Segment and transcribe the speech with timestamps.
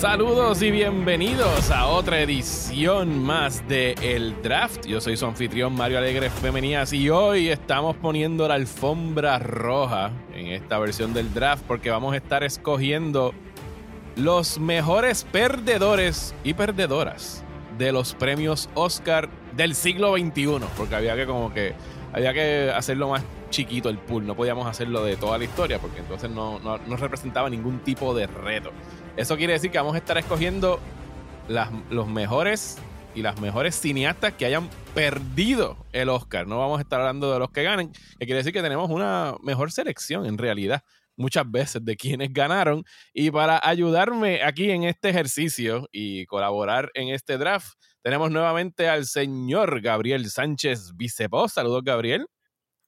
[0.00, 4.86] Saludos y bienvenidos a otra edición más de El Draft.
[4.86, 10.46] Yo soy su anfitrión Mario Alegre Femenías y hoy estamos poniendo la alfombra roja en
[10.46, 13.34] esta versión del draft porque vamos a estar escogiendo
[14.16, 17.44] los mejores perdedores y perdedoras
[17.76, 21.74] de los premios Oscar del siglo XXI, porque había que como que
[22.14, 25.98] había que hacerlo más chiquito el pool, no podíamos hacerlo de toda la historia porque
[25.98, 28.70] entonces no, no, no representaba ningún tipo de reto.
[29.16, 30.80] Eso quiere decir que vamos a estar escogiendo
[31.90, 32.78] los mejores
[33.14, 36.46] y las mejores cineastas que hayan perdido el Oscar.
[36.46, 39.34] No vamos a estar hablando de los que ganen, que quiere decir que tenemos una
[39.42, 40.82] mejor selección en realidad
[41.20, 42.84] muchas veces de quienes ganaron.
[43.12, 49.04] Y para ayudarme aquí en este ejercicio y colaborar en este draft, tenemos nuevamente al
[49.04, 51.48] señor Gabriel Sánchez Vicepo.
[51.48, 52.26] Saludos, Gabriel.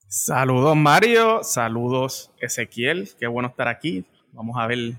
[0.08, 1.40] Saludos, Mario.
[1.42, 3.10] Saludos, Ezequiel.
[3.18, 4.04] Qué bueno estar aquí.
[4.32, 4.94] Vamos a ver.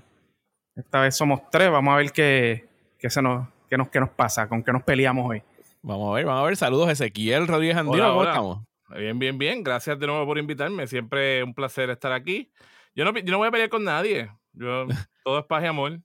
[0.76, 1.70] Esta vez somos tres.
[1.70, 4.82] Vamos a ver qué, qué, se nos, qué, nos, qué nos pasa, con qué nos
[4.82, 5.42] peleamos hoy.
[5.82, 6.56] Vamos a ver, vamos a ver.
[6.56, 8.08] Saludos, Ezequiel Rodríguez Andino.
[8.08, 8.64] ¿Cómo estamos?
[8.96, 9.62] Bien, bien, bien.
[9.62, 10.86] Gracias de nuevo por invitarme.
[10.86, 12.50] Siempre un placer estar aquí.
[12.94, 14.30] Yo no, yo no voy a pelear con nadie.
[14.52, 14.86] Yo,
[15.24, 16.00] todo es paz y amor.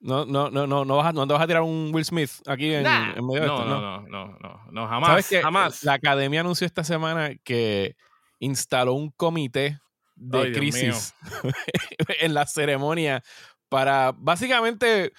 [0.00, 2.30] No, no, no, no, no, vas a, no te vas a tirar un Will Smith
[2.46, 3.64] aquí en, en medio de no, esto.
[3.66, 5.84] no, no, no, no, no, jamás, jamás.
[5.84, 7.96] La academia anunció esta semana que
[8.38, 9.78] instaló un comité
[10.16, 11.14] de Ay, crisis
[12.20, 13.22] en la ceremonia
[13.70, 15.12] para básicamente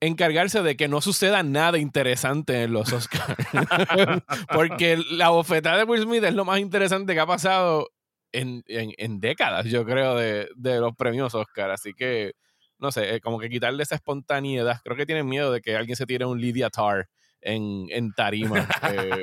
[0.00, 3.36] encargarse de que no suceda nada interesante en los Oscars.
[4.52, 7.90] Porque la bofetada de Will Smith es lo más interesante que ha pasado
[8.32, 11.70] en, en, décadas, yo creo, de, de, los premios Oscar.
[11.70, 12.32] Así que,
[12.78, 14.80] no sé, eh, como que quitarle esa espontaneidad.
[14.82, 17.08] Creo que tienen miedo de que alguien se tire un Lydia Tar
[17.44, 18.66] en, en tarima.
[18.90, 19.22] eh,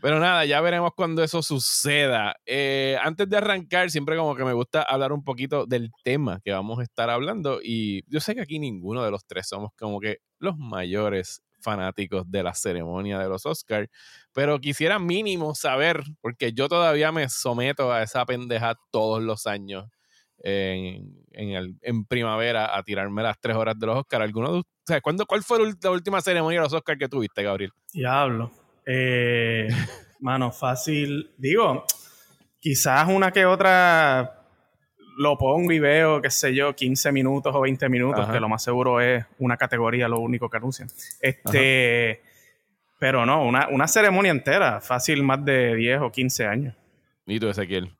[0.00, 2.34] pero nada, ya veremos cuando eso suceda.
[2.46, 6.52] Eh, antes de arrancar, siempre como que me gusta hablar un poquito del tema que
[6.52, 7.60] vamos a estar hablando.
[7.62, 12.30] Y yo sé que aquí ninguno de los tres somos como que los mayores fanáticos
[12.30, 13.88] de la ceremonia de los Oscars,
[14.32, 19.86] pero quisiera mínimo saber, porque yo todavía me someto a esa pendeja todos los años
[20.46, 24.24] en, en, el, en primavera a tirarme las tres horas de los Oscars.
[24.24, 27.42] ¿Alguno de, o sea, ¿cuándo, ¿Cuál fue la última ceremonia de los Oscars que tuviste,
[27.42, 27.72] Gabriel?
[27.92, 28.52] Diablo.
[28.84, 29.68] Eh,
[30.20, 31.30] mano, fácil.
[31.38, 31.84] Digo,
[32.60, 34.42] quizás una que otra
[35.16, 38.32] lo pongo y veo, qué sé yo, 15 minutos o 20 minutos, Ajá.
[38.32, 40.88] que lo más seguro es una categoría lo único que anuncian.
[41.20, 42.20] Este, Ajá.
[42.98, 46.74] pero no, una, una ceremonia entera, fácil más de 10 o 15 años.
[47.26, 47.96] ¿Y tú, Ezequiel?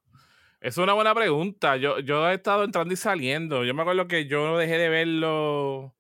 [0.65, 1.77] Es una buena pregunta.
[1.77, 3.65] Yo, yo he estado entrando y saliendo.
[3.65, 5.95] Yo me acuerdo que yo dejé de verlo.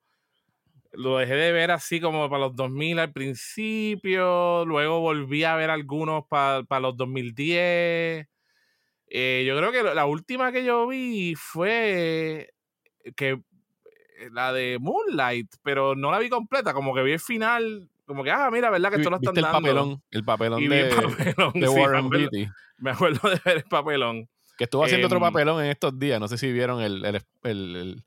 [0.92, 4.64] Lo dejé de ver así como para los 2000 al principio.
[4.64, 8.26] Luego volví a ver algunos para, para los 2010.
[9.08, 12.54] Eh, yo creo que la última que yo vi fue
[13.16, 13.42] que
[14.32, 18.30] la de Moonlight, pero no la vi completa, como que vi el final, como que,
[18.30, 18.88] ah, mira, ¿verdad?
[18.88, 19.58] Que esto lo están el dando.
[19.58, 22.48] Papelón, el papelón de, el papelón, de Warren Beatty.
[22.78, 24.26] me acuerdo de ver el papelón.
[24.56, 26.20] Que estuvo haciendo Em, otro papelón en estos días.
[26.20, 28.04] No sé si vieron el, el, el, el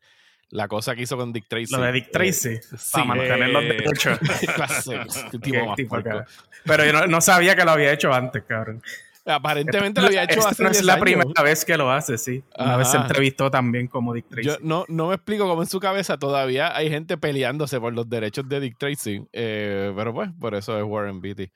[0.49, 1.73] la cosa que hizo con Dick Tracy.
[1.73, 2.49] Lo de Dick Tracy.
[2.49, 2.59] Eh,
[2.91, 4.19] para mantener los eh, derechos.
[5.89, 6.09] Puerco.
[6.09, 6.25] cabrón.
[6.65, 8.81] Pero yo no, no, sabía que lo había hecho antes, cabrón.
[9.25, 11.01] Aparentemente lo había hecho Esto hace no es 10 la años.
[11.01, 12.43] primera vez que lo hace, sí.
[12.57, 12.77] Una Ajá.
[12.77, 14.47] vez se entrevistó también como Dick Tracy.
[14.47, 18.09] Yo no, no me explico cómo en su cabeza todavía hay gente peleándose por los
[18.09, 19.27] derechos de Dick Tracy.
[19.33, 21.51] Eh, pero pues, por eso es Warren Beatty.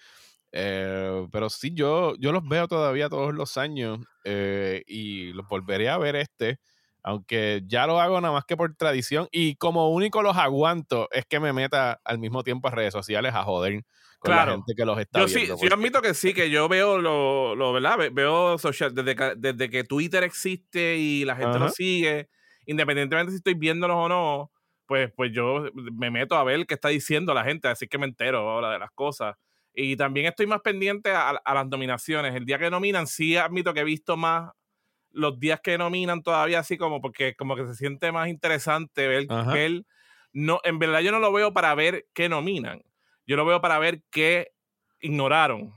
[0.52, 5.90] Eh, pero sí, yo, yo los veo todavía todos los años eh, y los volveré
[5.90, 6.60] a ver este,
[7.04, 11.26] aunque ya lo hago nada más que por tradición y como único los aguanto es
[11.26, 13.84] que me meta al mismo tiempo a redes sociales a joder
[14.20, 14.36] con Claro.
[14.36, 15.56] la gente que los está Yo viendo.
[15.58, 17.98] sí, yo admito que sí, que yo veo lo, lo ¿verdad?
[17.98, 21.60] Ve- Veo social, desde que, desde que Twitter existe y la gente Ajá.
[21.60, 22.30] lo sigue,
[22.66, 24.52] independientemente si estoy viéndolos o no,
[24.86, 28.06] pues, pues yo me meto a ver qué está diciendo la gente, así que me
[28.06, 29.36] entero ahora de las cosas.
[29.74, 32.36] Y también estoy más pendiente a, a las nominaciones.
[32.36, 34.52] El día que nominan, sí admito que he visto más
[35.14, 39.26] los días que nominan todavía así como porque como que se siente más interesante ver,
[39.30, 39.52] Ajá.
[39.52, 39.84] ver
[40.34, 42.82] no, en verdad yo no lo veo para ver qué nominan.
[43.28, 44.54] Yo lo veo para ver qué
[45.02, 45.74] ignoraron.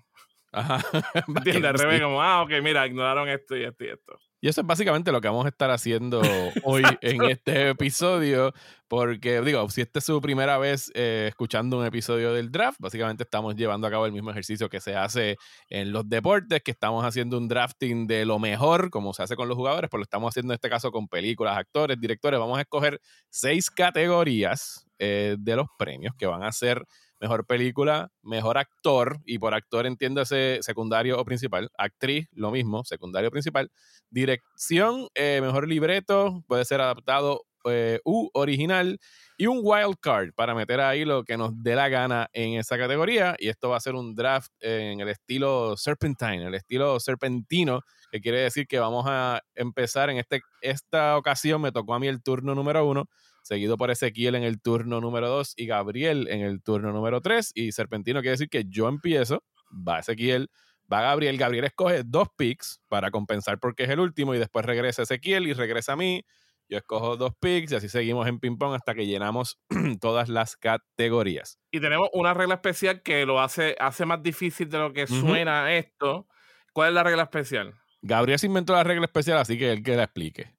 [0.52, 0.78] Ajá.
[1.28, 1.64] ¿Entiendes?
[1.64, 4.18] Al revés, como, ah, ok, mira, ignoraron esto y esto y esto.
[4.44, 6.20] Y eso es básicamente lo que vamos a estar haciendo
[6.64, 8.52] hoy en este episodio,
[8.88, 13.22] porque digo, si esta es su primera vez eh, escuchando un episodio del draft, básicamente
[13.22, 15.38] estamos llevando a cabo el mismo ejercicio que se hace
[15.70, 19.48] en los deportes, que estamos haciendo un drafting de lo mejor, como se hace con
[19.48, 22.38] los jugadores, pues lo estamos haciendo en este caso con películas, actores, directores.
[22.38, 23.00] Vamos a escoger
[23.30, 26.84] seis categorías eh, de los premios que van a ser
[27.24, 33.28] mejor película, mejor actor, y por actor entiéndase secundario o principal, actriz, lo mismo, secundario
[33.28, 33.70] o principal,
[34.10, 38.98] dirección, eh, mejor libreto, puede ser adaptado eh, U original
[39.38, 42.76] y un wild card para meter ahí lo que nos dé la gana en esa
[42.76, 43.36] categoría.
[43.38, 47.80] Y esto va a ser un draft en el estilo Serpentine, el estilo serpentino,
[48.12, 51.62] que quiere decir que vamos a empezar en este, esta ocasión.
[51.62, 53.06] Me tocó a mí el turno número uno,
[53.44, 57.52] seguido por Ezequiel en el turno número dos y Gabriel en el turno número tres.
[57.54, 60.50] Y serpentino quiere decir que yo empiezo, va Ezequiel
[60.92, 61.38] va Gabriel.
[61.38, 65.52] Gabriel escoge dos picks para compensar porque es el último y después regresa Ezequiel y
[65.52, 66.24] regresa a mí.
[66.68, 69.58] Yo escojo dos picks y así seguimos en ping-pong hasta que llenamos
[70.00, 71.58] todas las categorías.
[71.70, 75.74] Y tenemos una regla especial que lo hace, hace más difícil de lo que suena
[75.74, 76.26] esto.
[76.72, 77.74] ¿Cuál es la regla especial?
[78.00, 80.54] Gabriel se inventó la regla especial, así que él que la explique.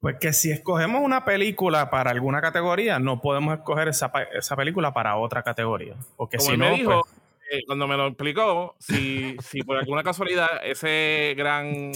[0.00, 4.94] Pues que si escogemos una película para alguna categoría, no podemos escoger esa, esa película
[4.94, 5.94] para otra categoría.
[6.16, 7.20] Porque Como si me no, dijo, pues,
[7.52, 11.92] eh, cuando me lo explicó, si, si por alguna casualidad ese gran,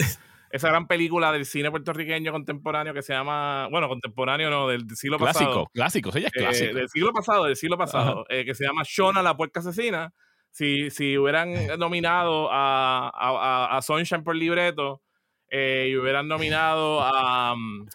[0.50, 5.16] esa gran película del cine puertorriqueño contemporáneo que se llama, bueno, contemporáneo no, del, siglo
[5.16, 5.66] clásico, pasado.
[5.72, 6.74] Clásico, ella es eh, clásico.
[6.74, 10.12] del siglo pasado, del siglo pasado, eh, que se llama Shona, la puerca asesina.
[10.50, 15.00] Si, si hubieran nominado a, a, a Sunshine por libreto
[15.88, 17.54] y hubieran nominado a...
[17.56, 17.86] mm,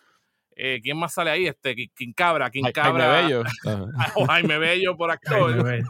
[0.84, 1.48] ¿Quién más sale ahí?
[1.48, 3.06] Este, King Cabra, King Cabra.
[3.06, 3.44] Jaime Bello.
[4.16, 5.84] O Jaime Bello por actor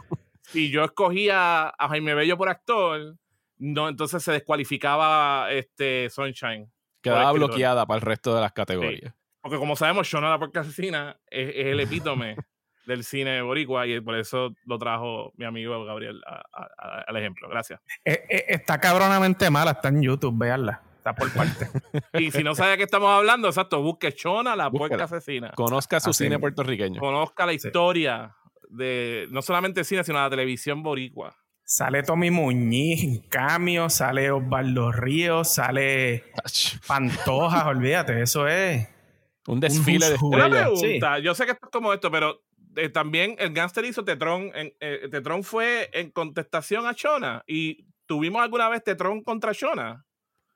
[0.50, 3.16] si yo escogía a Jaime Bello por actor,
[3.58, 6.70] no, entonces se descualificaba este Sunshine.
[7.00, 9.12] Quedaba bloqueada para el resto de las categorías.
[9.12, 9.18] Sí.
[9.40, 12.36] Porque como sabemos, Shona la Puerca Asesina es, es el epítome
[12.86, 17.16] del cine boricua y por eso lo trajo mi amigo Gabriel a, a, a, al
[17.16, 17.48] ejemplo.
[17.48, 17.80] Gracias.
[18.04, 20.82] Eh, eh, está cabronamente mala, está en YouTube, veanla.
[21.00, 21.66] Está por parte.
[22.12, 24.88] y si no sabe de qué estamos hablando, exacto, busque Shona la Búsquela.
[24.98, 25.50] Puerca Asesina.
[25.56, 26.40] Conozca su Así cine mismo.
[26.42, 27.00] puertorriqueño.
[27.00, 27.66] Conozca la Sí.
[27.68, 28.36] historia
[28.68, 31.34] de no solamente el cine, sino la televisión boricua.
[31.64, 36.24] Sale Tommy Muñiz en cambio, sale Osvaldo Ríos, sale
[36.86, 38.88] Pantojas, olvídate, eso es.
[39.46, 40.16] Un desfile de.
[40.20, 40.80] Una estrellas.
[40.80, 42.42] pregunta, yo sé que esto es como esto, pero
[42.76, 44.50] eh, también el gangster hizo Tetron.
[44.54, 47.42] En, eh, Tetron fue en contestación a Shona.
[47.46, 50.04] ¿Y tuvimos alguna vez Tetron contra Shona?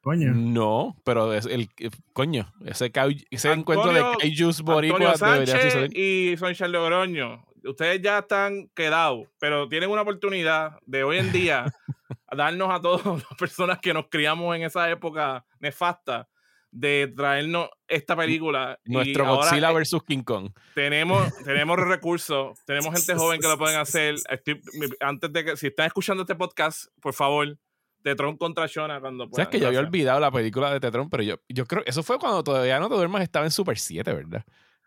[0.04, 0.32] Coño.
[0.34, 5.46] No, pero es el eh, coño, ese, cau- ese Antonio- encuentro de Kaijus Boricua debería
[5.62, 5.96] suceder.
[5.98, 7.44] y Soncha Logroño.
[7.64, 11.64] Ustedes ya están quedados, pero tienen una oportunidad de hoy en día
[12.30, 16.28] darnos a todas las personas que nos criamos en esa época nefasta
[16.70, 18.78] de traernos esta película.
[18.84, 20.50] Y Nuestro ahora, Godzilla versus King Kong.
[20.74, 24.16] tenemos, tenemos recursos, tenemos gente joven que lo pueden hacer.
[24.28, 24.60] Estoy-
[25.00, 27.56] antes de que, si están escuchando este podcast, por favor,
[28.04, 29.46] Tetron contra Shona cuando puedan.
[29.46, 32.18] Sabes que yo había olvidado la película de Tetron, pero yo, yo creo eso fue
[32.18, 34.44] cuando todavía no te duermas estaba en Super 7, ¿verdad?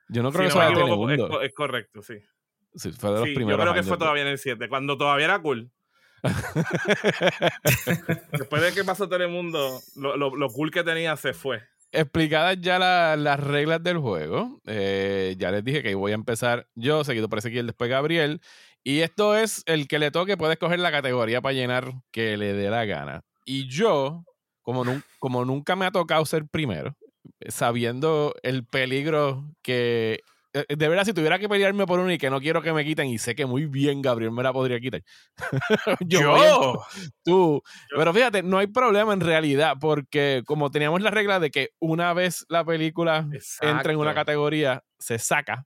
[0.07, 2.13] Yo no creo Si que no eso equivoco, es, es correcto, sí.
[2.75, 4.69] Sí, fue de los Sí, yo primeros creo que años fue todavía en el 7,
[4.69, 5.71] cuando todavía era cool.
[8.31, 11.61] Después de que pasó Telemundo, lo, lo, lo cool que tenía se fue.
[11.91, 16.67] Explicadas ya la- las reglas del juego, eh, ya les dije que voy a empezar
[16.75, 18.41] yo, seguido por Ezequiel, después Gabriel.
[18.87, 22.53] Y esto es el que le toque, puede escoger la categoría para llenar que le
[22.53, 23.19] dé la gana.
[23.43, 24.23] Y yo,
[24.61, 26.95] como, nun- como nunca me ha tocado ser primero,
[27.49, 30.21] sabiendo el peligro que...
[30.53, 32.85] eh, De verdad, si tuviera que pelearme por uno y que no quiero que me
[32.85, 35.03] quiten, y sé que muy bien Gabriel me la podría quitar.
[36.07, 36.19] yo,
[36.81, 36.87] a-
[37.25, 37.61] tú.
[37.93, 42.13] Pero fíjate, no hay problema en realidad, porque como teníamos la regla de que una
[42.13, 43.27] vez la película
[43.67, 45.65] entra en una categoría, se saca,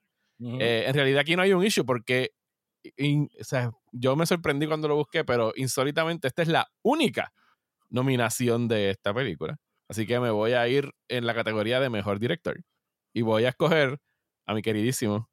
[0.60, 2.32] eh, en realidad aquí no hay un issue, porque
[2.98, 7.34] in- o sea, yo me sorprendí cuando lo busqué, pero insólitamente esta es la única
[7.90, 9.58] nominación de esta película.
[9.90, 12.62] Así que me voy a ir en la categoría de mejor director.
[13.14, 14.00] Y voy a escoger
[14.46, 15.30] a mi queridísimo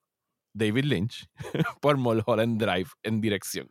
[0.53, 1.29] David Lynch
[1.81, 3.71] por Mulholland Drive en dirección.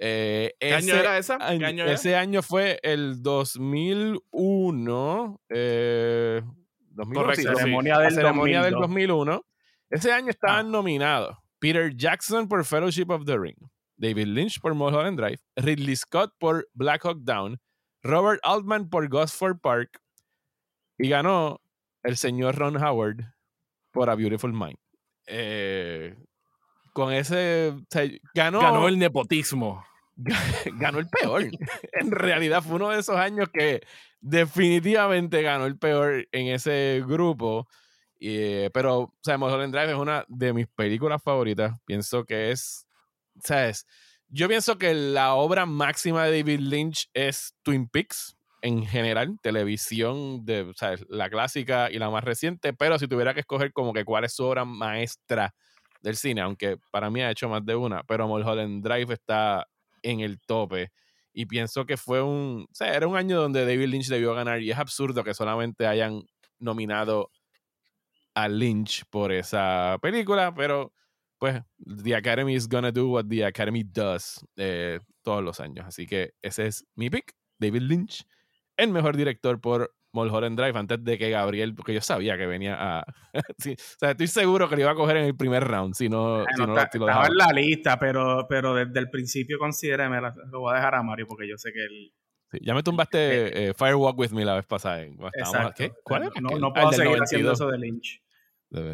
[0.00, 1.38] Eh, ¿Qué año ese era esa?
[1.38, 1.92] ¿Qué año- año era?
[1.92, 3.22] ese año fue el
[4.32, 5.40] 2001.
[5.48, 6.42] Eh,
[6.90, 7.54] 2001, Correcto, sí, sí.
[7.60, 8.80] Ceremonia la del ceremonia del 2002.
[9.26, 9.44] 2001.
[9.90, 10.70] Ese año estaban Ah.
[10.70, 13.56] nominados Peter Jackson por Fellowship of the Ring,
[13.96, 17.58] David Lynch por Mulholland Drive, Ridley Scott por Black Hawk Down,
[18.02, 20.00] Robert Altman por Gosford Park
[20.98, 21.60] y ganó
[22.02, 23.24] el señor Ron Howard
[23.92, 24.78] por A Beautiful Mind.
[25.26, 26.16] Eh,
[26.92, 27.74] con ese...
[27.76, 29.84] o sea, ganó, Ganó el nepotismo.
[30.78, 31.44] ganó el peor.
[31.92, 33.82] en realidad fue uno de esos años que
[34.20, 37.68] definitivamente ganó el peor en ese grupo.
[38.20, 41.78] Eh, pero, o sea, Mulholland Drive es una de mis películas favoritas.
[41.84, 42.86] Pienso que es,
[43.42, 43.86] ¿sabes?
[44.28, 50.44] Yo pienso que la obra máxima de David Lynch es Twin Peaks en general, televisión,
[50.44, 54.04] de, sea, la clásica y la más reciente, pero si tuviera que escoger como que
[54.04, 55.54] cuál es su obra maestra
[56.02, 59.66] del cine, aunque para mí ha hecho más de una, pero Mulholland Drive está
[60.02, 60.90] en el tope.
[61.32, 62.66] Y pienso que fue un.
[62.68, 64.60] O sea, era un año donde David Lynch debió ganar.
[64.60, 66.24] Y es absurdo que solamente hayan
[66.58, 67.30] nominado
[68.42, 70.92] a Lynch por esa película, pero
[71.38, 71.60] pues
[72.02, 75.86] The Academy is gonna do what the Academy does eh, todos los años.
[75.86, 78.24] Así que ese es mi pick, David Lynch,
[78.76, 82.76] el mejor director por Mulholland Drive antes de que Gabriel, porque yo sabía que venía
[82.78, 83.04] a...
[83.58, 86.08] sí, o sea, estoy seguro que lo iba a coger en el primer round, si
[86.08, 90.20] no, si no está, lo, estaba en la lista, pero, pero desde el principio considérame,
[90.50, 92.12] lo voy a dejar a Mario porque yo sé que él...
[92.50, 95.04] Sí, ya me tumbaste eh, Firewalk With Me la vez pasada.
[95.76, 95.92] ¿Qué?
[96.02, 96.30] ¿Cuál es?
[96.40, 98.22] No, no puedo seguir haciendo eso de Lynch.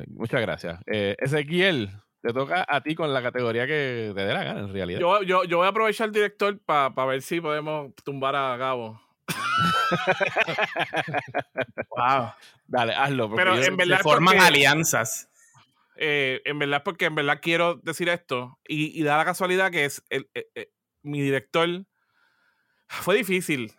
[0.09, 0.81] Muchas gracias.
[0.87, 1.91] Eh, Ezequiel,
[2.23, 5.01] te toca a ti con la categoría que te dé la gana, en realidad.
[5.01, 9.01] Yo, yo, yo voy a aprovechar el director para ver si podemos tumbar a Gabo.
[11.91, 12.33] wow.
[12.67, 13.35] Dale, hazlo.
[13.35, 14.01] Pero en verdad.
[14.03, 15.29] forman alianzas.
[15.97, 18.59] Eh, en verdad, porque en verdad quiero decir esto.
[18.67, 20.71] Y, da la casualidad que es el, eh, eh,
[21.03, 21.85] mi director.
[22.89, 23.73] Fue difícil.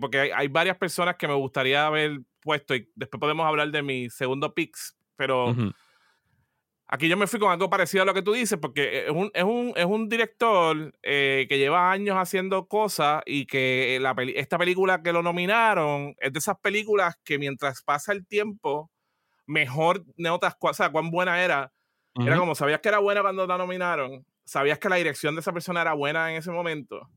[0.00, 2.74] porque hay, varias personas que me gustaría haber puesto.
[2.74, 4.96] Y después podemos hablar de mi segundo picks.
[5.16, 5.54] Pero.
[6.86, 9.30] Aquí yo me fui con algo parecido a lo que tú dices, porque es un,
[9.32, 14.58] es un, es un director eh, que lleva años haciendo cosas y que la esta
[14.58, 18.90] película que lo nominaron es de esas películas que mientras pasa el tiempo,
[19.46, 21.72] mejor notas, o sea, cuán buena era.
[22.16, 25.52] Era como, sabías que era buena cuando la nominaron, sabías que la dirección de esa
[25.52, 27.10] persona era buena en ese momento,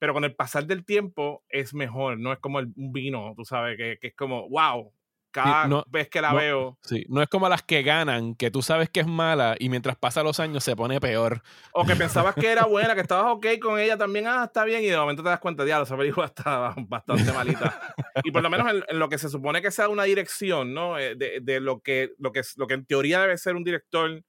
[0.00, 3.44] pero con el pasar del tiempo es mejor, no es como el, un vino, tú
[3.44, 4.92] sabes, que, que es como, wow,
[5.30, 6.78] cada vez que la veo.
[6.82, 9.96] Sí, no es como las que ganan, que tú sabes que es mala y mientras
[9.96, 11.42] pasan los años se pone peor.
[11.72, 14.82] O que pensabas que era buena, que estabas ok con ella también, ah, está bien,
[14.82, 17.94] y de momento te das cuenta, diablo, esa película está bastante malita.
[18.24, 20.98] y por lo menos en, lo que se supone que sea una dirección, ¿no?
[20.98, 24.22] Eh, de, de, lo, que, lo, que, lo que en teoría debe ser un director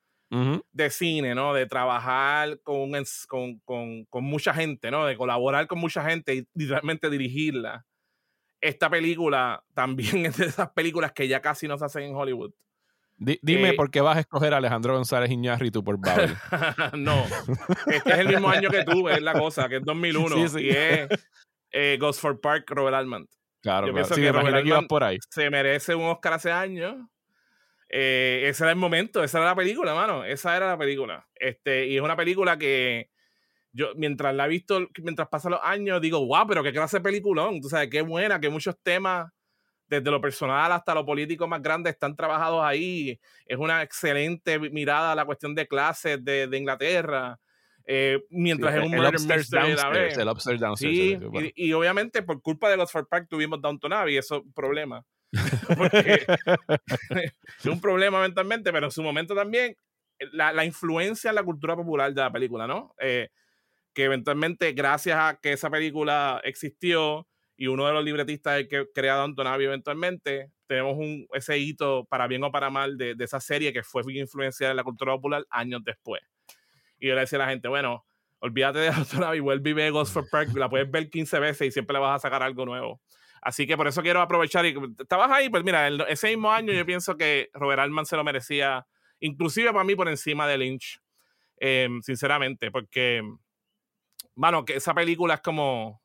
[0.71, 1.53] de cine, ¿no?
[1.53, 2.93] De trabajar con,
[3.27, 5.05] con, con, con mucha gente, ¿no?
[5.05, 7.85] De colaborar con mucha gente y realmente dirigirla
[8.61, 12.53] esta película también es de esas películas que ya casi no se hacen en Hollywood.
[13.17, 16.35] dime eh, por qué vas a escoger a Alejandro González Iñárritu por Babel.
[16.97, 17.25] no,
[17.87, 20.35] este es el mismo año que tú, es la cosa, que es 2001.
[20.35, 20.65] Sí, sí.
[20.67, 21.09] Y es
[21.71, 23.27] eh, Ghost for Park, Robert Altman.
[23.61, 25.17] Claro, Yo pienso que Robert Altman por ahí.
[25.29, 26.95] se merece un Oscar hace años.
[27.93, 30.23] Eh, ese era el momento, esa era la película, mano.
[30.23, 31.27] Esa era la película.
[31.35, 33.09] Este, y es una película que
[33.73, 37.03] yo mientras la he visto, mientras pasan los años, digo, wow, pero qué clase de
[37.03, 37.61] peliculón.
[37.61, 39.31] Tú sabes, qué buena, que muchos temas,
[39.87, 43.19] desde lo personal hasta lo político más grande, están trabajados ahí.
[43.45, 47.39] Es una excelente mirada a la cuestión de clases de, de Inglaterra.
[47.85, 50.95] Eh, mientras es un el upstairs, downstairs, el upstairs downstairs.
[50.95, 55.03] Sí, y, obviamente por culpa de los Park tuvimos Downton Abbey, eso es un problema.
[55.77, 56.25] Porque
[57.59, 59.75] es un problema mentalmente, pero en su momento también
[60.31, 62.93] la, la, influencia en la cultura popular de la película, ¿no?
[62.99, 63.29] Eh,
[63.93, 69.15] que eventualmente, gracias a que esa película existió y uno de los libretistas que crea
[69.15, 73.39] Don Abbey eventualmente, tenemos un, ese hito, para bien o para mal, de, de esa
[73.39, 76.21] serie que fue influenciada en la cultura popular años después.
[76.97, 78.05] Y yo le decía a la gente, bueno,
[78.39, 81.67] olvídate de Don Abbey, vuelve y ve Ghost for Park, la puedes ver 15 veces
[81.67, 83.01] y siempre le vas a sacar algo nuevo.
[83.41, 86.85] Así que por eso quiero aprovechar y estabas ahí, pues mira, ese mismo año yo
[86.85, 88.85] pienso que Robert Altman se lo merecía,
[89.19, 90.99] inclusive para mí por encima de Lynch,
[91.57, 93.23] em, sinceramente, porque
[94.41, 96.01] Mano, que esa película es como.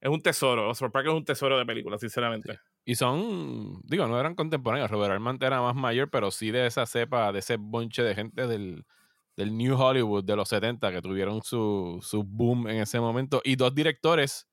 [0.00, 0.70] Es un tesoro.
[0.70, 2.58] Oscar Park es un tesoro de película, sinceramente.
[2.84, 3.80] Y son.
[3.84, 4.90] Digo, no eran contemporáneos.
[4.90, 8.48] Robert Armand era más mayor, pero sí de esa cepa, de ese bonche de gente
[8.48, 8.84] del,
[9.36, 13.40] del New Hollywood de los 70 que tuvieron su, su boom en ese momento.
[13.44, 14.47] Y dos directores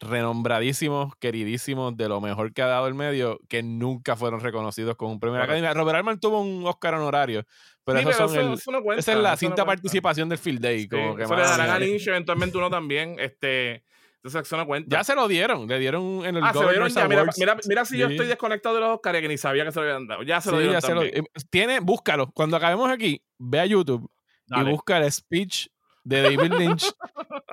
[0.00, 5.10] renombradísimos, queridísimos, de lo mejor que ha dado el medio, que nunca fueron reconocidos con
[5.10, 5.74] un premio de la Academia.
[5.74, 7.44] Robert Altman tuvo un Oscar honorario,
[7.84, 10.88] pero, eso, son esa es la cinta participación del Field Day.
[10.88, 13.16] Como que eso le darán eventualmente uno también.
[13.18, 13.84] Este,
[14.22, 14.96] entonces, eso no cuenta.
[14.96, 17.08] Ya se lo dieron, le dieron en el ah, se lo dieron ya.
[17.08, 19.80] Mira, mira, mira, si yo estoy desconectado de los Oscars que ni sabía que se
[19.80, 20.22] lo habían dado.
[20.22, 20.80] Ya se lo dieron.
[20.80, 21.24] también.
[21.24, 22.30] Eh, tiene, búscalo.
[22.32, 24.10] Cuando acabemos aquí, ve a YouTube
[24.46, 25.68] y busca el speech
[26.04, 26.92] de David Lynch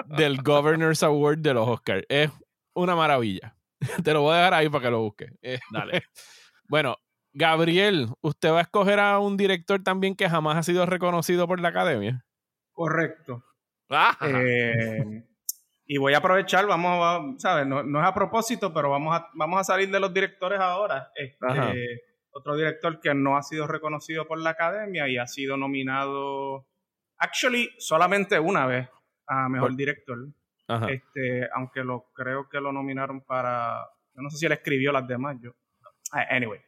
[0.06, 2.04] del Governor's Award de los Oscars.
[2.10, 2.32] Es
[2.74, 3.56] una maravilla.
[4.04, 5.32] Te lo voy a dejar ahí para que lo busques.
[5.42, 6.04] Eh, Dale.
[6.70, 6.96] bueno,
[7.34, 11.60] Gabriel, ¿usted va a escoger a un director también que jamás ha sido reconocido por
[11.60, 12.26] la academia?
[12.72, 13.44] Correcto.
[14.22, 15.24] Eh,
[15.86, 17.66] y voy a aprovechar, vamos a, ¿sabes?
[17.66, 21.12] No, es a propósito, pero vamos a, vamos a salir de los directores ahora.
[21.16, 21.46] Este,
[22.32, 26.68] otro director que no ha sido reconocido por la academia y ha sido nominado,
[27.20, 28.90] actually, solamente una vez
[29.28, 30.18] a mejor director.
[30.90, 33.88] Este, aunque lo creo que lo nominaron para.
[34.16, 35.38] Yo no sé si él escribió las demás.
[35.42, 35.52] Yo.
[36.12, 36.60] Ah, anyway.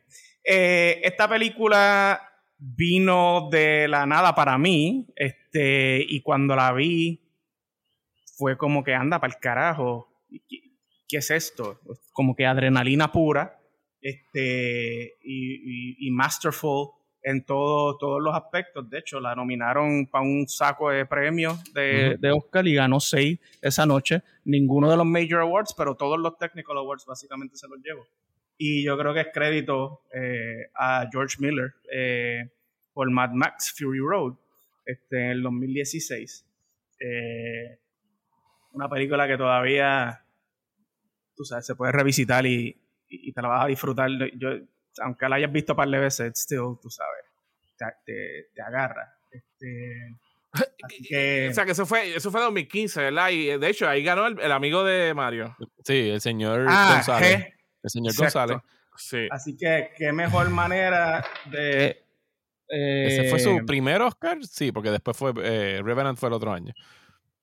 [0.43, 2.21] Eh, esta película
[2.57, 5.07] vino de la nada para mí.
[5.15, 7.21] Este, y cuando la vi,
[8.37, 10.07] fue como que anda para el carajo.
[11.07, 11.81] ¿Qué, es esto?
[12.13, 13.59] Como que adrenalina pura.
[14.01, 18.89] este, y, masterful en todo, todos los aspectos.
[18.89, 23.39] De hecho, la nominaron para un saco de premios de, de, Oscar y ganó seis
[23.61, 24.23] esa noche.
[24.45, 28.05] Ninguno de los Major Awards, pero todos los Technical Awards básicamente se los llevó.
[28.61, 32.49] Y yo creo que es crédito eh, a George Miller eh,
[32.93, 34.35] por Mad Max Fury Road
[34.85, 36.45] este, en el 2016.
[36.99, 37.79] Eh,
[38.73, 40.25] una película que todavía,
[41.37, 44.09] tú sabes, se puede revisitar y, y, te la vas a disfrutar.
[44.35, 44.49] Yo,
[45.01, 47.25] aunque la hayas visto un par de veces, still, tú sabes,
[48.05, 49.17] te, te, agarra.
[49.31, 50.17] Este,
[51.49, 53.29] o sea, que eso fue, eso fue 2015, ¿verdad?
[53.29, 55.55] Y de hecho, ahí ganó el, amigo de Mario.
[55.83, 57.47] Sí, el señor ah, González.
[57.83, 58.57] el señor González.
[58.97, 59.27] Sí.
[59.31, 62.05] Así que, qué mejor manera de.
[62.67, 64.37] ¿Ese fue su eh, primer Oscar?
[64.43, 65.33] Sí, porque después fue.
[65.41, 66.73] Eh, Revenant fue el otro año.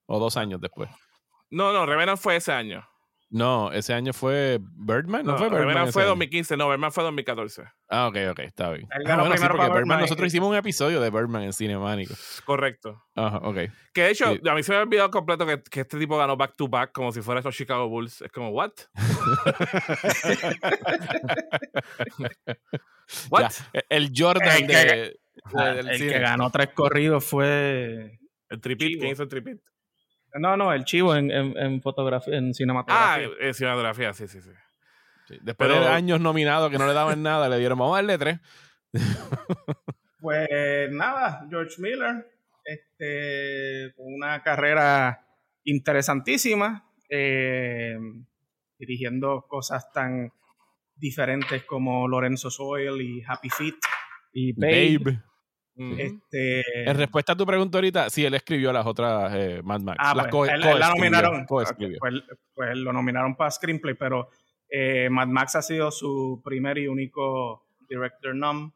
[0.07, 0.89] O dos años después.
[1.51, 2.87] No, no, Revenant fue ese año.
[3.29, 5.93] No, ese año fue Birdman, ¿no, fue Birdman?
[5.93, 7.65] fue 2015, no, Birdman fue 2014.
[7.89, 8.87] Ah, ok, ok, está bien.
[8.91, 12.15] Ah, bueno, sí, porque Birdman, nosotros hicimos un episodio de Birdman en Cinemánico.
[12.45, 13.03] Correcto.
[13.17, 13.57] Ajá, ok.
[13.93, 16.37] Que de hecho, a mí se me ha olvidado completo que, que, este tipo ganó
[16.37, 18.23] back to back como si fuera estos Chicago Bulls.
[18.23, 18.71] Es como, ¿what?
[23.31, 23.51] ¿What?
[23.73, 25.19] E, el Jordan el de,
[25.81, 28.21] el que ganó tres corridos fue...
[28.49, 29.59] El tripit, ¿quién hizo el tripit?
[30.39, 33.27] No, no, el chivo en, en, fotografía, en cinematografía.
[33.27, 34.51] Ah, en cinematografía, sí, sí, sí.
[35.41, 38.39] Después de años nominados que no le daban nada, le dieron, vamos a darle tres.
[40.21, 40.49] pues
[40.91, 42.27] nada, George Miller,
[42.65, 45.27] este, una carrera
[45.65, 47.97] interesantísima, eh,
[48.79, 50.33] dirigiendo cosas tan
[50.95, 53.77] diferentes como Lorenzo Soil y Happy Feet
[54.33, 55.23] y Babe.
[55.77, 56.89] Este...
[56.89, 59.99] En respuesta a tu pregunta ahorita, sí, él escribió las otras eh, Mad Max.
[60.01, 61.47] Ah, las pues, él, la nominaron.
[61.47, 61.73] Pues,
[62.55, 64.31] pues, lo nominaron para screenplay, pero
[64.71, 68.73] eh, Mad Max ha sido su primer y único director nom.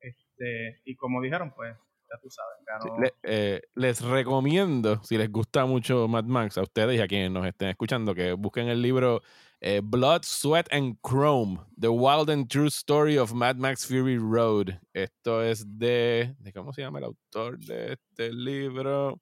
[0.00, 1.76] Este, y como dijeron, pues
[2.10, 3.12] ya tú sabes.
[3.22, 7.46] Eh, les recomiendo, si les gusta mucho Mad Max, a ustedes y a quienes nos
[7.46, 9.22] estén escuchando, que busquen el libro
[9.60, 14.78] eh, Blood, Sweat and Chrome, The Wild and True Story of Mad Max Fury Road.
[14.94, 19.20] Esto es de, de ¿cómo se llama el autor de este libro?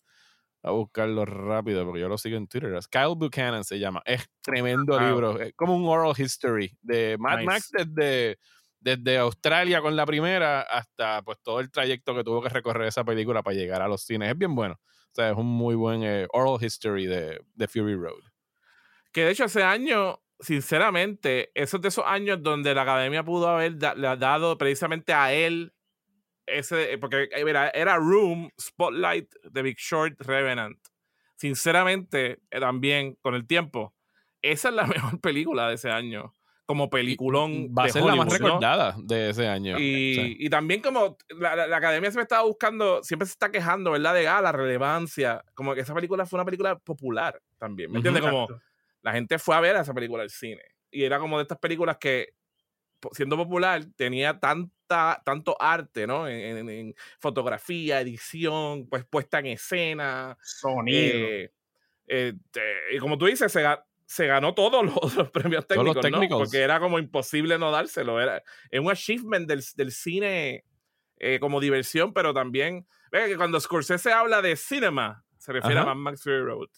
[0.62, 2.76] A buscarlo rápido porque yo lo sigo en Twitter.
[2.90, 4.02] Kyle Buchanan se llama.
[4.04, 5.40] Es tremendo libro.
[5.40, 8.38] Es como un oral history de Mad Max desde,
[8.80, 13.04] desde Australia con la primera hasta pues todo el trayecto que tuvo que recorrer esa
[13.04, 14.30] película para llegar a los cines.
[14.30, 14.74] Es bien bueno.
[14.74, 18.22] O sea, es un muy buen eh, oral history de, de Fury Road.
[19.12, 23.78] Que de hecho ese año sinceramente, esos de esos años donde la academia pudo haber
[23.78, 25.72] dado precisamente a él
[26.46, 30.78] ese, eh, porque era, era Room, Spotlight, The Big Short, Revenant.
[31.36, 33.94] Sinceramente, eh, también con el tiempo,
[34.42, 36.32] esa es la mejor película de ese año.
[36.66, 37.68] Como peliculón.
[37.68, 39.78] Va a ser la más recordada de ese año.
[39.78, 43.92] Y, y también como la, la, academia se me estaba buscando, siempre se está quejando,
[43.92, 44.12] ¿verdad?
[44.12, 45.42] De ah, la relevancia.
[45.54, 47.90] Como que esa película fue una película popular también.
[47.90, 48.22] ¿Me entiendes?
[48.22, 48.48] Como
[49.02, 50.62] la gente fue a ver a esa película al cine.
[50.90, 52.34] Y era como de estas películas que,
[53.12, 56.26] siendo popular, tenía tanta, tanto arte, ¿no?
[56.28, 60.36] En, fotografía, edición, pues puesta en escena.
[60.42, 61.28] Sonido.
[61.28, 61.52] Eh,
[62.08, 62.34] eh,
[62.92, 66.38] y como tú dices, se, ganó todos los, premios técnicos, ¿no?
[66.38, 68.20] Porque era como imposible no dárselo.
[68.20, 70.64] Era, es un achievement del, cine
[71.18, 72.86] eh, como diversión, pero también.
[73.38, 76.68] Cuando Scorsese habla de cinema, se refiere a Mad Max Fury Road.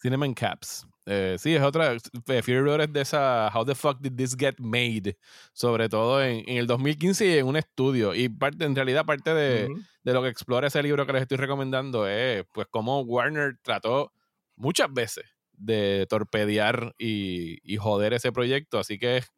[0.00, 0.86] Cinema Caps.
[1.08, 1.94] Eh, sí, es otra.
[1.94, 5.16] Eh, Fury Road es de esa How the fuck did this get made?
[5.52, 8.14] Sobre todo en, el 2015 y en un estudio.
[8.14, 9.68] Y parte, en realidad, parte de,
[10.02, 14.12] lo que explora ese libro que les estoy recomendando es pues cómo Warner trató
[14.56, 18.80] muchas veces de torpedear y, joder ese proyecto.
[18.80, 19.32] Así que es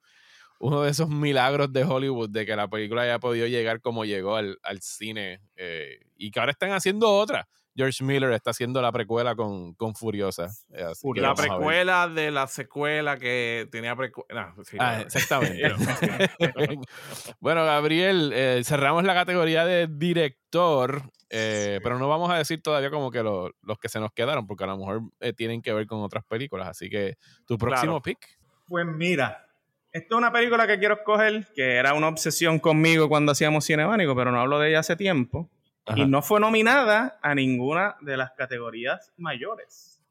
[0.58, 4.36] uno de esos milagros de Hollywood de que la película haya podido llegar como llegó
[4.36, 7.46] al, cine eh, y que ahora están haciendo otra.
[7.78, 10.48] George Miller está haciendo la precuela con, con Furiosa.
[10.72, 14.52] Eh, la precuela de la secuela que tenía precuela.
[14.80, 15.62] ah, exactamente.
[17.40, 22.90] bueno, Gabriel, eh, cerramos la categoría de director, eh, pero no vamos a decir todavía
[22.90, 25.02] como que los que se nos quedaron, porque a lo mejor
[25.36, 26.66] tienen que ver con otras películas.
[26.66, 27.14] Así que,
[27.46, 28.18] ¿tu próximo pick?
[28.66, 29.46] Pues mira,
[29.92, 34.16] esto es una película que quiero escoger, que era una obsesión conmigo cuando hacíamos Cinemánico,
[34.16, 35.48] pero no hablo de ella hace tiempo
[35.96, 40.02] y no fue nominada a ninguna de las categorías mayores.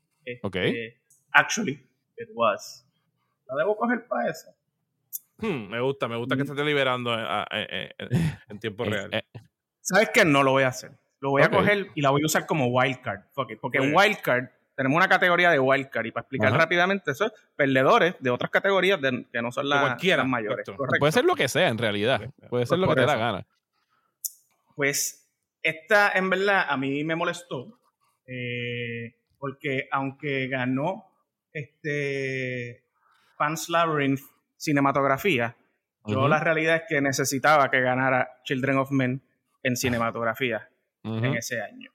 [0.43, 0.55] ok.
[0.55, 1.73] Este, actually,
[2.17, 2.85] it was.
[3.47, 4.49] ¿La debo coger para eso?
[5.37, 7.13] Hmm, me gusta, me gusta que se esté liberando
[7.51, 9.09] en, tiempo eh, real.
[9.13, 9.23] Eh.
[9.81, 10.25] ¿Sabes qué?
[10.25, 10.91] No lo voy a hacer.
[11.19, 13.21] Lo voy a coger y la voy a usar como wildcard.
[13.33, 18.15] Porque, porque en wildcard tenemos una categoría de wildcard y para explicar rápidamente eso, perdedores
[18.19, 20.65] de otras categorías que no son las, mayores.
[20.99, 23.47] Puede ser lo que sea en realidad, puede ser lo que te da gana.
[24.75, 25.26] Pues
[25.67, 27.79] esta en verdad a mí me molestó
[28.25, 31.05] eh, porque aunque ganó
[31.53, 32.83] este
[33.37, 34.21] Pan's Labyrinth
[34.55, 35.55] cinematografía,
[36.05, 39.21] yo la realidad es que necesitaba que ganara Children of Men
[39.63, 40.69] en cinematografía
[41.03, 41.91] en ese año.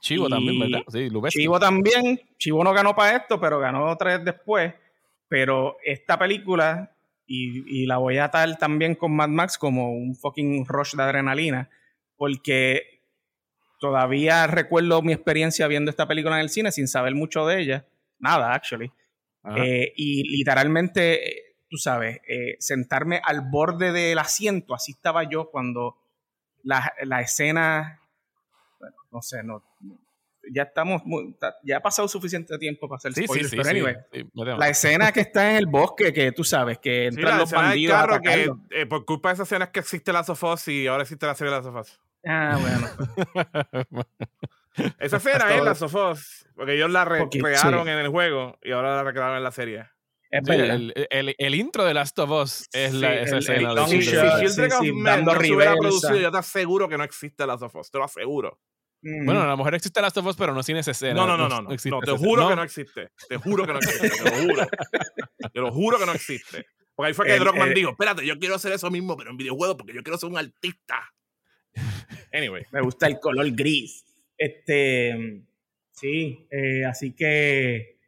[0.00, 0.80] Chivo también, ¿verdad?
[0.88, 2.20] Sí, Chivo también.
[2.38, 4.74] Chivo no ganó para esto, pero ganó tres después.
[5.28, 6.94] Pero esta película,
[7.26, 11.70] y, la voy a atar también con Mad Max como un fucking rush de adrenalina,
[12.16, 13.01] porque
[13.82, 17.86] todavía recuerdo mi experiencia viendo esta película en el cine sin saber mucho de ella.
[18.20, 18.92] Nada, actually.
[19.56, 25.96] Eh, y literalmente, tú sabes, eh, sentarme al borde del asiento, así estaba yo cuando
[26.62, 28.00] la, la escena,
[28.78, 29.64] bueno, no sé, no,
[30.54, 31.02] ya estamos,
[31.64, 33.96] ya ha pasado suficiente tiempo para hacer spoilers, pero anyway,
[34.32, 38.20] la escena que está en el bosque, que tú sabes, que entran los bandidos carro
[38.20, 41.26] que, eh, por culpa de esa escena es que existe la Sofos y ahora existe
[41.26, 42.00] la serie de la Sofos.
[42.24, 44.06] Ah, bueno.
[44.98, 49.04] esa escena es la Sofos, porque ellos la recrearon en el juego y ahora la
[49.04, 49.86] recrearon en la serie.
[50.30, 53.74] el, el, el, intro de Last of Us es la, esa escena.
[53.74, 57.46] de si Children of Men no se hubiera producido, yo te aseguro que no existe
[57.46, 58.58] Last of Us, te lo aseguro.
[59.02, 61.14] Bueno, a lo mejor existe Last of Us, pero no sin esa escena.
[61.14, 61.62] No, no, no, no.
[61.62, 63.10] no, te juro que no existe.
[63.28, 64.10] Te juro que no existe.
[64.10, 64.66] Te lo juro.
[65.52, 66.66] te lo juro que no existe.
[66.94, 69.76] Porque ahí fue que Drockman dijo: Espérate, yo quiero hacer eso mismo, pero en videojuegos,
[69.76, 71.12] porque yo quiero ser un artista.
[72.32, 72.64] Anyway.
[72.70, 74.04] Me gusta el color gris.
[74.36, 75.42] Este.
[75.92, 77.98] Sí, eh, así que.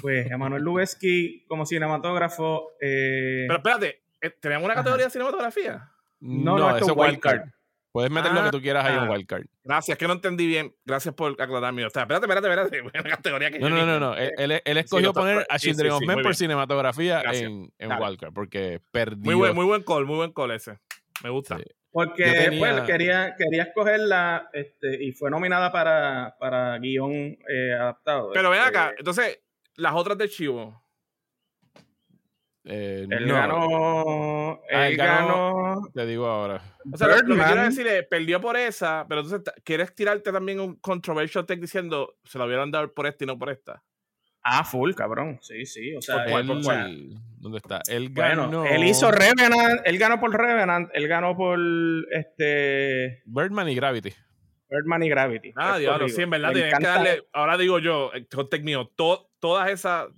[0.00, 2.72] Pues Emanuel Lubezki como cinematógrafo.
[2.80, 5.90] Eh, pero espérate, eh, ¿tenemos una categoría de cinematografía?
[6.20, 7.50] No, no, eso es wildcard.
[7.92, 9.10] Puedes meter lo que ah, tú quieras ahí en ah.
[9.10, 9.46] Wildcard.
[9.64, 10.72] Gracias, que no entendí bien.
[10.84, 11.84] Gracias por aclararme.
[11.84, 12.80] O sea, espérate, espérate, espérate.
[13.00, 14.14] Una categoría que no, no, no, no.
[14.14, 19.24] Él, él escogió poner a Children of Men por cinematografía en, en Wildcard, porque perdió.
[19.24, 20.78] Muy buen, muy buen call, muy buen call ese.
[21.24, 21.58] Me gusta.
[21.92, 22.84] Porque tenía...
[22.84, 28.30] quería, quería escogerla este, y fue nominada para, para guion eh, adaptado.
[28.32, 29.40] Pero ven acá, este entonces,
[29.76, 30.84] las otras de Chivo.
[32.64, 34.60] Eh, él ganó.
[34.70, 36.62] Ah, él ganó, Te digo ahora.
[36.92, 40.60] O sea, lo, que quiero decir es, perdió por esa, pero entonces quieres tirarte también
[40.60, 43.82] un controversial take diciendo se lo hubieran dado por esta y no por esta.
[44.42, 45.38] Ah, full, cabrón.
[45.42, 45.94] Sí, sí.
[45.94, 47.82] O sea, él, ¿dónde está?
[47.88, 48.64] Él ganó.
[48.64, 51.58] él hizo Revenant, él ganó por Revenant, él ganó por
[52.12, 53.22] este.
[53.26, 54.12] Birdman y Gravity.
[54.70, 55.52] Birdman y Gravity.
[55.56, 57.22] Ah, diablo, sí, en verdad tienes que darle.
[57.32, 60.08] Ahora digo yo, contact mío, todas esas.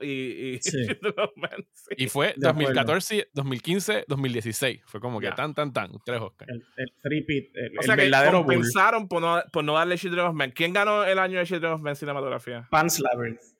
[0.00, 0.60] Y, y,
[1.96, 4.80] y fue 2014, 2015, 2016.
[4.86, 5.90] Fue como que tan, tan, tan.
[6.04, 6.50] Tres Oscars.
[6.50, 10.52] El, el three o sea que compensaron por no, por no darle Children of Men.
[10.52, 12.68] ¿Quién ganó el año de Children of Men cinematografía?
[12.70, 13.55] Pan's Labyrinth.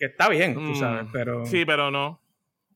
[0.00, 1.44] Que está bien, tú sabes, mm, pero.
[1.44, 2.22] Sí, pero no.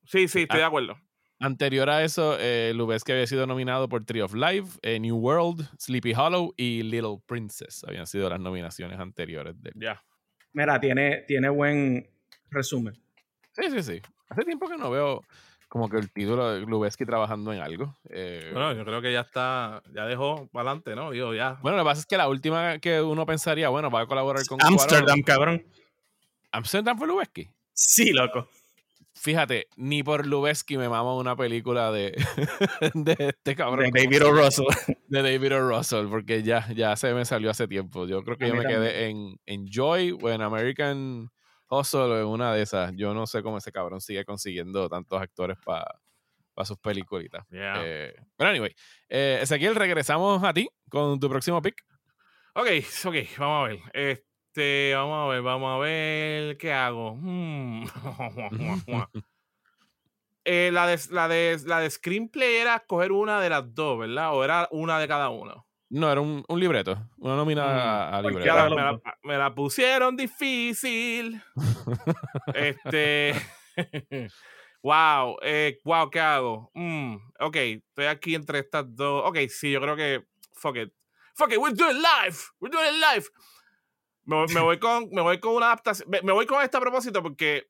[0.05, 0.99] Sí, sí, estoy de acuerdo.
[1.41, 6.13] Anterior a eso, eh, había sido nominado por Tree of Life, eh, New World, Sleepy
[6.15, 7.83] Hollow y Little Princess.
[7.89, 10.05] Habían sido las nominaciones anteriores de Ya.
[10.53, 12.07] Mira, tiene, tiene buen
[12.51, 12.95] resumen.
[13.53, 14.03] Sí, sí, sí.
[14.29, 15.23] Hace tiempo que no veo
[15.69, 17.97] como que el título de Lubeski trabajando en algo.
[18.11, 21.11] Eh, bueno, yo creo que ya está, ya dejó para adelante, ¿no?
[21.11, 21.59] Digo, ya.
[21.63, 24.47] Bueno, lo que pasa es que la última que uno pensaría, bueno, va a colaborar
[24.47, 25.65] con Amsterdam, cabrón.
[26.55, 27.51] ¿Amsterdam fue Lubeski?
[27.73, 28.49] Sí, loco
[29.15, 32.15] fíjate, ni por Lubeski me mama una película de,
[32.95, 33.91] de este cabrón.
[33.91, 34.33] De David O.
[34.33, 34.67] Russell.
[35.09, 35.61] De David O.
[35.61, 38.07] Russell, porque ya, ya se me salió hace tiempo.
[38.07, 41.31] Yo creo que yo me quedé en, en, Joy o en American
[41.71, 42.93] Hustle o en una de esas.
[42.97, 47.47] Yo no sé cómo ese cabrón sigue consiguiendo tantos actores para sus peliculitas.
[47.51, 48.75] Eh, pero anyway,
[49.09, 51.83] eh, Ezequiel, regresamos a ti con tu próximo pick.
[52.55, 52.69] Ok,
[53.07, 54.25] ok, vamos a ver.
[54.55, 57.17] Este vamos a ver, vamos a ver, ¿qué hago?
[57.17, 57.85] Hmm.
[60.47, 64.35] Eh, la, de, la, de, la de screenplay era coger una de las dos, ¿verdad?
[64.35, 65.67] ¿O era una de cada uno?
[65.89, 69.01] No, era un, un libreto, una mm, a libreto.
[69.23, 71.41] Me la, pusieron difícil.
[72.55, 73.33] este.
[74.83, 76.71] wow, eh, wow, ¿qué hago?
[76.75, 79.23] Mm, ok, estoy aquí entre estas dos.
[79.25, 80.27] Ok, sí, yo creo que.
[80.53, 80.93] Fuck it.
[81.37, 82.37] Fuck it, we're doing live.
[82.61, 83.27] We're doing it live.
[84.25, 86.09] Me, voy con, me voy con una adaptación.
[86.11, 87.69] Me, voy con este a propósito porque.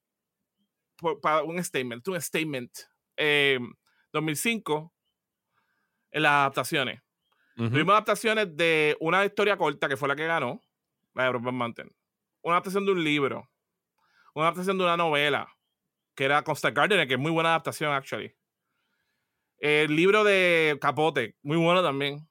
[1.21, 2.71] para un statement, un statement.
[4.13, 4.95] 2005, eh,
[6.11, 7.01] en las adaptaciones.
[7.57, 10.61] Tuvimos adaptaciones de una historia corta que fue la que ganó,
[11.15, 11.91] la de Brokeback Mountain.
[12.43, 13.49] Una adaptación de un libro.
[14.35, 15.47] Una adaptación de una novela,
[16.17, 18.35] que era Constant Gardener, que es muy buena adaptación, actually.
[19.59, 22.29] El libro de Capote, muy bueno también.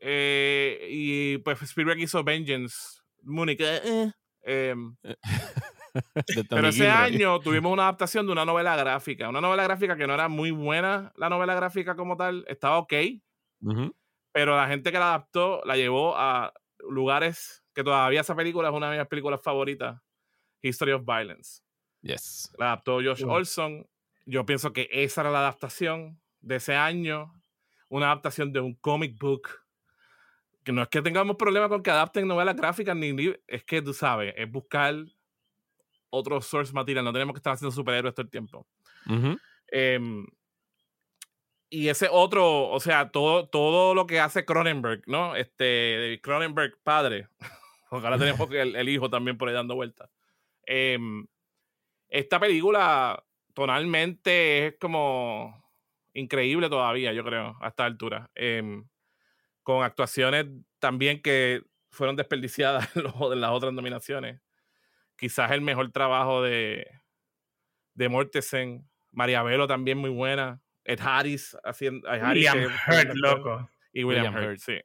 [0.00, 4.10] Eh, y pues Spielberg hizo Vengeance, Múnich, eh,
[4.48, 4.96] Em,
[6.48, 9.28] pero ese año tuvimos una adaptación de una novela gráfica.
[9.28, 12.94] Una novela gráfica que no era muy buena, la novela gráfica como tal, estaba ok.
[14.32, 18.74] Pero la gente que la adaptó la llevó a lugares que todavía esa película es
[18.74, 20.00] una de mis películas favoritas.
[20.62, 21.60] History of Violence.
[22.00, 22.50] Yes.
[22.56, 23.86] La adaptó Josh Olson.
[24.24, 27.32] Yo pienso que esa era la adaptación de ese año.
[27.88, 29.48] Una adaptación de un comic book.
[30.68, 33.94] Que no es que tengamos problemas con que adapten novelas gráficas ni es que tú
[33.94, 34.96] sabes, es buscar
[36.10, 37.06] otro source material.
[37.06, 38.66] No tenemos que estar haciendo superhéroes todo el tiempo.
[39.68, 40.26] Em,
[41.70, 45.36] y ese otro, o sea, todo, todo lo que hace Cronenberg, ¿no?
[45.36, 47.28] Este, Cronenberg padre,
[47.88, 50.10] porque ahora tenemos el, el, hijo también por ahí dando vueltas.
[50.66, 51.26] Em,
[52.10, 55.64] esta película tonalmente es como
[56.12, 58.30] increíble todavía, yo creo, a esta altura.
[58.34, 58.84] Em,
[59.68, 60.46] con actuaciones
[60.78, 64.40] también que fueron desperdiciadas en las otras nominaciones
[65.18, 66.86] quizás el mejor trabajo de,
[67.92, 68.88] de Mortensen.
[69.12, 70.62] María Velo también muy buena.
[70.84, 72.08] Ed Harris haciendo.
[72.08, 73.70] William Hurt, loco.
[73.92, 74.80] Y William, Hurt, sí.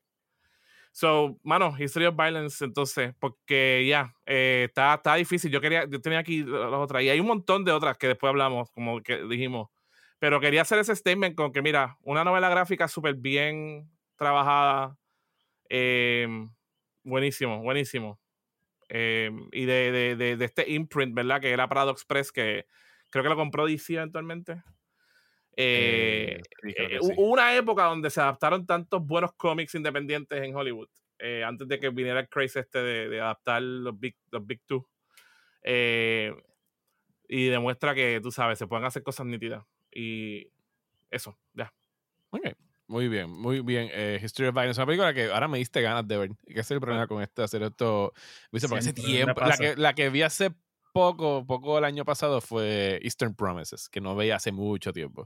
[0.92, 5.52] So, mano, History of Violence, entonces, porque ya, eh, está, está, difícil.
[5.52, 8.30] Yo quería, yo tenía aquí las otras, y hay un montón de otras que después
[8.30, 9.70] hablamos, como que dijimos.
[10.20, 14.98] Pero quería hacer ese statement con que, mira, una novela gráfica súper bien trabajada.
[15.70, 16.28] Eh,
[17.04, 18.20] buenísimo, buenísimo.
[18.90, 21.42] Em, y de, de, de, este imprint, ¿verdad?
[21.42, 22.66] Que era Paradox Press, que
[23.10, 24.62] creo que lo compró DC eventualmente.
[25.56, 30.90] Eh, eh, eh Hubo una época donde se adaptaron tantos buenos cómics independientes en Hollywood,
[31.46, 34.88] antes de que viniera el craze este de, adaptar los Big, los big Two.
[37.28, 39.64] y demuestra que, tú sabes, se pueden hacer cosas nítidas.
[39.92, 40.48] Y
[41.10, 41.72] eso, ya.
[42.88, 43.90] Muy bien, muy bien.
[43.92, 46.30] Eh, History of Violence, una película que ahora me diste ganas de ver.
[46.46, 48.14] ¿Qué es el problema con este, hacer esto?
[48.52, 49.40] Porque hace tiempo.
[49.42, 50.52] La que, la que vi hace
[50.94, 55.26] poco, poco el año pasado fue Eastern Promises, que no veía hace mucho tiempo.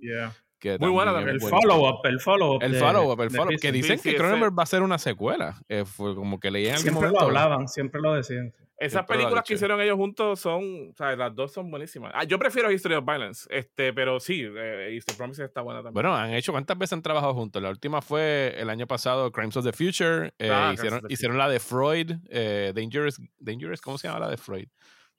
[0.80, 1.36] Muy buena también.
[1.36, 2.64] El follow-up, el follow-up.
[2.64, 3.60] El follow-up, el follow-up.
[3.60, 5.60] Que dicen que Cronenberg va a ser una secuela.
[5.70, 8.54] Eh, fue como que leían Siempre lo hablaban, siempre lo decían.
[8.80, 12.12] Esas películas que hicieron ellos juntos son, o sea, las dos son buenísimas.
[12.14, 15.94] Ah, yo prefiero History of Violence, este, pero sí, eh, Eastern Promises está buena también.
[15.96, 17.62] Bueno, han hecho, ¿cuántas veces han trabajado juntos?
[17.62, 20.32] La última fue el año pasado, Crimes of the Future.
[20.38, 24.38] Eh, ah, hicieron, hicieron la de Freud, eh, Dangerous, Dangerous, ¿cómo se llama la de
[24.38, 24.68] Freud?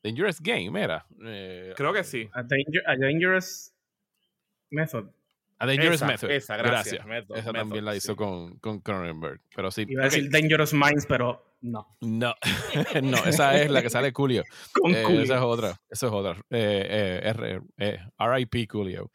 [0.04, 1.04] Dangerous Game, era.
[1.24, 2.28] Eh, Creo que sí.
[2.32, 3.74] A, Dangerous
[4.70, 5.08] Method.
[5.58, 6.30] A Dangerous Method.
[6.30, 7.04] Esa, gracias.
[7.34, 9.40] esa también la hizo con, con Cronenberg.
[9.54, 9.84] Pero sí.
[9.88, 11.96] Iba a decir Dangerous Minds, pero no.
[12.00, 12.34] No,
[13.02, 14.44] no, esa es la que sale Julio.
[14.72, 15.80] Con eh, Esa es otra.
[15.90, 16.36] Esa es otra.
[16.50, 19.10] Eh, eh, eh RIP Julio.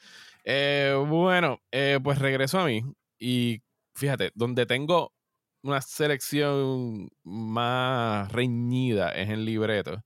[1.08, 1.62] bueno,
[2.04, 2.84] pues regreso a mí.
[3.18, 3.62] Y
[3.96, 5.14] fíjate, donde tengo
[5.62, 10.04] una selección más reñida es en libreto.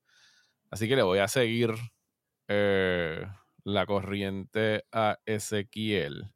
[0.70, 1.74] Así que le voy a seguir
[3.68, 6.32] la corriente a Ezequiel.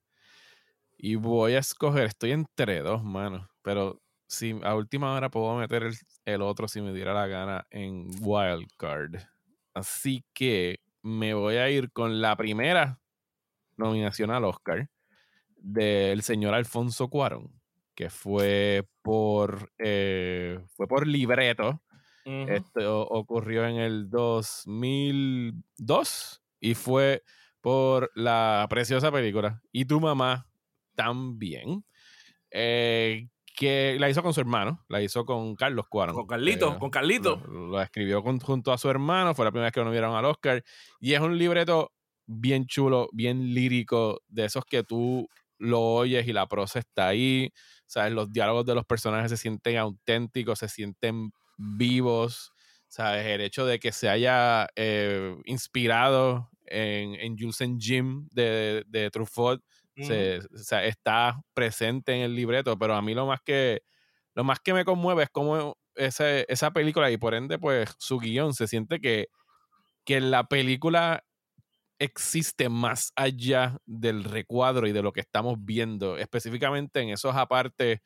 [0.98, 5.94] Y voy a escoger, estoy entre dos manos, pero si a última hora puedo meter
[6.26, 9.22] el, otro si me diera la gana en Wildcard.
[9.74, 13.00] Así que me voy a ir con la primera
[13.78, 14.90] nominación al Oscar
[15.56, 17.62] del señor Alfonso Cuarón,
[17.96, 21.82] que fue por, eh, fue por libreto.
[22.26, 27.24] Esto ocurrió en el 2002 y fue
[27.60, 29.62] por la preciosa película.
[29.74, 30.48] Y tu mamá
[30.96, 31.84] también.
[32.52, 36.16] Eh, que la hizo con su hermano, la hizo con Carlos Cuarón.
[36.16, 37.44] Con Carlito, con Carlito.
[37.48, 40.64] Lo, escribió junto a su hermano, fue la primera vez que lo vieron al Oscar.
[41.00, 41.92] Y es un libreto
[42.26, 47.52] bien chulo, bien lírico, de esos que tú lo oyes y la prosa está ahí.
[47.86, 48.14] ¿Sabes?
[48.14, 52.54] Los diálogos de los personajes se sienten auténticos, se sienten vivos.
[52.88, 53.26] ¿Sabes?
[53.26, 59.62] El hecho de que se haya eh, inspirado en, en Jules Jim de, de Truffaut
[59.96, 63.82] se, o sea, está presente en el libreto, pero a mí lo más que,
[64.34, 68.18] lo más que me conmueve es cómo ese, esa película y por ende, pues su
[68.20, 69.28] guion se siente que,
[70.06, 71.24] que la película
[72.00, 78.00] existe más allá del recuadro y de lo que estamos viendo, específicamente en esos apartes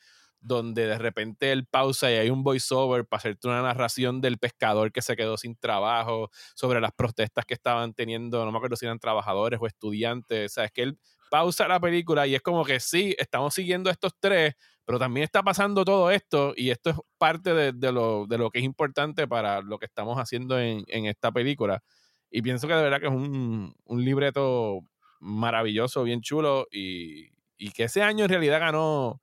[0.45, 4.91] donde de repente él pausa y hay un voiceover para hacerte una narración del pescador
[4.91, 8.85] que se quedó sin trabajo, sobre las protestas que estaban teniendo, no me acuerdo si
[8.85, 12.79] eran trabajadores o estudiantes, o es que él pausa la película y es como que
[12.79, 14.53] sí, estamos siguiendo estos tres,
[14.85, 19.27] pero también está pasando todo esto y esto es parte de, lo, que es importante
[19.27, 21.81] para lo que estamos haciendo en, esta película.
[22.29, 24.81] Y pienso que de verdad que es un, libreto
[25.19, 27.31] maravilloso, bien chulo y,
[27.73, 29.21] que ese año en realidad ganó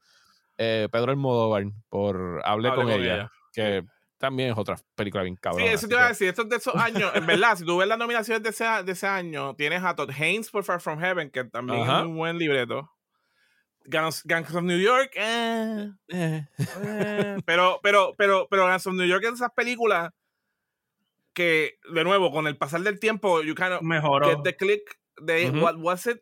[0.59, 3.85] eh, Pedro Almodóvar por Hablé, con, ella, que
[4.19, 5.67] también es otra película bien cabrón.
[5.67, 6.29] Sí, eso te iba a decir.
[6.29, 7.11] Esto es de esos años.
[7.15, 10.11] En verdad, si tú ves las nominaciones de ese, de ese año, tienes a Todd
[10.11, 12.89] Haynes por Far From Heaven, que también es un buen libreto.
[13.85, 16.47] Gangs, of New York, eh, eh,
[17.45, 20.13] pero, pero, pero, pero Gangs of New York es esas películas
[21.35, 24.29] que, de nuevo, con el pasar del tiempo, you kind of Mejoró.
[24.29, 26.21] get the click de what was it.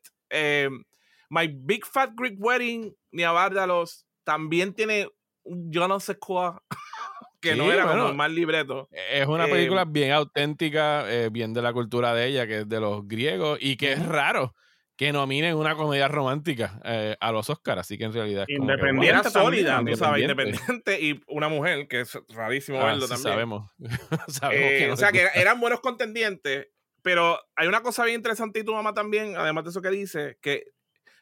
[1.28, 5.08] My Big Fat Greek Wedding, ni Bárdalos, también tiene
[5.44, 6.60] no sé cuál
[7.40, 8.88] que no era como más libreto.
[8.92, 13.08] Es una película bien auténtica, bien de la cultura de ella, que es de los
[13.08, 14.54] griegos, y que es raro
[15.00, 19.30] que nominen una comedia romántica eh, a los Oscars, así que en realidad es independiente
[19.30, 23.32] sólida, tú sabes, independiente y una mujer, que es rarísimo ah, verlo también.
[23.32, 23.70] Sabemos.
[24.52, 26.68] Eh, o sea, que eran buenos contendientes,
[27.00, 30.36] pero hay una cosa bien interesante y tu mamá también, además de eso que dice,
[30.42, 30.64] que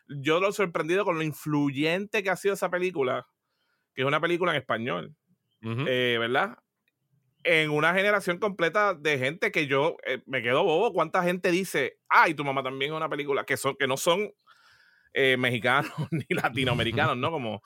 [0.09, 3.27] yo lo he sorprendido con lo influyente que ha sido esa película,
[3.94, 5.16] que es una película en español,
[5.62, 6.59] eh, ¿verdad?
[7.44, 10.92] en una generación completa de gente que yo eh, me quedo bobo.
[10.92, 14.31] ¿Cuánta gente dice, ay, tu mamá también es una película que, son, que no son
[15.14, 17.31] eh, mexicanos ni latinoamericanos, ¿no?
[17.31, 17.62] Como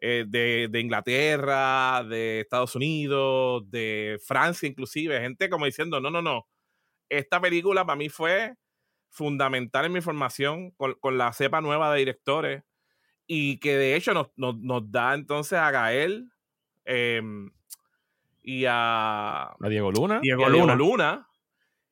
[0.00, 5.20] eh, de, de, Inglaterra, de Estados Unidos, de Francia inclusive.
[5.20, 6.46] Gente como diciendo, no, no, no.
[7.08, 8.54] Esta película para mí fue
[9.10, 12.62] fundamental en mi formación con, con la cepa nueva de directores
[13.26, 16.30] y que de hecho nos, nos, nos da entonces a Gael.
[16.84, 17.22] Eh,
[18.46, 20.20] y a, Diego Luna.
[20.22, 20.74] Diego, Luna.
[20.76, 21.28] Luna.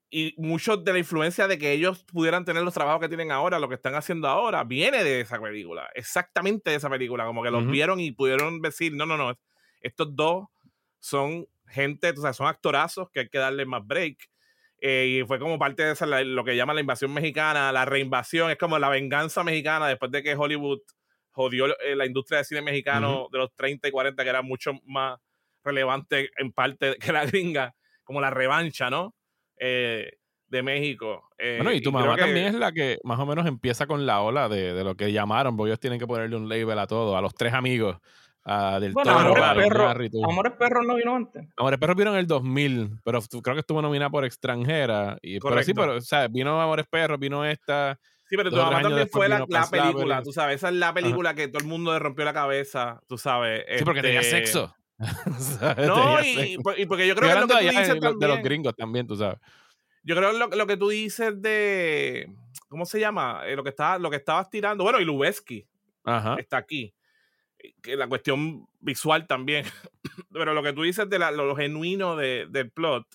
[0.08, 3.58] Y muchos de la influencia de que ellos pudieran tener los trabajos que tienen ahora,
[3.58, 5.90] lo que están haciendo ahora, viene de esa película.
[5.96, 7.26] Exactamente de esa película.
[7.26, 9.36] Como que los vieron y pudieron decir, no, no, no,
[9.80, 10.46] estos dos
[11.00, 14.18] son gente, o sea, son actorazos que hay que darle más break.
[14.86, 18.50] Eh, y fue como parte de esa, lo que llaman la invasión mexicana, la reinvasión,
[18.50, 20.80] es como la venganza mexicana después de que Hollywood
[21.30, 24.72] jodió eh, la industria de cine mexicano de los 30 y 40, que era mucho
[24.84, 25.18] más
[25.64, 29.14] relevante en parte que la gringa, como la revancha, ¿no?
[29.58, 30.18] Eh,
[30.48, 31.30] de México.
[31.38, 34.50] Bueno, y tu mamá también es la que más o menos empieza con la ola
[34.50, 37.34] de, lo que llamaron, porque ellos tienen que ponerle un label a todo, a los
[37.34, 37.96] tres amigos.
[38.46, 41.48] A del bueno, Toro, Amores Perros Amores Perros no vino antes.
[41.56, 45.16] Amores Perros vino en el 2000, pero creo que estuvo nominada por extranjera.
[45.22, 47.98] Y, pero sí, pero, o sea, vino Amores Perros, vino esta.
[48.28, 50.56] Sí, pero tu mamá también fue la, película, tú sabes.
[50.56, 53.64] Esa es la película que todo el mundo le rompió la cabeza, tú sabes.
[53.78, 54.74] Sí, porque tenía este, sexo.
[54.98, 59.06] no, y, porque yo creo que lo que tú dices también, de los gringos también,
[59.06, 59.38] tú sabes.
[60.02, 62.30] Yo creo que lo, lo que tú dices de.
[62.68, 63.42] ¿Cómo se llama?
[63.46, 64.84] Eh, lo, que está, lo que estabas tirando.
[64.84, 65.66] Bueno, y Lubeski
[66.38, 66.94] está aquí.
[67.82, 69.64] Que la cuestión visual también.
[70.32, 73.06] Pero lo que tú dices de lo, genuino de, del plot,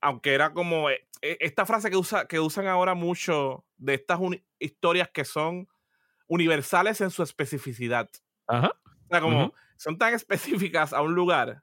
[0.00, 0.90] aunque era como.
[0.90, 4.20] Eh, esta frase que, usa, que usan ahora mucho de estas
[4.60, 5.68] historias que son
[6.28, 8.08] universales en su especificidad.
[8.46, 8.70] Ajá.
[8.84, 11.62] O sea, como son tan específicas a un lugar,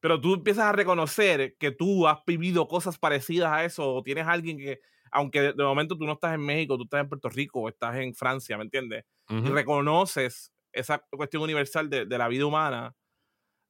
[0.00, 4.26] pero tú empiezas a reconocer que tú has vivido cosas parecidas a eso, o tienes
[4.26, 4.80] alguien que,
[5.12, 7.96] aunque de momento tú no estás en México, tú estás en Puerto Rico, o estás
[7.96, 9.04] en Francia, ¿me entiendes?
[9.28, 12.94] Y reconoces esa cuestión universal de, de, la vida humana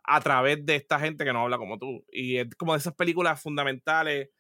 [0.04, 2.04] a través de esta gente que no habla como tú.
[2.10, 4.30] Y es como de esas películas fundamentales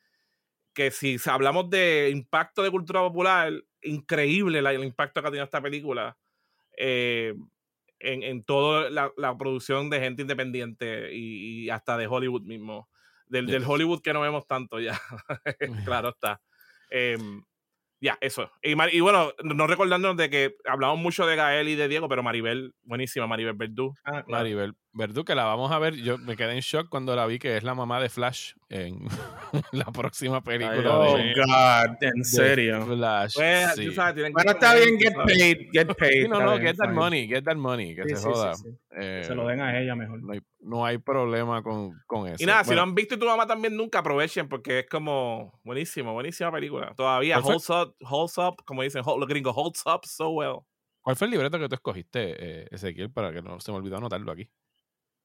[0.74, 5.60] que si hablamos de impacto de cultura popular, increíble el impacto que ha tenido esta
[5.60, 6.16] película.
[6.76, 7.34] Eh,
[8.00, 12.88] en, en toda la, la, producción de gente independiente y, y hasta de Hollywood mismo.
[13.26, 14.98] Del, del, Hollywood que no vemos tanto ya.
[15.84, 16.40] claro está.
[16.90, 17.18] Eh,
[18.00, 18.50] ya, eso.
[18.62, 22.22] Y, y, bueno, no recordándonos de que hablamos mucho de Gael y de Diego, pero
[22.22, 23.94] Maribel, buenísima, Maribel Verdú.
[24.04, 25.94] Ah, Maribel Verdú, que la vamos a ver.
[25.94, 29.06] Yo me quedé en shock cuando la vi, que es la mamá de Flash en
[29.72, 30.98] la próxima película.
[30.98, 32.84] oh, God, en serio.
[32.86, 33.34] Flash.
[33.36, 33.94] Pues, sí.
[33.94, 36.28] sabes, bueno, está bien, get paid, get paid.
[36.28, 38.54] no, no, get that money, get that money, que se joda.
[38.90, 40.22] Eh, se lo den a ella mejor.
[40.22, 42.42] No hay, no hay problema con, con, eso.
[42.42, 46.12] Y nada, si no han visto tu mamá también nunca aprovechen porque es como buenísimo,
[46.12, 46.92] buenísima película.
[46.96, 50.58] Todavía holds up, holds up, como dicen los gringos, holds up so well.
[51.00, 53.96] ¿Cuál fue el libreto que tú escogiste, eh, Ezequiel, para que no se me olvidó
[53.96, 54.50] anotarlo aquí?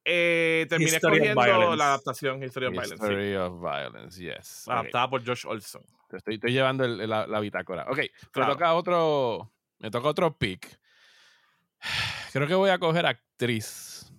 [0.07, 2.93] Eh, terminé escogiendo la adaptación History of Violence.
[2.93, 4.67] History of Violence, yes.
[4.67, 5.81] Adaptada por Josh Olson.
[6.11, 7.85] Estoy, estoy llevando la, la, bitácora.
[7.89, 7.97] Ok,
[8.35, 9.51] me toca otro.
[9.79, 10.79] Me toca otro pick.
[12.33, 14.13] Creo que voy a coger actriz.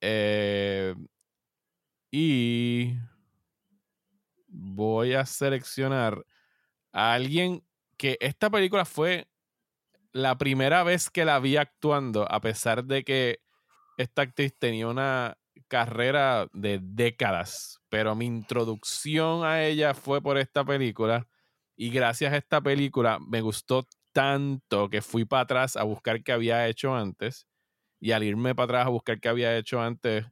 [0.00, 0.94] Eh,
[2.10, 2.94] y
[4.46, 6.24] voy a seleccionar
[6.92, 7.62] a alguien
[7.98, 9.28] que esta película fue
[10.12, 13.40] la primera vez que la vi actuando, a pesar de que
[13.96, 15.38] esta actriz tenía una
[15.68, 21.26] carrera de décadas, pero mi introducción a ella fue por esta película
[21.76, 26.32] y gracias a esta película me gustó tanto que fui para atrás a buscar qué
[26.32, 27.46] había hecho antes
[28.00, 30.26] y al irme para atrás a buscar qué había hecho antes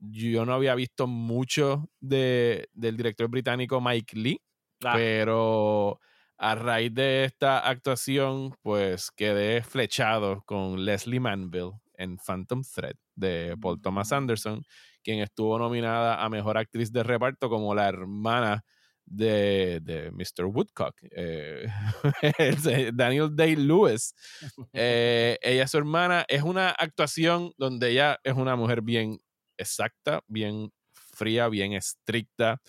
[0.00, 4.40] yo no había visto mucho de, del director británico Mike Lee,
[4.84, 4.92] ah.
[4.94, 6.00] pero
[6.38, 13.56] a raíz de esta actuación, pues quedé flechado con Leslie Manville en Phantom Thread de
[13.60, 14.62] Paul Thomas Anderson,
[15.02, 18.64] quien estuvo nominada a Mejor Actriz de Reparto como la hermana
[19.04, 20.46] de, de Mr.
[20.46, 21.66] Woodcock, eh,
[22.94, 24.14] Daniel Day-Lewis.
[24.72, 26.24] Eh, ella es su hermana.
[26.28, 29.18] Es una actuación donde ella es una mujer bien
[29.58, 32.60] exacta, bien fría, bien estricta.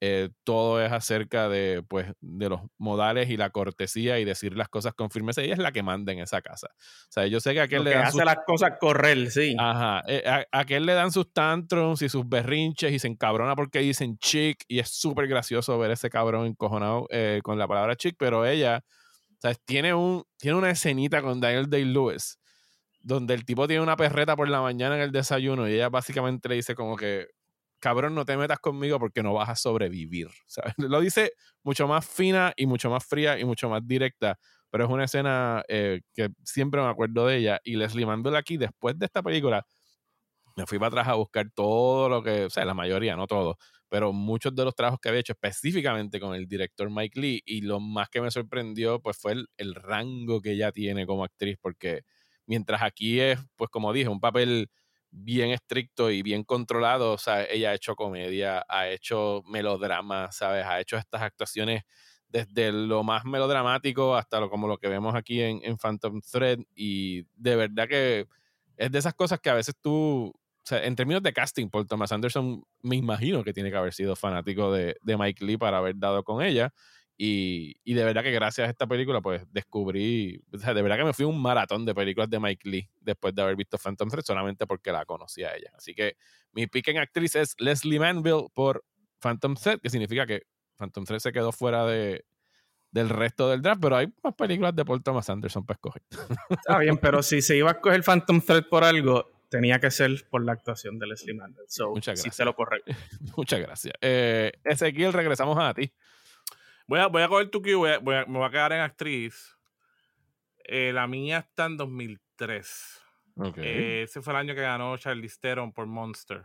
[0.00, 4.68] Eh, todo es acerca de, pues, de los modales y la cortesía y decir las
[4.68, 5.40] cosas con firmeza.
[5.40, 6.68] Ella es la que manda en esa casa.
[6.74, 8.04] O sea, yo sé que a aquel le dan.
[8.04, 9.56] hace las cosas correr, sí.
[9.58, 10.02] Ajá.
[10.06, 14.18] Eh, a, aquel le dan sus tantrums y sus berrinches y se encabrona porque dicen
[14.18, 14.64] chick.
[14.68, 18.16] Y es súper gracioso ver ese cabrón encojonado eh, con la palabra chick.
[18.18, 18.84] Pero ella,
[19.38, 22.38] sea, tiene, un, tiene una escenita con Daniel Day-Lewis
[23.00, 26.48] donde el tipo tiene una perreta por la mañana en el desayuno y ella básicamente
[26.48, 27.28] le dice como que
[27.80, 30.28] cabrón, no te metas conmigo porque no vas a sobrevivir.
[30.78, 34.38] Lo dice mucho más fina y mucho más fría y mucho más directa,
[34.70, 37.60] pero es una escena eh, que siempre me acuerdo de ella.
[37.64, 39.64] Y Leslie Manville aquí, después de esta película,
[40.56, 43.58] me fui para atrás a buscar todo lo que, o sea, la mayoría, no todo,
[43.88, 47.60] pero muchos de los trabajos que había hecho específicamente con el director Mike Lee y
[47.60, 51.58] lo más que me sorprendió pues fue el, el rango que ella tiene como actriz
[51.60, 52.02] porque
[52.46, 54.70] mientras aquí es pues como dije un papel
[55.16, 57.12] bien estricto y bien controlado.
[57.12, 60.64] O sea, ella ha hecho comedia, ha hecho melodrama, ¿sabes?
[60.66, 61.82] Ha hecho estas actuaciones
[62.28, 66.60] desde lo más melodramático hasta lo, como lo que vemos aquí en, en Phantom Thread.
[66.74, 68.26] Y de verdad que
[68.76, 71.86] es de esas cosas que a veces tú, o sea, en términos de casting, por
[71.86, 75.78] Thomas Anderson, me imagino que tiene que haber sido fanático de, de Mike Lee para
[75.78, 76.72] haber dado con ella.
[77.18, 80.98] Y, y, de verdad que gracias a esta película, pues descubrí, o sea, de verdad
[80.98, 84.10] que me fui un maratón de películas de Mike Lee después de haber visto Phantom
[84.10, 85.70] Thread solamente porque la conocía a ella.
[85.74, 86.16] Así que
[86.52, 88.84] mi pick en actriz es Leslie Manville por
[89.20, 90.42] Phantom Thread, que significa que
[90.76, 92.26] Phantom Thread se quedó fuera de,
[92.90, 96.02] del resto del draft, pero hay más películas de Paul Thomas Anderson para escoger.
[96.50, 100.26] Está bien, pero si se iba a escoger Phantom Thread por algo, tenía que ser
[100.30, 101.66] por la actuación de Leslie Manville.
[101.90, 102.44] Muchas gracias.
[102.44, 102.92] lo correcto.
[103.36, 103.94] Muchas gracias.
[104.00, 105.92] Eh, Ezequiel, regresamos a ti.
[106.88, 109.56] Voy a, voy a coger tu cue, voy me voy a quedar en actriz.
[110.64, 113.02] Eh, la mía está en 2003.
[113.56, 116.44] Eh, ese fue el año que ganó Charlize Theron por Monster.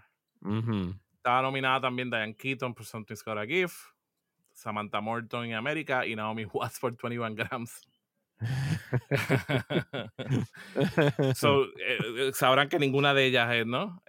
[1.16, 3.78] Estaba nominada también Diane Keaton por Something's Got a Gift,
[4.52, 7.88] Samantha Morton en América y Naomi Watts por 21 Grams.
[11.36, 14.02] so, eh, sabrán que ninguna de ellas es, ¿no?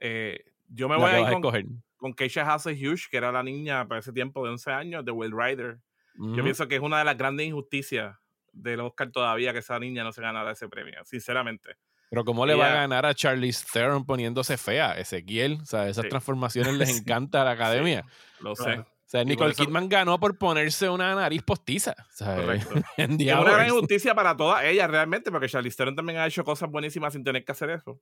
[0.69, 4.01] yo me voy a ir con, con Keisha Hassel Hughes, que era la niña para
[4.01, 5.79] ese tiempo de 11 años, de Will Rider.
[6.17, 8.17] Yo pienso que es una de las grandes injusticias
[8.53, 11.77] del Oscar todavía que esa niña no se ganara ese premio, sinceramente.
[12.11, 15.59] Pero ¿cómo le va a ganar a Charlize Theron poniéndose fea, Ezequiel?
[15.63, 18.05] O sea, esas transformaciones les encanta a la academia.
[18.41, 18.81] lo sé.
[18.81, 21.95] O sea, Nicole Kidman ganó por ponerse una nariz postiza.
[22.19, 22.75] Correcto.
[22.97, 26.71] es una gran injusticia para todas ellas realmente, porque Charlize Theron también ha hecho cosas
[26.71, 28.01] buenísimas sin tener que hacer eso.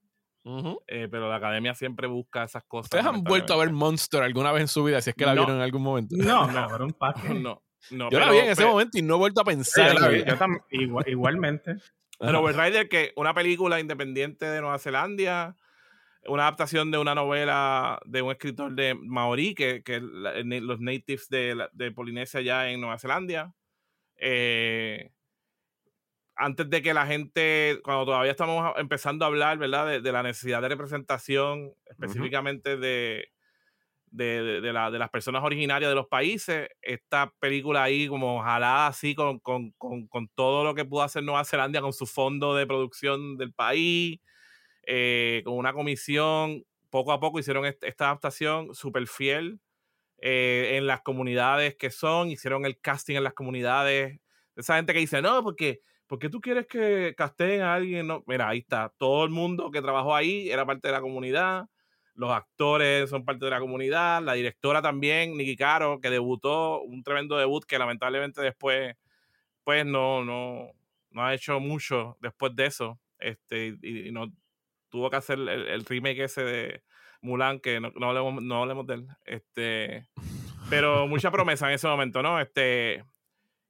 [0.86, 2.86] Eh, pero la academia siempre busca esas cosas.
[2.86, 5.34] ¿Ustedes han vuelto a ver Monster alguna vez en su vida, si es que la
[5.34, 6.16] vieron en algún momento?
[6.18, 9.40] No, no, pero un No yo la vi en ese momento y no he vuelto
[9.40, 9.96] a pensar.
[11.06, 11.76] igualmente.
[12.20, 15.56] Robert Ryder, que una película independiente de Nueva Zelanda,
[16.26, 21.66] una adaptación de una novela de un escritor de Maori, que, que los natives de,
[21.72, 23.54] de, Polinesia ya en Nueva Zelanda.
[24.16, 25.12] Eh,
[26.36, 30.00] antes de que la gente, cuando todavía estamos empezando a hablar, ¿verdad?
[30.02, 33.30] de la necesidad de representación, específicamente de,
[34.10, 36.68] de, de, la, de, las personas originarias de los países.
[36.82, 41.22] Esta película ahí como ojalá así con, con, con, con, todo lo que pudo hacer
[41.22, 44.20] Nueva Zelanda con su fondo de producción del país,
[44.86, 49.60] eh, con una comisión, poco a poco hicieron esta adaptación súper fiel
[50.18, 54.20] eh, en las comunidades que son, hicieron el casting en las comunidades.
[54.56, 55.80] Esa gente que dice, no, porque...
[56.06, 58.08] ¿Por qué tú quieres que casteen a alguien?
[58.08, 58.92] No, mira, ahí está.
[58.98, 61.68] Todo el mundo que trabajó ahí era parte de la comunidad
[62.20, 67.02] los actores son parte de la comunidad, la directora también, Nikki Caro, que debutó, un
[67.02, 68.94] tremendo debut que lamentablemente después,
[69.64, 70.70] pues no, no,
[71.12, 74.30] no ha hecho mucho después de eso, este, y, no
[74.90, 76.82] tuvo que hacer el, remake ese de
[77.22, 80.06] Mulan, que no, no, hablemos, no hablemos de él, este,
[80.68, 82.38] pero mucha promesa en ese momento, ¿no?
[82.38, 83.02] Este,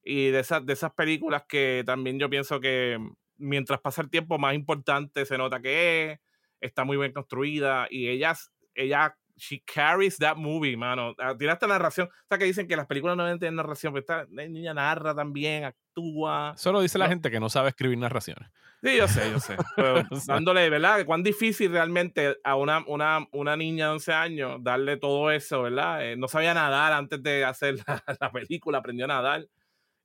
[0.03, 2.99] y de esas, de esas películas que también yo pienso que
[3.37, 6.21] mientras pasa el tiempo más importante se nota que es,
[6.61, 8.35] está muy bien construida y ella,
[8.75, 11.15] ella she carries that movie, mano.
[11.19, 12.09] Ah, tiene esta narración.
[12.09, 15.15] O sea, que dicen que las películas no deben tener narración, pero esta niña narra
[15.15, 16.55] también, actúa.
[16.57, 18.51] Solo dice la gente que no sabe escribir narraciones.
[18.83, 19.57] Sí, yo sé, yo sé.
[19.77, 21.05] Pero dándole, ¿verdad?
[21.05, 26.03] Cuán difícil realmente a una, una, una niña de 11 años darle todo eso, ¿verdad?
[26.03, 27.77] Eh, no sabía nadar antes de hacer
[28.21, 29.47] la, película, aprendió a nadar.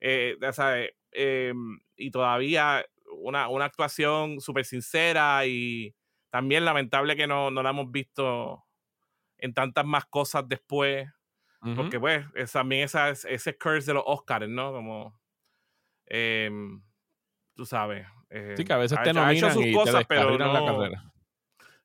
[0.01, 2.85] Eh, ya sabes, em, y todavía
[3.21, 5.95] una, una actuación súper sincera y
[6.35, 8.61] también lamentable que no, no la hemos visto
[9.37, 11.07] en tantas más cosas después.
[11.77, 14.73] Porque, pues, es, también esa, ese curse de los Oscars, ¿no?
[14.73, 15.17] Como.
[16.05, 16.83] Em,
[17.55, 18.05] tú sabes.
[18.57, 21.13] sí, que a veces te nominan sus y cosas, te pero no, la carrera.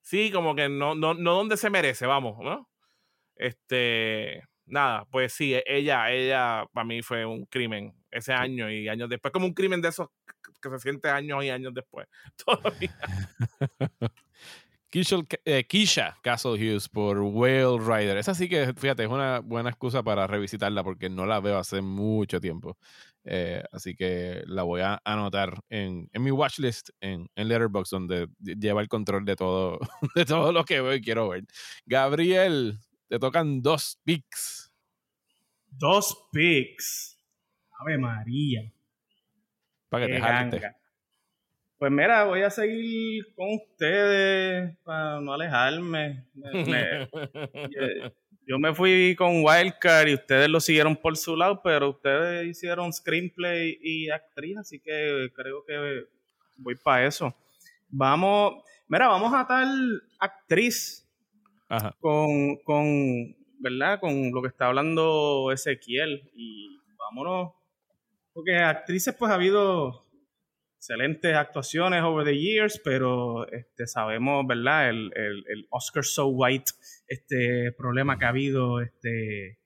[0.00, 2.68] Sí, como que no, no, no donde se merece, vamos, ¿no?
[3.36, 4.42] Este.
[4.66, 9.32] Nada, pues sí, ella, ella para mí fue un crimen ese año y años después,
[9.32, 10.08] como un crimen de esos
[10.60, 12.06] que se siente años y años después.
[12.44, 12.96] Todavía.
[15.44, 18.16] Eh, Keisha, Castle Hughes por Whale Rider.
[18.16, 21.80] Esa sí que, fíjate, es una buena excusa para revisitarla porque no la veo hace
[21.80, 22.76] mucho tiempo.
[23.22, 28.28] Eh, así que la voy a anotar en, en mi watchlist en, en Letterboxd, donde
[28.40, 29.78] lleva el control de todo,
[30.16, 31.44] de todo lo que veo y quiero ver.
[31.86, 34.72] Gabriel, te tocan dos picks.
[35.68, 37.16] Dos picks.
[37.78, 38.72] Ave María.
[39.90, 40.60] Para que te jalte.
[41.80, 46.26] Pues mira, voy a seguir con ustedes para no alejarme.
[48.46, 52.92] yo me fui con Wildcard y ustedes lo siguieron por su lado, pero ustedes hicieron
[52.92, 56.04] screenplay y actriz, así que creo que
[56.56, 57.34] voy para eso.
[57.88, 61.08] Vamos, mira, vamos a tal actriz
[61.98, 64.00] Con, con, ¿verdad?
[64.00, 67.52] Con lo que está hablando Ezequiel y vámonos,
[68.32, 70.06] porque actrices pues ha habido
[70.76, 74.88] excelentes actuaciones over the years, pero este, sabemos, ¿verdad?
[74.88, 76.72] El, Oscar so white,
[77.06, 79.58] este problema que ha habido este,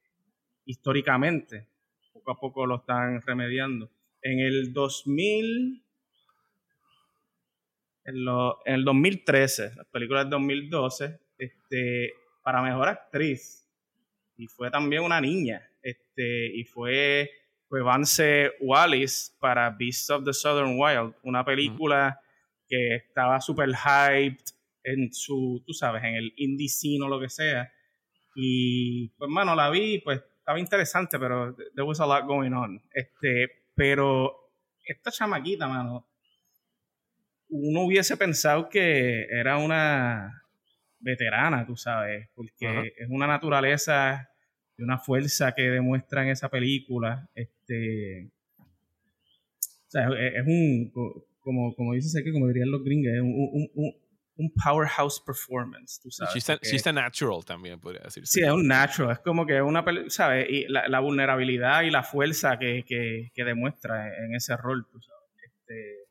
[0.64, 1.68] históricamente.
[2.12, 3.90] Poco a poco lo están remediando.
[4.22, 5.84] En el 2000,
[8.06, 12.12] en, lo, en el 2013, las películas del 2012, este,
[12.42, 13.70] para mejor actriz,
[14.36, 17.30] y fue también una niña, este, y fue
[17.74, 22.20] fue Vance Wallis para Beasts of the Southern Wild, una película
[22.68, 24.44] que estaba súper hyped
[24.84, 27.68] en su, tú sabes, en el indie scene o lo que sea.
[28.36, 32.80] Y pues, mano, la vi, pues estaba interesante, pero there was a lot going on.
[32.92, 34.52] Este, pero
[34.86, 36.06] esta chamaquita, mano,
[37.48, 40.44] uno hubiese pensado que era una
[41.00, 44.30] veterana, tú sabes, porque es una naturaleza
[44.78, 47.28] y una fuerza que demuestra en esa película.
[47.34, 47.53] Este,
[49.86, 50.90] o sea, es, un,
[51.40, 53.94] como, como dices aquí, como dirían los gringos, es un, un,
[54.36, 56.34] un, powerhouse performance, tú sabes.
[56.62, 58.40] She's a, natural también, podría decirse.
[58.40, 60.46] Sí, es un natural, es como que una, ¿sabes?
[60.50, 65.00] Y la, la vulnerabilidad y la fuerza que, que, que, demuestra en ese rol, tú
[65.00, 65.22] sabes.
[65.44, 66.03] Este,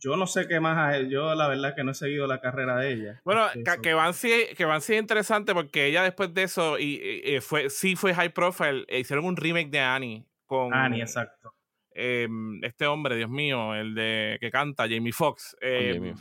[0.00, 2.92] yo no sé qué más yo la verdad que no he seguido la carrera de
[2.92, 3.20] ella.
[3.24, 3.46] Bueno,
[3.82, 7.96] que Van sí, que Van es interesante porque ella después de eso y, fue sí
[7.96, 11.54] fue high profile, e hicieron un remake de Annie con Annie, exacto.
[11.92, 15.56] Em, este hombre, Dios mío, el de que canta Jamie Foxx.
[15.60, 16.14] Em,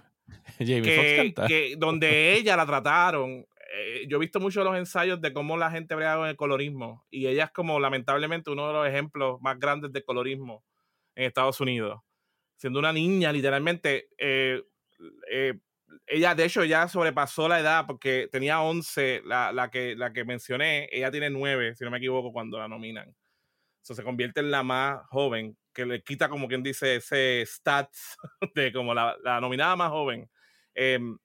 [0.60, 1.48] Jamie, Foxx canta.
[1.48, 5.56] Que, donde ella la trataron eh, yo he visto muchos de los ensayos de cómo
[5.56, 9.40] la gente brega con el colorismo y ella es como lamentablemente uno de los ejemplos
[9.42, 10.64] más grandes de colorismo
[11.16, 12.02] en Estados Unidos
[12.60, 14.10] siendo una niña, literalmente.
[14.18, 14.62] Eh,
[15.32, 15.54] eh,
[16.06, 20.26] ella, de hecho, ya sobrepasó la edad porque tenía 11, la, la, que, la que
[20.26, 23.16] mencioné, ella tiene 9, si no me equivoco, cuando la nominan.
[23.82, 28.18] Eso se convierte en la más joven, que le quita, como quien dice, ese stats
[28.56, 30.30] de como la, la nominada más joven.
[30.76, 31.18] Em,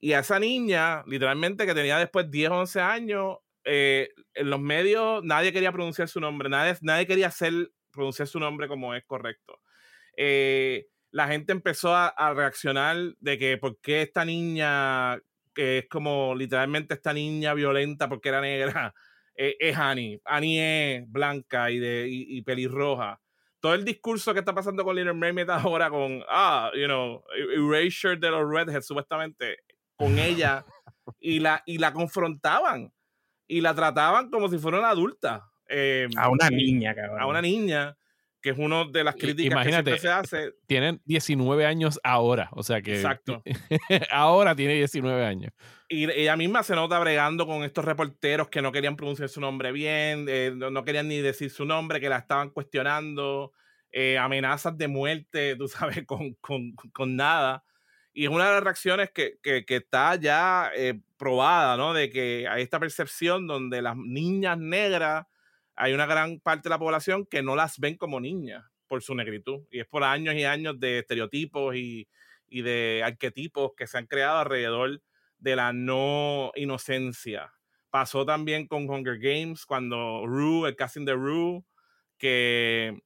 [0.00, 4.58] y a esa niña, literalmente, que tenía después 10 o 11 años, eh, en los
[4.58, 9.04] medios nadie quería pronunciar su nombre, nadie, nadie quería hacer, pronunciar su nombre como es
[9.04, 9.60] correcto.
[10.16, 15.20] Eh, la gente empezó a, reaccionar de que por qué esta niña,
[15.54, 18.94] que es como literalmente esta niña violenta porque era negra,
[19.36, 20.20] eh, es Annie.
[20.24, 23.20] Annie es blanca y, de, y, pelirroja.
[23.60, 27.54] Todo el discurso que está pasando con Little Mermaid ahora con, ah, you know, e,
[27.54, 29.58] erasure de los redheads, supuestamente,
[29.94, 30.64] con ella,
[31.20, 32.92] y la, y la confrontaban
[33.46, 35.44] y la trataban como si fuera una adulta.
[35.68, 37.20] Em, a una niña, cabrón.
[37.20, 37.96] A una niña
[38.42, 40.52] que es una de las críticas que se hace.
[40.66, 42.96] Tienen 19 años ahora, o sea que.
[42.96, 43.42] Exacto.
[44.10, 45.52] ahora tiene 19 años.
[45.88, 49.70] Y ella misma se nota bregando con estos reporteros que no querían pronunciar su nombre
[49.72, 53.52] bien, eh, no, querían ni decir su nombre, que la estaban cuestionando,
[53.92, 57.62] eh, amenazas de muerte, tú sabes, con, con, con, nada.
[58.12, 61.94] Y es una de las reacciones que, que, que está ya eh, probada, ¿no?
[61.94, 65.26] De que hay esta percepción donde las niñas negras,
[65.76, 69.14] hay una gran parte de la población que no las ven como niñas por su
[69.14, 69.62] negritud.
[69.70, 72.08] Y es por años y años de estereotipos y,
[72.46, 75.00] y de arquetipos que se han creado alrededor
[75.38, 77.52] de la no inocencia.
[77.90, 81.64] Pasó también con Hunger Games, cuando Rue, el casting de Rue,
[82.18, 83.00] que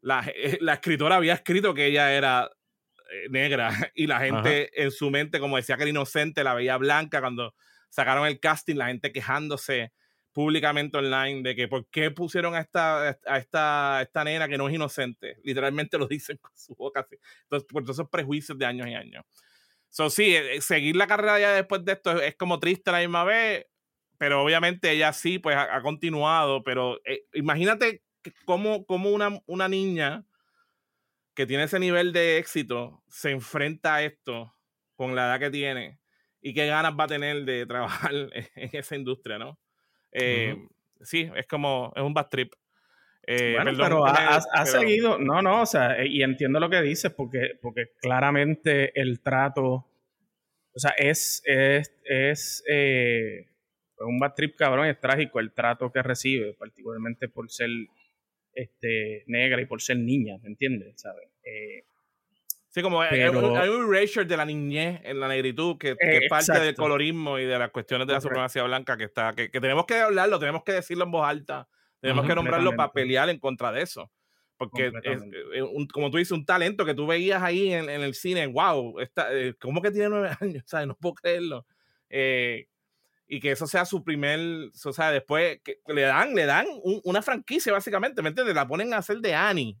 [0.00, 0.24] la,
[0.60, 2.50] la escritora había escrito que ella era
[3.10, 6.76] eh, negra y la gente en su mente, como decía que era inocente, la veía
[6.76, 7.20] blanca.
[7.20, 7.54] Cuando
[7.90, 9.92] sacaron el casting, la gente quejándose
[10.32, 14.68] públicamente online de que por qué pusieron a esta, a esta, esta nena que no
[14.68, 15.36] es inocente.
[15.44, 17.06] Literalmente lo dicen con su boca.
[17.42, 19.24] Entonces, por todos esos prejuicios de años y años.
[19.88, 23.00] So, sí, eh, seguir la carrera ya después de esto es, como triste a la
[23.00, 23.66] misma vez,
[24.18, 26.62] pero obviamente ella sí, pues ha, continuado.
[26.64, 28.02] Pero eh, imagínate
[28.46, 30.24] cómo, cómo una, una niña
[31.34, 34.54] que tiene ese nivel de éxito se enfrenta a esto
[34.96, 35.98] con la edad que tiene
[36.40, 38.12] y qué ganas va a tener de trabajar
[38.54, 39.58] en esa industria, ¿no?
[40.12, 40.56] Eh,
[41.00, 42.52] sí, es como, es un bad trip.
[43.24, 47.52] Eh, pero ha, seguido, no, no, o sea, eh, y entiendo lo que dices, porque,
[47.60, 49.86] porque claramente el trato,
[50.74, 52.64] o sea, es, es, es
[54.00, 57.70] un bad trip cabrón, es trágico el trato que recibe, particularmente por ser
[58.54, 61.00] este, negra y por ser niña, ¿me entiendes?
[61.00, 61.28] ¿Sabes?
[61.44, 61.84] Eh,
[62.72, 66.74] sí, como hay, un, erasure de la niñez en la negritud que, es parte del
[66.74, 70.38] colorismo y de las cuestiones de la supremacía blanca que está, que, tenemos que hablarlo,
[70.38, 71.68] tenemos que decirlo en voz alta,
[72.00, 74.10] tenemos que nombrarlo para pelear en contra de eso.
[74.56, 75.20] Porque es,
[75.54, 79.34] eh, como tú dices, un talento que tú veías ahí en, el cine, wow, está,
[79.34, 80.62] eh, ¿cómo que tiene nueve años?
[80.66, 80.86] ¿Sabes?
[80.86, 81.66] No puedo creerlo.
[82.08, 82.68] Eh,
[83.26, 84.38] y que eso sea su primer,
[84.84, 86.66] o sea, después que le dan, le dan
[87.02, 88.54] una franquicia básicamente, ¿me entiendes?
[88.54, 89.78] La ponen a hacer de Annie.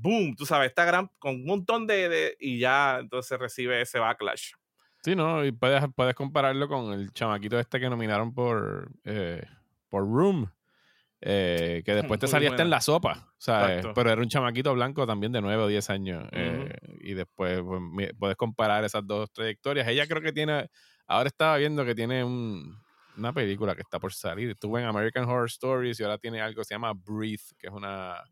[0.00, 4.52] Boom, tú sabes, está gran, con un montón de, y ya entonces recibe ese backlash.
[5.02, 9.44] Sí, no, y puedes, puedes compararlo con el chamaquito este que nominaron por, eh,
[9.88, 10.50] por Room,
[11.20, 13.86] eh, que después te salía hasta en la sopa, ¿sabes?
[13.94, 16.28] Pero era un chamaquito blanco también de 9 o 10 años.
[16.32, 19.86] Eh, y después pues, puedes comparar esas dos trayectorias.
[19.86, 20.68] Ella creo que tiene
[21.06, 24.50] Ahora estaba viendo que tiene una película que está por salir.
[24.50, 27.72] Estuvo en American Horror Stories y ahora tiene algo que se llama Breathe, que es
[27.72, 28.24] una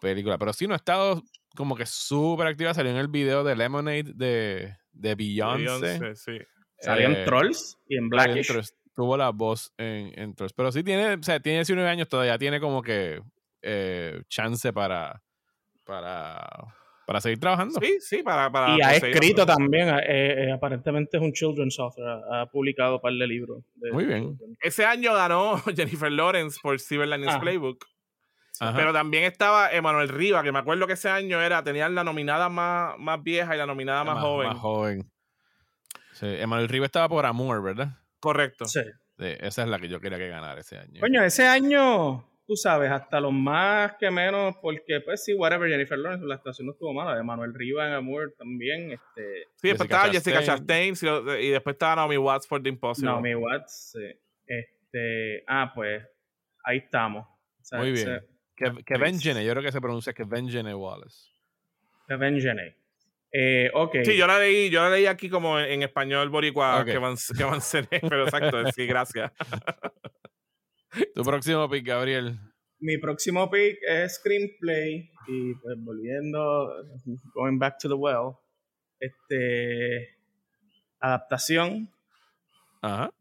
[0.00, 0.38] película.
[0.38, 1.22] Pero sí, no ha estado
[1.54, 2.74] como que súper activa.
[2.74, 6.14] Salió en el video de Lemonade de, de Beyoncé.
[6.16, 6.38] sí.
[6.78, 8.72] Salió en eh, Trolls y en Blackish.
[8.94, 10.52] Tuvo la voz en, Trolls.
[10.54, 12.38] Pero sí tiene, o sea, tiene 19 años todavía.
[12.38, 13.20] Tiene como que
[13.62, 15.22] eh, chance para,
[15.84, 16.74] para
[17.10, 17.80] para seguir trabajando.
[17.80, 18.52] Sí, sí, para.
[18.52, 23.00] para y ha escrito también, eh, eh, aparentemente es un children's author, ha, publicado un
[23.00, 23.64] par de libros.
[23.90, 24.38] Muy bien.
[24.60, 27.40] Ese año ganó Jennifer Lawrence por Cyberland's ah.
[27.40, 27.84] Playbook.
[28.60, 32.48] Pero también estaba Emanuel Riva, que me acuerdo que ese año era, tenían la nominada
[32.48, 34.48] más, más vieja y la nominada más, joven.
[34.48, 35.10] Más joven.
[36.12, 37.96] Sí, Emanuel Riva estaba por Amor, ¿verdad?
[38.20, 38.66] Correcto.
[38.66, 38.82] Sí.
[39.18, 39.36] sí.
[39.40, 41.00] Esa es la que yo quería que ganara ese año.
[41.00, 45.96] Coño, ese año tú sabes, hasta los más que menos, porque pues sí, whatever, Jennifer
[45.96, 49.44] Lawrence, la actuación no estuvo mala, de Manuel Riva en Amor también, este...
[49.54, 50.94] Sí, después estaba Jessica Chastain
[51.40, 53.08] y después estaba Naomi Watts por The Impossible.
[53.08, 54.04] Naomi Watts, sí.
[54.44, 56.02] Este, ah, pues,
[56.64, 57.24] ahí estamos.
[57.70, 58.20] Muy bien.
[58.60, 61.30] Que, Kevin yo creo que se pronuncia Kevin Jenny Wallace.
[62.06, 62.74] Kevin Jenny.
[63.32, 64.04] Eh, okay.
[64.04, 67.44] Sí, yo la leí, yo la leí aquí como en español boricua, que van, que
[67.44, 67.60] van
[68.08, 69.32] pero exacto, sí, gracias.
[71.14, 72.36] Tu próximo pick, Gabriel.
[72.80, 76.74] Mi próximo pick es screenplay y pues volviendo,
[77.32, 78.34] going back to the well,
[78.98, 80.16] este,
[80.98, 81.88] adaptación.
[82.82, 83.12] Ajá.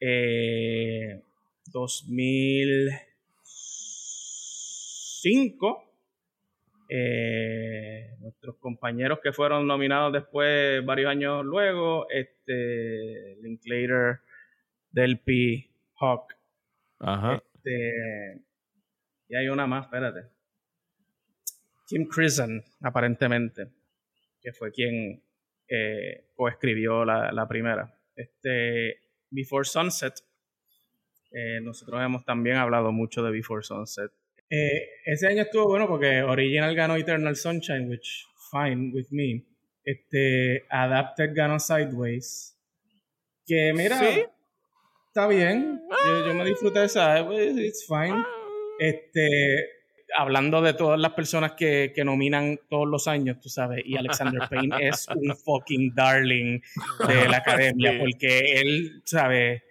[0.00, 1.22] Eh,
[5.26, 5.82] 2005.
[6.88, 14.20] Eh, nuestros compañeros que fueron nominados después, varios años luego, este, Linklater,
[14.90, 15.68] Delpy,
[15.98, 16.36] Hawk,
[17.00, 17.42] Ajá.
[17.54, 18.42] Este,
[19.28, 20.30] y hay una más, espérate.
[21.88, 23.68] Kim Crimson, aparentemente,
[24.40, 25.22] que fue quien
[25.68, 27.92] eh, coescribió la, la, primera.
[28.14, 29.00] Este,
[29.30, 30.14] Before Sunset.
[31.32, 34.12] Eh, nosotros hemos también hablado mucho de Before Sunset.
[34.48, 39.44] Eh, ese año estuvo bueno porque Original ganó Eternal Sunshine, which fine with me.
[39.84, 42.56] Este, Adapted ganó Sideways.
[43.46, 44.24] Que mira, ¿Sí?
[45.08, 45.82] está bien.
[46.26, 47.20] Yo, me disfruté de esa.
[47.20, 48.24] It's fine.
[48.78, 49.76] Este,
[50.16, 54.48] hablando de todas las personas que, que, nominan todos los años, tú sabes, y Alexander
[54.48, 56.60] Payne es un fucking darling
[57.06, 59.62] de la academia, porque él, ¿sabes?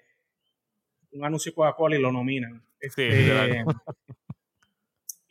[1.11, 2.63] Un anuncio Coca-Cola y lo nominan.
[2.80, 3.63] Este,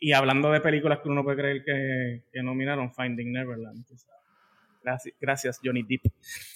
[0.05, 3.83] y hablando de películas que uno puede creer que, que nominaron, Finding Neverland,
[5.19, 6.13] Gracias, Johnny Depp.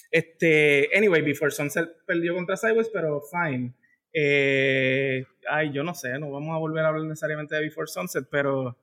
[0.08, 3.72] Este, anyway, Before Sunset perdió contra Sideways, pero fine.
[4.12, 8.28] Eh, ay, yo no sé, no vamos a volver a hablar necesariamente de Before Sunset,
[8.30, 8.78] pero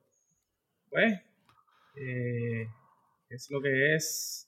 [0.90, 1.18] pues,
[1.96, 2.68] eh,
[3.30, 4.47] es lo que es.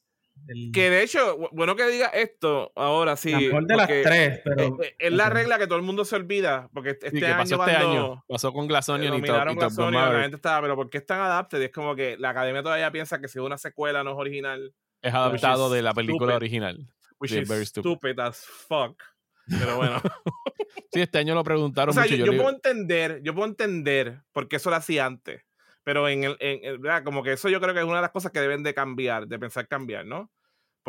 [0.74, 3.36] Que de hecho, bueno que diga esto ahora sí.
[3.36, 4.78] mejor de las tres, pero.
[4.98, 6.70] Es, la regla que todo el mundo se olvida.
[6.74, 8.26] Porque este, año, pasó este año.
[8.28, 11.62] Pasó con Glassonian y, Top, y la gente estaba, pero ¿por qué están adapted?
[11.62, 14.74] Y es como que la academia todavía piensa que si una secuela no es original.
[15.02, 16.88] Es adaptado de la película original.
[17.20, 19.02] Which is stupid as fuck.
[19.48, 20.02] Pero bueno.
[20.94, 24.58] sí, este año lo preguntaron o sea, Yo, puedo entender, yo puedo entender por qué
[24.58, 25.44] eso lo hacía antes.
[25.90, 27.04] Pero en el, en, ¿verdad?
[27.04, 29.28] como que eso yo creo que es una de las cosas que deben de cambiar,
[29.28, 30.30] de pensar cambiar, ¿no?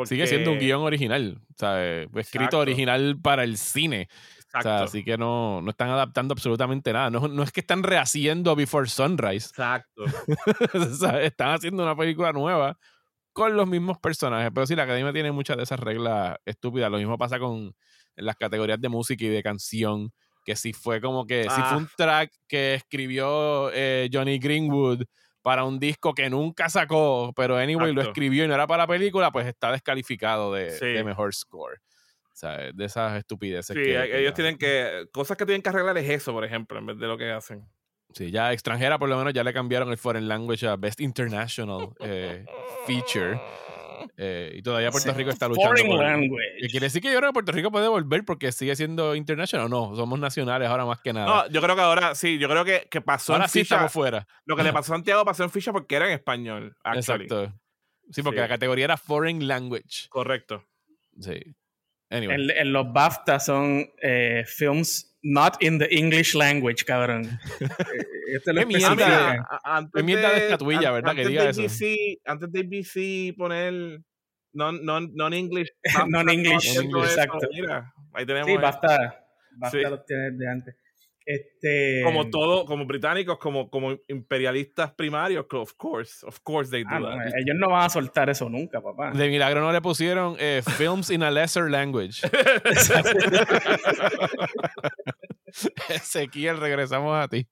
[0.05, 2.07] Sigue siendo un guion original, ¿sabes?
[2.13, 4.09] Escrito original para el cine.
[4.53, 7.09] O sea, así que no, no están adaptando absolutamente nada.
[7.09, 9.47] No, no, es que están rehaciendo Before Sunrise.
[9.47, 10.03] Exacto.
[11.23, 12.77] están haciendo una película nueva
[13.33, 14.51] con los mismos personajes.
[14.53, 16.91] Pero sí, la academia tiene muchas de esas reglas estúpidas.
[16.91, 17.73] Lo mismo pasa con
[18.17, 20.13] las categorías de música y de canción
[20.43, 21.93] que si fue como que, si fue un ah.
[21.95, 25.03] track que escribió eh, Johnny Greenwood
[25.41, 28.87] para un disco que nunca sacó, pero anyway lo escribió y no era para la
[28.87, 31.79] película, pues está descalificado de, mejor score.
[32.25, 33.75] O sea, de esas estupideces.
[33.75, 36.97] Sí, ellos tienen que, cosas que tienen que arreglar es eso, por ejemplo, en vez
[36.97, 37.67] de lo que hacen.
[38.13, 41.89] Sí, ya extranjera por lo menos ya le cambiaron el Foreign Language a Best International
[41.99, 42.45] eh,
[42.85, 43.39] Feature.
[44.17, 45.69] Eh, y todavía Puerto Rico está luchando.
[45.69, 46.53] Foreign language.
[46.59, 49.69] Y quiere decir que yo creo que Puerto Rico puede volver porque sigue siendo international.
[49.69, 51.25] No, somos nacionales ahora más que nada.
[51.25, 53.89] No, yo creo que ahora sí, yo creo que, que pasó ahora en sí ficha.
[53.89, 54.27] fuera.
[54.45, 56.75] Lo que le pasó a Santiago pasó en ficha porque era en español.
[56.93, 57.53] Exacto.
[58.11, 60.07] Sí, porque la categoría era foreign language.
[60.09, 60.65] Correcto.
[61.19, 61.39] Sí.
[62.09, 62.49] Anyway.
[62.57, 67.39] En, los BAFTA son eh, films not in the English language, cabrón.
[67.59, 71.15] Eh, este lo Qué mierda, Qué mierda de estatuilla, ¿verdad?
[71.15, 71.61] que diga eso.
[72.25, 74.01] antes de ABC poner
[74.53, 75.69] non-English.
[76.09, 77.47] Non-English, exacto.
[77.51, 78.49] Mira, ahí tenemos.
[78.49, 79.25] Sí, basta.
[79.57, 79.83] Basta sí.
[79.83, 80.75] los tienes de antes.
[81.25, 82.01] Este...
[82.03, 87.23] Como todo, como británicos, como, como imperialistas primarios, of course, of course they do ah,
[87.37, 89.11] ellos no van a soltar eso nunca, papá.
[89.11, 92.21] De milagro no le pusieron eh, films in a lesser language.
[95.89, 97.47] Ezequiel, regresamos a ti.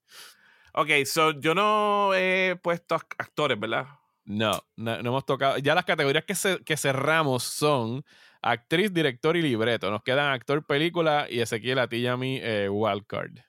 [0.73, 3.85] Ok, so yo no he puesto actores, ¿verdad?
[4.25, 5.57] No, no, hemos tocado.
[5.57, 8.03] Ya las categorías que, que cerramos son
[8.41, 9.89] actriz, director y libreto.
[9.91, 13.39] Nos quedan actor, película y Ezequiel a ti y a mí eh, wildcard.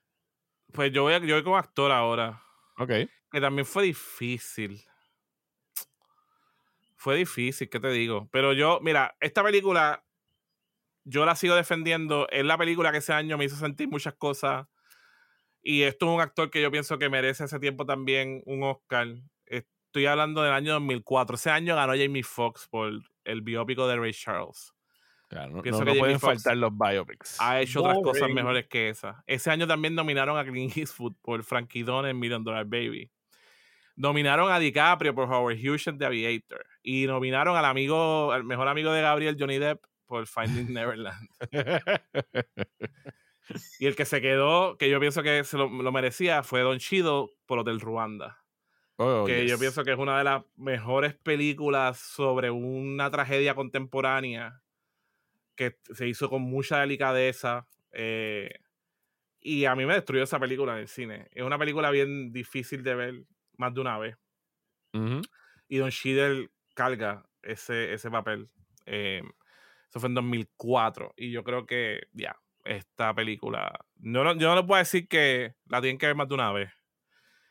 [0.73, 2.43] Pues yo voy, a, yo voy como actor ahora.
[2.79, 2.91] Ok.
[3.31, 4.83] Que también fue difícil.
[6.97, 8.29] Fue difícil, ¿qué te digo?
[8.31, 10.05] Pero yo, mira, esta película,
[11.05, 12.29] yo la sigo defendiendo.
[12.31, 14.67] Es la película que ese año me hizo sentir muchas cosas.
[15.63, 19.09] Y esto es un actor que yo pienso que merece ese tiempo también un Oscar.
[19.47, 21.37] Estoy hablando del año 2004.
[21.37, 22.93] Ese año ganó Jamie Foxx por
[23.25, 24.75] el biópico de Ray Charles.
[25.31, 27.41] Claro, no, pueden faltar los biopics.
[27.41, 29.23] Ha hecho otras cosas mejores que esa.
[29.29, 33.13] Ese año también nominaron a Clint Eastwood por Frankie Dunn en Million Dollar Baby.
[33.95, 36.67] Nominaron a DiCaprio por Howard Hughes en The Aviator.
[36.83, 41.29] Y nominaron al amigo, al mejor amigo de Gabriel, Johnny Depp, por Finding Neverland.
[43.79, 47.31] y el que se quedó, que yo pienso que se lo, merecía, fue Don Chido
[47.47, 48.39] por Hotel Ruanda.
[48.97, 54.61] Oh, que yo pienso que es una de las mejores películas sobre una tragedia contemporánea
[55.61, 57.69] que se hizo con mucha delicadeza.
[57.93, 58.49] Eh,
[59.43, 61.29] y a mí me destruyó esa película en el cine.
[61.33, 63.25] Es una película bien difícil de ver
[63.59, 64.17] más de una vez.
[65.69, 68.49] Y Don Cheadle carga ese, ese papel.
[68.87, 69.23] Eh,
[69.91, 71.13] eso fue en 2004.
[71.19, 72.35] Y yo creo que, ya,
[72.65, 73.85] esta película.
[73.99, 76.73] No, yo no le puedo decir que la tienen que ver más de una vez.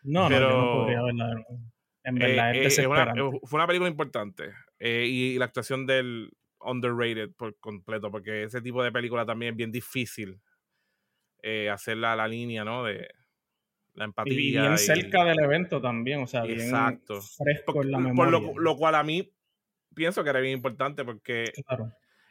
[0.01, 1.45] No, pero, no, podría verla.
[2.05, 4.51] En verdad, eh, fue una película importante.
[4.79, 6.31] y la actuación del,
[6.61, 10.39] underrated por completo, porque ese tipo de película también es bien difícil
[11.41, 12.83] eh, hacer la, línea, ¿no?
[12.83, 13.07] De
[13.93, 14.33] la empatía.
[14.33, 17.21] Y bien cerca del evento también, o sea, bien exacto.
[17.21, 18.39] fresco en la memoria.
[18.39, 19.31] Por lo, cual a mí
[19.95, 21.45] pienso que era bien importante porque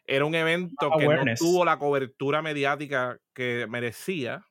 [0.06, 4.44] era un evento que no tuvo la cobertura mediática que merecía.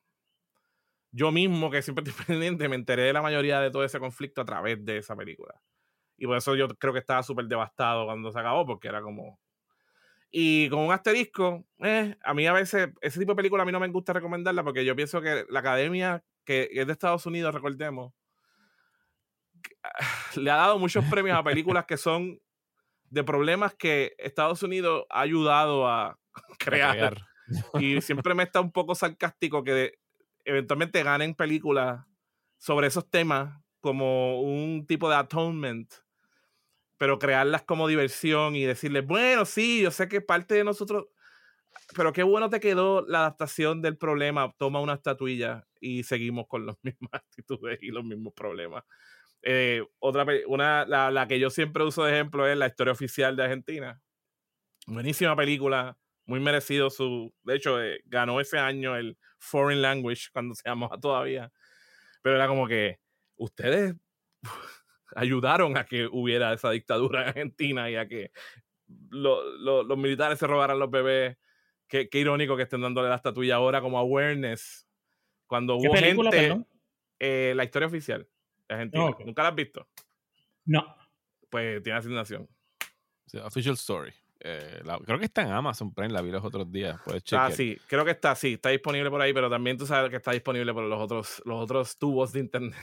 [1.10, 4.40] Yo mismo, que siempre estoy pendiente, me enteré de la mayoría de todo ese conflicto
[4.42, 5.60] a través de esa película.
[6.16, 9.38] Y por eso yo creo que estaba súper devastado cuando se acabó, porque era como,
[10.30, 13.72] y con un asterisco, eh, a mí a veces, ese tipo de película a mí
[13.72, 17.54] no me gusta recomendarla porque yo pienso que la academia, que es de Estados Unidos,
[17.54, 18.12] recordemos,
[20.36, 22.40] le ha dado muchos premios a películas que son
[23.10, 26.18] de problemas que Estados Unidos ha ayudado a
[26.58, 27.16] crear.
[27.80, 29.94] Y siempre me está un poco sarcástico que
[30.44, 32.04] eventualmente ganen películas
[32.58, 35.90] sobre esos temas como un tipo de atonement
[36.98, 41.06] pero crearlas como diversión y decirles, bueno, sí, yo sé que parte de nosotros,
[41.96, 46.66] pero qué bueno te quedó la adaptación del problema, toma una estatuilla y seguimos con
[46.66, 48.84] las mismas actitudes y los mismos problemas.
[49.42, 53.36] Eh, otra, una, la, la, que yo siempre uso de ejemplo es la historia oficial
[53.36, 54.00] de Argentina.
[54.86, 55.96] Buenísima película,
[56.26, 57.32] muy merecido su.
[57.44, 61.52] De hecho, eh, ganó ese año el Foreign Language cuando se llamaba todavía.
[62.22, 62.98] Pero era como que
[63.36, 63.94] ustedes
[65.14, 68.32] ayudaron a que hubiera esa dictadura en Argentina y a que
[69.10, 71.36] los militares se robaran los bebés.
[71.86, 74.86] Qué, qué, irónico que estén dándole la estatuilla ahora como awareness.
[75.46, 76.64] Cuando hubo gente.
[77.20, 78.28] Eh, la historia oficial
[78.68, 79.10] de Argentina.
[79.24, 79.88] ¿Nunca la has visto?
[80.66, 80.96] No.
[81.48, 82.48] Pues tiene asignación.
[83.42, 84.12] official Story.
[84.40, 87.00] Eh, creo que está en Amazon Prime, la vi los otros días.
[87.32, 90.16] ah, sí, creo que está, sí, está disponible por ahí, pero también tú sabes que
[90.16, 92.74] está disponible por los otros, los otros tubos de internet.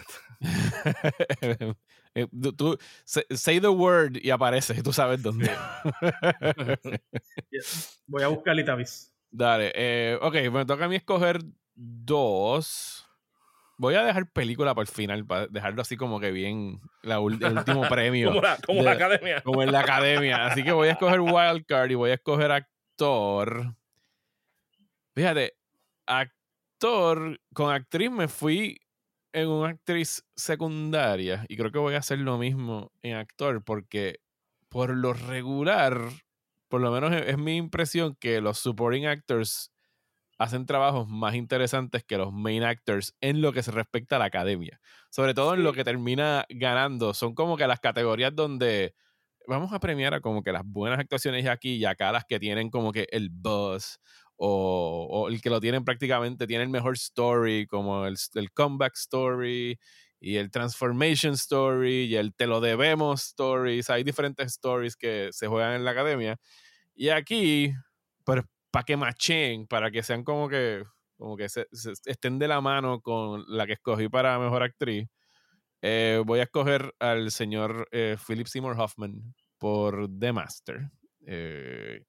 [2.18, 2.28] Eh,
[2.58, 5.52] tú, say the word y aparece, tú sabes dónde.
[8.08, 9.14] Voy a buscar Itavis.
[9.30, 11.42] Dale, eh, ok, me toca a mí escoger
[11.76, 13.05] dos.
[13.78, 17.82] Voy a dejar película por el final, para dejarlo así como que bien, el último
[17.90, 18.30] premio.
[18.30, 19.42] como, la, como la, academia.
[19.42, 20.46] Como en la academia.
[20.46, 23.76] Así que voy a escoger Wildcard y voy a escoger actor.
[25.14, 25.54] Fíjate,
[26.06, 28.80] actor, con actriz me fui
[29.34, 34.22] en una actriz secundaria y creo que voy a hacer lo mismo en actor porque
[34.70, 36.00] por lo regular,
[36.70, 39.72] por lo menos es mi impresión que los supporting actors
[40.38, 44.26] hacen trabajos más interesantes que los main actors en lo que se respecta a la
[44.26, 44.80] academia.
[45.10, 47.14] Sobre todo en lo que termina ganando.
[47.14, 48.94] Son como que las categorías donde
[49.48, 52.70] vamos a premiar a como que las buenas actuaciones aquí y acá las que tienen
[52.70, 54.00] como que el buzz
[54.38, 59.80] o, el que lo tienen prácticamente, tiene el mejor story, como el, el comeback story
[60.20, 63.90] y el transformation story y el te lo debemos stories.
[63.90, 66.38] Hay diferentes stories que se juegan en la academia.
[66.96, 67.74] Y aquí,
[68.26, 68.44] pues
[68.76, 70.84] para que machen, para que sean como que,
[71.18, 71.66] como que se,
[72.08, 75.08] estén de la mano con la que escogí para mejor actriz,
[75.82, 80.90] eh, voy a escoger al señor eh, Philip Seymour Hoffman por The Master.
[81.26, 82.04] Eh,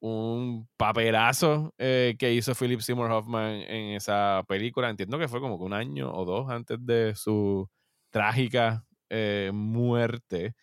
[0.00, 4.90] un papelazo que hizo Philip Seymour Hoffman en esa película.
[4.90, 7.70] Entiendo que fue como que un año o dos antes de su
[8.10, 8.84] trágica
[9.50, 10.56] muerte.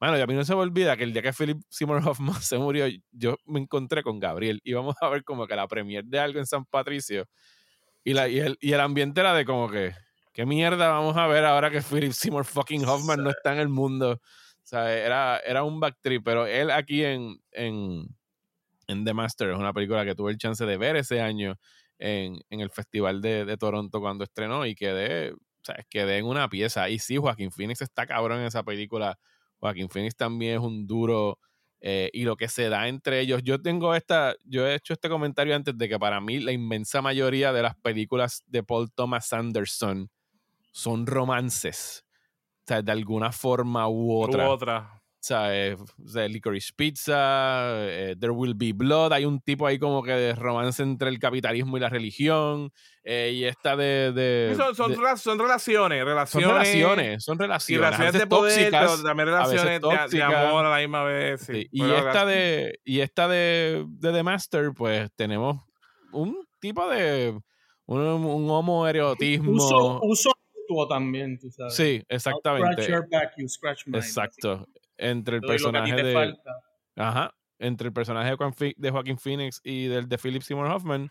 [0.00, 2.34] Bueno, y a mí no se me olvida que el día que Philip Seymour Hoffman
[2.42, 4.60] se murió, yo me encontré con Gabriel.
[4.64, 7.26] y vamos a ver como que la premier de algo en San Patricio.
[8.02, 9.92] Y, la, y, el, y el ambiente era de como que,
[10.32, 13.68] ¿qué mierda vamos a ver ahora que Philip Seymour fucking Hoffman no está en el
[13.68, 14.12] mundo?
[14.12, 18.06] O sea, era, era un backtrip, pero él aquí en, en,
[18.86, 21.58] en The Master es una película que tuve el chance de ver ese año
[21.98, 26.24] en, en el Festival de, de, Toronto cuando estrenó y quedé, o sea, quedé en
[26.24, 26.88] una pieza.
[26.88, 29.18] Y sí, Joaquín Phoenix está cabrón en esa película
[29.60, 31.38] Joaquín Phoenix también es un duro.
[31.82, 33.42] Eh, y lo que se da entre ellos.
[33.42, 37.00] Yo tengo esta, yo he hecho este comentario antes de que para mí la inmensa
[37.00, 40.10] mayoría de las películas de Paul Thomas Anderson
[40.72, 42.04] son romances.
[42.64, 44.46] O sea, de alguna forma u otra.
[44.46, 45.76] U otra sea, eh,
[46.28, 50.82] Licorice Pizza, eh, There Will Be Blood, hay un tipo ahí como que de romance
[50.82, 52.72] entre el capitalismo y la religión,
[53.04, 54.12] eh, y esta de...
[54.12, 56.46] de, son, son, son, relaciones, relaciones.
[56.46, 57.70] Son relaciones, son relaciones.
[57.70, 61.42] Y relaciones de poder, tóxicas, también relaciones de, de, amor a la misma vez.
[61.42, 61.68] Sí.
[61.70, 65.62] Y, esta de, y esta de, de The Master, pues tenemos
[66.12, 67.38] un tipo de...
[67.86, 69.50] Un, un homoerotismo.
[69.50, 70.30] Uso, uso
[70.88, 71.74] también, tú sabes.
[71.74, 72.86] Sí, exactamente.
[73.94, 74.66] Exacto
[75.00, 76.36] entre el personaje de.
[76.96, 77.34] Ajá.
[77.58, 78.36] Entre el personaje
[78.76, 81.10] de Joaquín Phoenix y del de Philip Seymour Hoffman.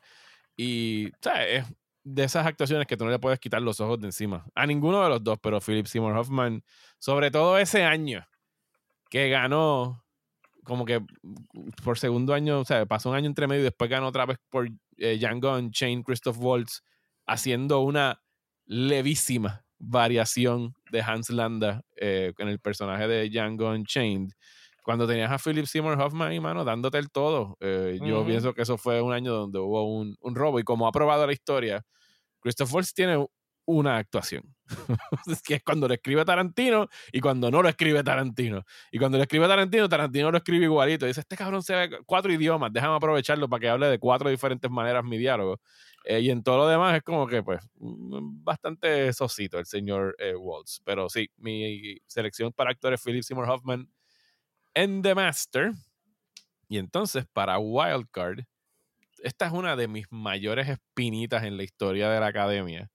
[0.55, 1.65] Y, ¿sabes?
[2.03, 4.45] De esas actuaciones que tú no le puedes quitar los ojos de encima.
[4.55, 6.63] A ninguno de los dos, pero Philip Seymour Hoffman,
[6.97, 8.25] sobre todo ese año
[9.09, 10.03] que ganó,
[10.63, 11.01] como que
[11.83, 14.37] por segundo año, o sea, pasó un año entre medio y después ganó otra vez
[14.49, 16.83] por eh, Django Unchained, Christoph Waltz,
[17.25, 18.21] haciendo una
[18.65, 24.31] levísima variación de Hans Landa eh, en el personaje de Django Unchained.
[24.83, 28.63] Cuando tenías a Philip Seymour Hoffman y mano dándote el todo, eh, yo pienso que
[28.63, 30.59] eso fue un año donde hubo un, un robo.
[30.59, 31.83] Y como ha probado la historia,
[32.41, 33.25] Christopher tiene
[33.65, 34.55] una actuación.
[35.27, 38.63] es que es cuando lo escribe Tarantino y cuando no lo escribe Tarantino.
[38.91, 41.05] Y cuando lo escribe Tarantino, Tarantino lo escribe igualito.
[41.05, 44.69] dice, este cabrón se ve cuatro idiomas, déjame aprovecharlo para que hable de cuatro diferentes
[44.69, 45.59] maneras mi diálogo.
[46.05, 50.15] Eh, y en todo lo demás es como que, pues, mm, bastante sosito el señor
[50.19, 50.81] eh, Waltz.
[50.85, 53.89] Pero sí, mi selección para actores Philip Seymour Hoffman
[54.73, 55.71] en The Master.
[56.67, 58.41] Y entonces, para Wildcard,
[59.23, 62.89] esta es una de mis mayores espinitas en la historia de la academia.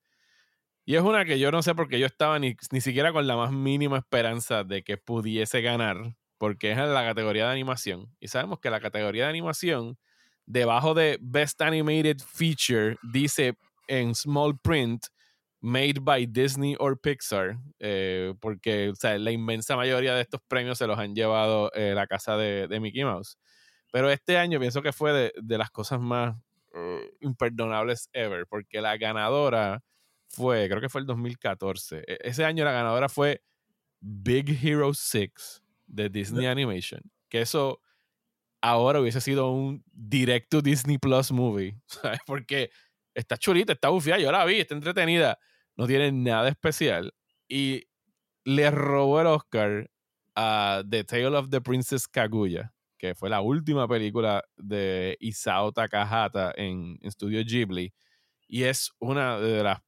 [0.85, 3.35] Y es una que yo no sé porque yo estaba ni, ni siquiera con la
[3.35, 6.15] más mínima esperanza de que pudiese ganar.
[6.37, 8.13] porque es en la categoría de animación.
[8.19, 9.97] Y sabemos que la categoría de animación,
[10.45, 13.57] debajo de Best Animated Feature, dice
[13.87, 15.07] en small print,
[15.61, 20.77] made by Disney or Pixar, eh, porque o sea, la inmensa mayoría de estos premios
[20.77, 23.37] se los han llevado eh, la casa de, Mickey Mouse.
[23.91, 26.35] Pero este año pienso que fue de, de las cosas más
[26.73, 29.81] uh, imperdonables ever, porque la ganadora
[30.27, 32.03] fue, creo que fue el 2014.
[32.07, 33.41] E, ese año la ganadora fue
[33.99, 37.01] Big Hero 6 de Disney Animation.
[37.29, 37.81] Que eso
[38.61, 41.75] ahora hubiese sido un direct to Disney Plus movie.
[41.87, 42.19] ¿sabes?
[42.25, 42.71] Porque
[43.13, 44.21] está chulita, está bufiada.
[44.21, 45.39] Yo la vi, está entretenida.
[45.75, 47.13] No tiene nada especial.
[47.47, 47.87] Y
[48.43, 49.89] le robó el Oscar
[50.35, 56.53] a The Tale of the Princess Kaguya, que fue la última película de Isao Takahata
[56.55, 57.93] en, en Studio Ghibli.
[58.47, 59.79] Y es una de las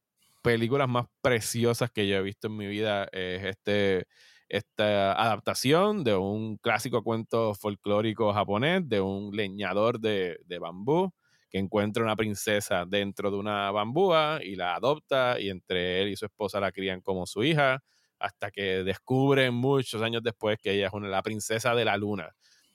[0.48, 3.06] películas más preciosas que yo he visto en mi vida.
[3.12, 4.06] Es este
[4.48, 11.12] esta adaptación de un clásico cuento folclórico japonés de un leñador de, bambú
[11.50, 16.16] que encuentra una princesa dentro de una bambúa y la adopta y entre él y
[16.16, 17.82] su esposa la crían como su hija
[18.18, 22.30] hasta que descubren muchos años después que ella es una, la princesa de la luna.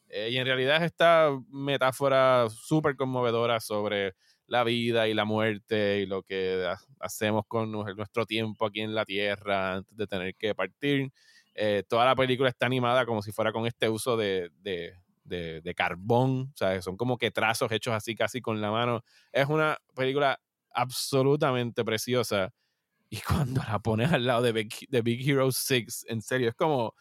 [0.10, 4.14] Eh, y en realidad es esta metáfora súper conmovedora sobre
[4.48, 6.68] la vida y la muerte y lo que
[7.00, 11.12] hacemos con nuestro tiempo aquí en la tierra antes de tener que partir.
[11.56, 15.76] Eh, toda la película está animada como si fuera con este uso de, de, de,
[15.76, 19.04] carbón, o sea, son como que trazos hechos así casi con la mano.
[19.32, 20.39] Es una película
[20.72, 22.52] absolutamente preciosa.
[23.10, 26.56] Y cuando la pones al lado de Big, de Big Hero 6, en serio, es
[26.56, 26.96] como.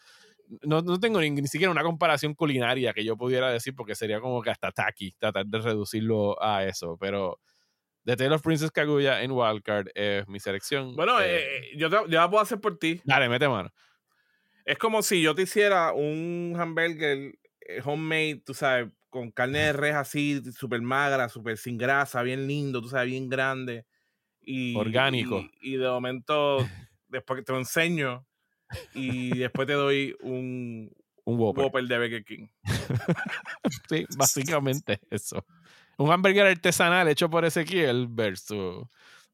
[0.61, 4.19] No, no tengo ni, ni, siquiera una comparación culinaria que yo pudiera decir, porque sería
[4.19, 6.97] como que hasta tacky tratar de reducirlo a eso.
[6.99, 7.39] Pero
[8.05, 10.95] The Tale of Princess Kaguya en Wildcard es mi selección.
[10.95, 13.01] Bueno, eh, eh, yo, yo la puedo hacer por ti.
[13.05, 13.71] Dale, mete mano.
[14.65, 19.73] Es como si yo te hiciera un hamburger eh, homemade, tú sabes, con carne de
[19.73, 23.85] res así, súper magra, súper sin grasa, bien lindo, tú sabes, bien grande.
[24.41, 25.45] Y, Orgánico.
[25.61, 26.57] Y, de momento,
[27.07, 28.25] después que te lo enseño,
[28.93, 30.91] y después te doy un,
[31.25, 31.83] un Whopper.
[31.83, 32.47] de Burger King.
[33.89, 35.45] sí, básicamente eso.
[35.97, 38.87] Un hamburger artesanal hecho por Ezequiel versus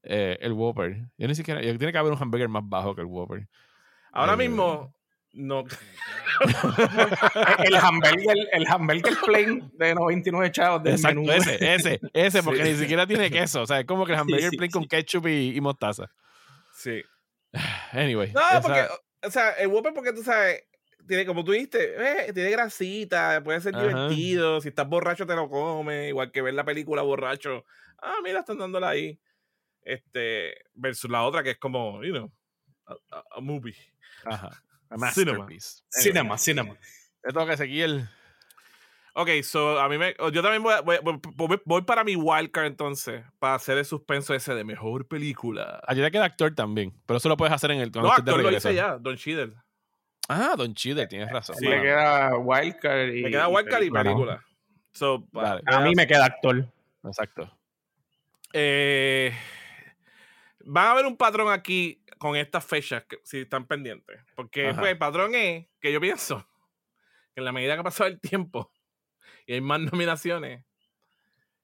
[0.04, 1.08] eh, el Whopper.
[1.18, 1.62] Yo ni siquiera.
[1.62, 3.48] Tiene que haber un hamburger más bajo que el Whopper.
[4.12, 4.94] Ahora eh, mismo,
[5.34, 5.64] no.
[7.60, 12.76] el hamburger, el hamburger plain de 99 chavos del Exacto, Ese, ese, ese, porque ni
[12.76, 13.62] siquiera tiene queso.
[13.62, 16.10] O sea, es como que el hamburger plain con ketchup y, mostaza.
[16.74, 17.02] Sí.
[17.92, 18.32] Anyway.
[18.32, 18.86] No, porque,
[19.24, 20.64] o sea, el Whopper, porque tú sabes,
[21.08, 24.62] tiene, como tú dijiste, eh, tiene grasita, puede ser divertido.
[24.62, 26.10] Si estás borracho, te lo comes.
[26.10, 27.66] Igual que ver la película borracho.
[28.02, 29.20] Ah, mira, están dándola ahí.
[29.82, 32.32] Este, versus la otra que es como, you know,
[33.32, 33.76] a movie.
[34.26, 34.64] Ajá.
[34.90, 35.84] masterpiece.
[35.90, 36.78] Cinema, cinema.
[37.22, 38.10] Te toca seguir el.
[39.14, 40.16] Ok, so a mí me.
[40.32, 44.64] Yo también voy, voy, voy, para mi wildcard entonces, para hacer el suspenso ese de
[44.64, 45.82] mejor película.
[45.88, 47.92] Allí le queda actor también, pero eso lo puedes hacer en el.
[47.92, 49.54] No, actor lo hice ya, Don Cheadle.
[50.28, 51.56] Ah, Don Cheadle, tienes razón.
[51.56, 53.24] Sí, me queda wildcard y.
[53.24, 54.46] Me queda wildcard y película.
[54.94, 56.66] So, a mí me queda actor.
[57.04, 57.58] Exacto.
[58.54, 59.34] Eh,
[60.66, 64.20] van a ver un patrón aquí con estas fechas, si están pendientes.
[64.36, 66.48] Porque pues, el patrón es que yo pienso
[67.34, 68.72] que en la medida que ha pasado el tiempo
[69.50, 70.64] y hay más nominaciones,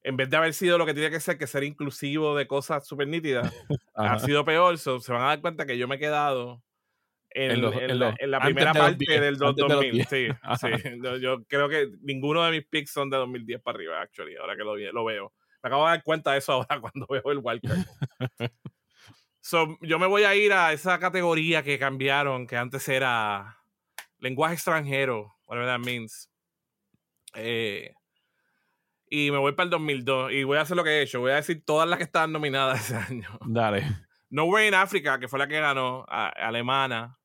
[0.01, 2.85] en vez de haber sido lo que tiene que ser, que ser inclusivo de cosas
[2.87, 3.53] súper nítidas,
[3.93, 4.77] ha sido peor.
[4.77, 6.63] se van a dar cuenta que yo me he quedado
[7.29, 7.61] en,
[8.31, 10.05] la, primera parte del 2000.
[10.05, 10.27] sí,
[10.61, 10.67] sí.
[11.21, 14.63] Yo, creo que ninguno de mis picks son de 2010 para arriba, actually, ahora que
[14.63, 15.33] lo, lo veo.
[15.61, 17.85] Me acabo de dar cuenta de eso ahora cuando veo el wildcard.
[19.41, 23.59] So, yo me voy a ir a esa categoría que cambiaron, que antes era
[24.19, 26.29] lenguaje extranjero, whatever that means.
[27.35, 27.93] Eh,
[29.09, 31.19] y me voy para el 2002 y voy a hacer lo que he hecho.
[31.19, 33.29] Voy a decir todas las que estaban nominadas ese año.
[33.45, 33.83] Dale.
[34.29, 37.17] No Way in Africa, que fue la que ganó, alemana.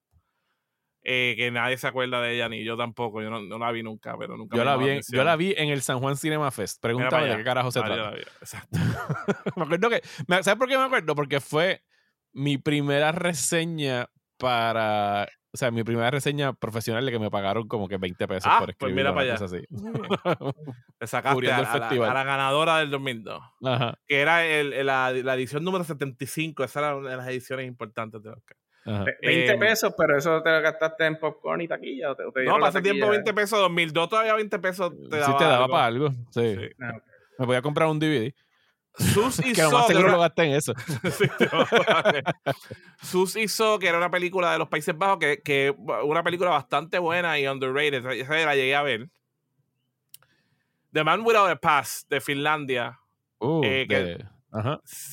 [1.02, 3.22] Eh, que nadie se acuerda de ella, ni yo tampoco.
[3.22, 5.70] Yo no, la vi nunca, pero nunca yo la vi, en, Yo la vi en
[5.70, 6.80] el San Juan Cinema Fest.
[6.80, 8.16] Pregúntame de qué carajo se trata.
[8.16, 8.78] Exacto.
[9.56, 10.02] me acuerdo que.
[10.42, 11.14] ¿Sabes por qué me acuerdo?
[11.14, 11.82] Porque fue
[12.32, 15.26] mi primera reseña para.
[15.52, 18.58] O sea, mi primera reseña profesional de que me pagaron como que 20 pesos ah,
[18.60, 18.94] por pues escribir.
[18.94, 19.44] Pues mira para allá.
[19.44, 19.66] Así.
[20.98, 23.42] Te sacaste a, la, a, la, ganadora del 2002.
[23.64, 23.98] Ajá.
[24.06, 26.62] Que era el, la, la, edición número 75.
[26.62, 28.56] Esa era una de las ediciones importantes de Oscar.
[28.84, 32.14] 20 eh, pesos, pero eso te lo gastaste en popcorn y taquilla.
[32.14, 35.32] te, no, para ese tiempo 20 pesos, 2002 todavía 20 pesos te daba.
[35.32, 36.10] Sí, te daba para algo.
[36.30, 36.56] Sí.
[37.38, 38.32] Me voy a comprar un DVD.
[38.96, 40.74] Sus que lo más seguro que lo en eso.
[41.10, 41.24] Sí.
[43.02, 45.74] Sus hizo que era una película de los Países Bajos, que, que
[46.04, 48.04] una película bastante buena y underrated.
[48.04, 49.08] Esa- la llegué a ver.
[50.92, 52.98] The Man Without a Pass de Finlandia.
[53.38, 54.26] Uh, Eh, que- de-.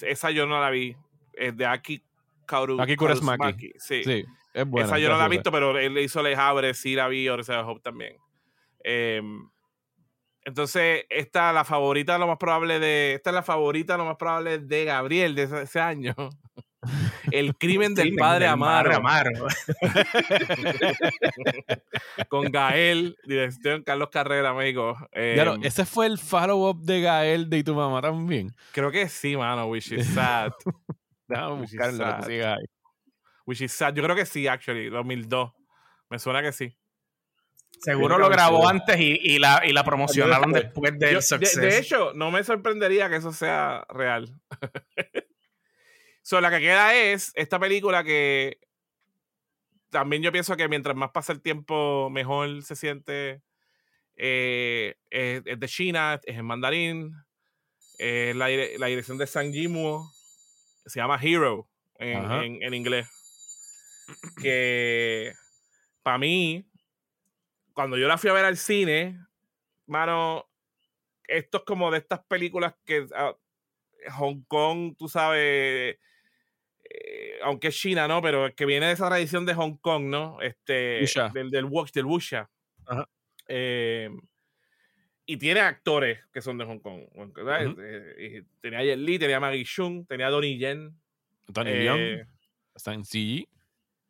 [0.02, 0.96] Esa yo no la vi.
[1.34, 2.04] Es de Aki
[2.46, 3.74] Kauru, Aki Kaurismäki.
[3.78, 4.04] Sí.
[4.04, 4.88] Sí, es buena.
[4.88, 7.48] Esa yo no la he visto, pero él hizo Les Havres, sí la vi, of
[7.50, 8.18] Hope también.
[8.84, 9.48] Em,
[10.48, 13.16] entonces, esta la favorita, lo más probable de.
[13.16, 16.16] Esta es la favorita, lo más probable de Gabriel de ese, ese año.
[17.32, 18.96] El crimen del padre del Amaro.
[18.96, 19.32] Amaro.
[22.30, 24.96] Con Gael, dirección Carlos Carrera, amigo.
[25.12, 28.56] Em, Ya lo- ese fue el follow-up de Gael de y tu mamá también.
[28.72, 29.66] creo que sí, mano.
[29.66, 30.52] Which is sad.
[31.28, 32.06] Déjame buscarlo.
[33.46, 33.94] Which is sad.
[33.94, 34.90] Yo creo que sí, actually.
[34.90, 35.52] 2002.
[36.10, 36.78] Me suena que sí.
[37.80, 40.92] Seguro lo grabó antes y, y la, y la promocionaron después.
[40.94, 41.62] después Yo- del de, suceso.
[41.62, 44.34] de hecho, no me sorprendería que eso sea real.
[46.22, 48.60] so, la que queda es esta película que
[49.90, 53.42] también yo pienso que mientras más pasa el tiempo, mejor se siente.
[54.18, 57.14] Eh, es, es de China, es en mandarín.
[57.98, 60.04] Es la, la dirección de Sang Yimou.
[60.86, 61.70] Se llama Hero
[62.00, 63.08] en- en inglés.
[64.42, 65.34] Que
[66.04, 66.67] para mí,
[67.78, 69.24] cuando yo la fui a ver al cine,
[69.86, 70.50] mano,
[71.28, 73.38] esto es como de estas películas que ah,
[74.18, 76.00] Hong Kong, tú sabes,
[76.90, 78.20] eh, aunque es China, ¿no?
[78.20, 80.42] Pero que viene de esa tradición de Hong Kong, ¿no?
[80.42, 81.06] Este,
[81.36, 82.50] del, del, wuxia, del wuxia.
[82.88, 83.08] Ajá.
[83.48, 84.10] Eh,
[85.28, 87.04] y tiene actores que son de Hong Kong.
[87.80, 91.00] Eh, y tenía Jet Li, tenía Maggie Chung, tenía Donnie Yen.
[91.54, 92.28] Tony eh, Leung
[92.74, 93.48] está en CG.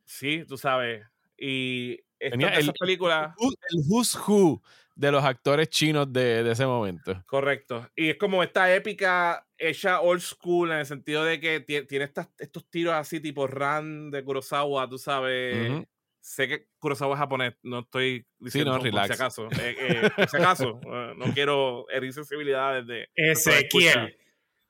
[0.05, 1.05] Sí, tú sabes.
[1.38, 3.34] Y Tenía el- películas.
[3.39, 4.61] El who's who
[4.95, 7.24] de los actores chinos de, de ese momento.
[7.28, 7.88] Correcto.
[7.95, 12.05] Y es como esta épica hecha old school en el sentido de que tie- tiene
[12.05, 15.86] estas, estos tiros así tipo Ran de Kurosawa, tú sabes.
[16.20, 19.11] Sé que Kurosawa es japonés, no estoy diciendo no, por si relax.
[19.11, 19.47] acaso.
[19.61, 23.07] Eh, eh, por si acaso, eh, no quiero herir sensibilidades de...
[23.15, 24.18] Ezequiel,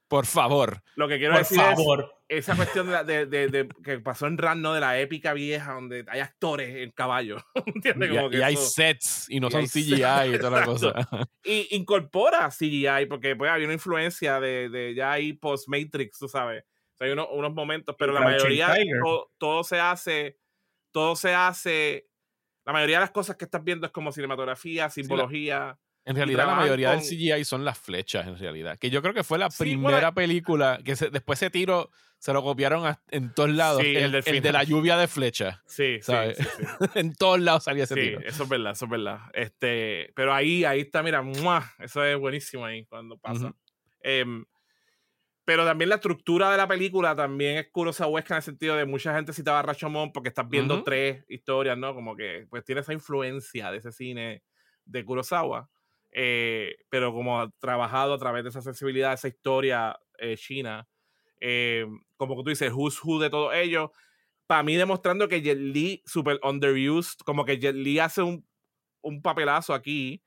[0.07, 0.83] Por favor.
[0.95, 2.01] Lo que quiero por decir favor.
[2.01, 4.73] es esa cuestión de, la- de- de- que pasó en Ran, ¿no?
[4.73, 7.37] De la épica vieja donde hay actores en caballo.
[7.65, 8.11] ¿Entiendes?
[8.11, 10.59] Y, Como que y hay eso- sets y no y son hay CGI y toda
[10.59, 10.93] la cosa.
[11.43, 16.27] y incorpora CGI porque pues había una influencia de, de ya ahí post Matrix, tú
[16.27, 16.63] sabes.
[16.63, 20.37] O sea, hay unos, unos momentos, pero la mayoría todo, todo se hace
[20.91, 22.07] todo se hace
[22.65, 25.79] la mayoría de las cosas que estás viendo es como cinematografía, simbología.
[26.03, 28.77] En realidad, la mayoría del con- CGI son las flechas, en realidad.
[28.77, 30.13] Que yo creo que fue la Sí, primera bueno.
[30.13, 33.81] película que se- después ese tiro se lo copiaron a- en todos lados.
[33.83, 35.59] Sí, el, el el de la lluvia de flechas.
[35.65, 36.37] Sí, ¿Sabes?
[36.37, 36.63] sí, sí.
[36.95, 38.19] en todos lados salía ese Sí, tiro.
[38.21, 39.19] eso es verdad, eso es verdad.
[39.33, 41.71] Este, pero ahí, ahí está, mira, ¡mua!
[41.79, 43.53] eso es buenísimo ahí cuando pasa.
[44.01, 44.45] Em,
[45.45, 49.15] pero también la estructura de la película también es kurosawaesca en el sentido de mucha
[49.15, 51.93] gente citaba a Rashomon porque estás viendo tres historias, ¿no?
[51.95, 54.43] Como que pues tiene esa influencia de ese cine
[54.83, 55.69] de Kurosawa,
[56.11, 60.85] eh, pero como ha trabajado a través de esa sensibilidad, esa historia eh, china,
[61.39, 61.85] eh,
[62.17, 63.91] como tú dices, who's who de todos ellos,
[64.47, 68.45] para mí demostrando que Jet Li, super underused, como que Jet Li hace un,
[69.01, 70.21] un papelazo aquí,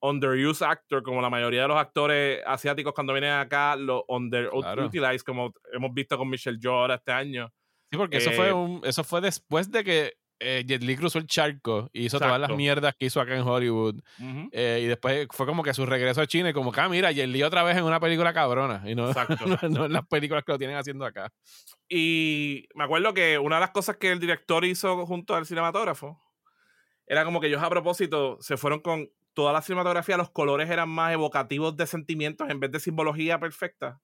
[0.00, 5.52] underused actor, como la mayoría de los actores asiáticos cuando vienen acá, lo underutilized, como
[5.72, 7.52] hemos visto con Michelle Yeoh ahora este año.
[7.90, 11.18] Sí, porque eso, Eh, fue un, eso fue después de que eh, Jet Li cruzó
[11.18, 12.56] el charco y hizo todas las Exacto.
[12.56, 13.96] mierdas que hizo acá en Hollywood.
[14.18, 14.48] Ujú.
[14.52, 17.12] Eh, y después fue como que su regreso a China y como que, ah, mira,
[17.12, 18.82] Jet Li otra vez en una película cabrona.
[18.86, 19.36] Y no, Exacto.
[19.46, 21.32] no, no en las películas que lo tienen haciendo acá.
[21.88, 26.20] Y me acuerdo que una de las cosas que el director hizo junto al cinematógrafo
[27.06, 30.88] era como que ellos a propósito se fueron con toda la cinematografía, los colores eran
[30.88, 34.00] más evocativos de sentimientos en vez de simbología perfecta.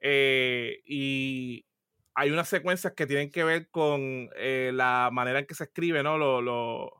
[0.00, 1.66] Eh, y
[2.14, 6.02] hay unas secuencias que tienen que ver con eh, la manera en que se escribe,
[6.02, 6.16] ¿no?
[6.18, 6.92] Lo, lo-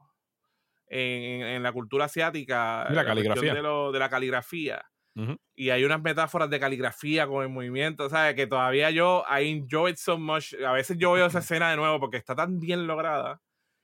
[0.86, 2.86] en, en la cultura asiática.
[2.90, 3.54] Y la cuestión caligrafía.
[3.54, 4.84] De, lo- de la caligrafía.
[5.16, 5.36] Ujú.
[5.54, 8.34] Y hay unas metáforas de caligrafía con el movimiento, ¿sabes?
[8.34, 10.54] Que todavía yo, I enjoy it so much.
[10.66, 13.40] A veces yo veo esa escena de nuevo porque está tan bien lograda.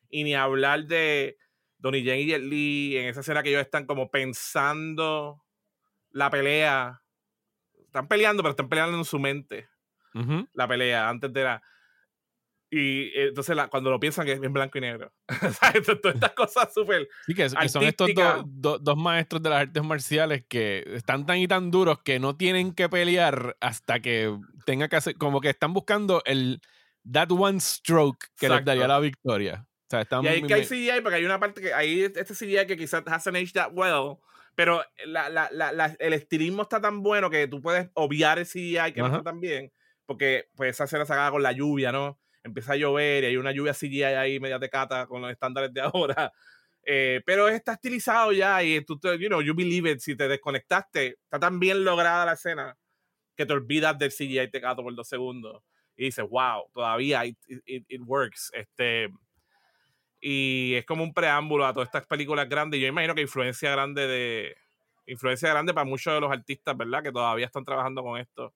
[0.08, 1.36] Y ni hablar de
[1.78, 5.44] Donnie Yen y Jet Li en esa escena que ellos están como pensando
[6.10, 7.00] la pelea.
[7.86, 9.68] Están peleando, pero están peleando en su mente
[10.14, 10.48] Ujú.
[10.54, 11.62] la pelea antes de la.
[12.72, 15.12] Y eh, entonces la- cuando lo piensan que es en blanco y negro.
[16.02, 17.08] Todas estas cosas súper.
[17.26, 21.26] Sí, que, que son estos dos- do- dos maestros de las artes marciales que están
[21.26, 25.40] tan y tan duros que no tienen que pelear hasta que tenga que hacer, como
[25.40, 26.60] que están buscando el
[27.10, 28.88] that one stroke que les daría Exacto.
[28.88, 29.66] la victoria.
[29.66, 32.02] O sea, están Y ahí muy- que hay CGI, porque hay una parte que hay
[32.02, 34.18] este CGI que quizás hasn't aged that well,
[34.54, 34.82] Pero
[35.98, 39.40] el estilismo está tan bueno que tú puedes obviar el CGI que no está tan
[39.40, 39.72] bien,
[40.10, 42.18] porque pues esa escena sacada con la lluvia, ¿no?
[42.42, 45.72] Empieza a llover y hay una lluvia CGI ahí media de cata con los estándares
[45.72, 46.32] de ahora.
[46.84, 50.00] Eh, pero está estilizado ya y tú, you know, you believe it.
[50.00, 52.76] Si te desconectaste, está tan bien lograda la escena
[53.36, 55.62] que te olvidas del CGI tecato por dos segundos
[55.96, 58.50] y dices, wow, todavía it, it, works.
[58.52, 59.10] Este,
[60.20, 62.80] y es como un preámbulo a todas estas películas grandes.
[62.80, 64.56] Yo imagino que influencia grande de
[65.06, 67.00] influencia grande para muchos de los artistas, ¿verdad?
[67.00, 68.52] Que todavía están trabajando con esto.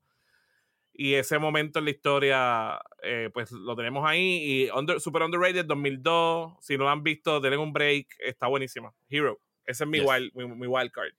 [0.97, 4.69] Y ese momento en la historia, eh, pues lo tenemos ahí.
[4.71, 6.55] Y Super Underrated 2002.
[6.61, 8.07] Si no lo han visto, denle un break.
[8.21, 8.95] Está buenísima.
[9.09, 9.41] Hero.
[9.67, 11.13] Ese es mi, wild, mi, wild card.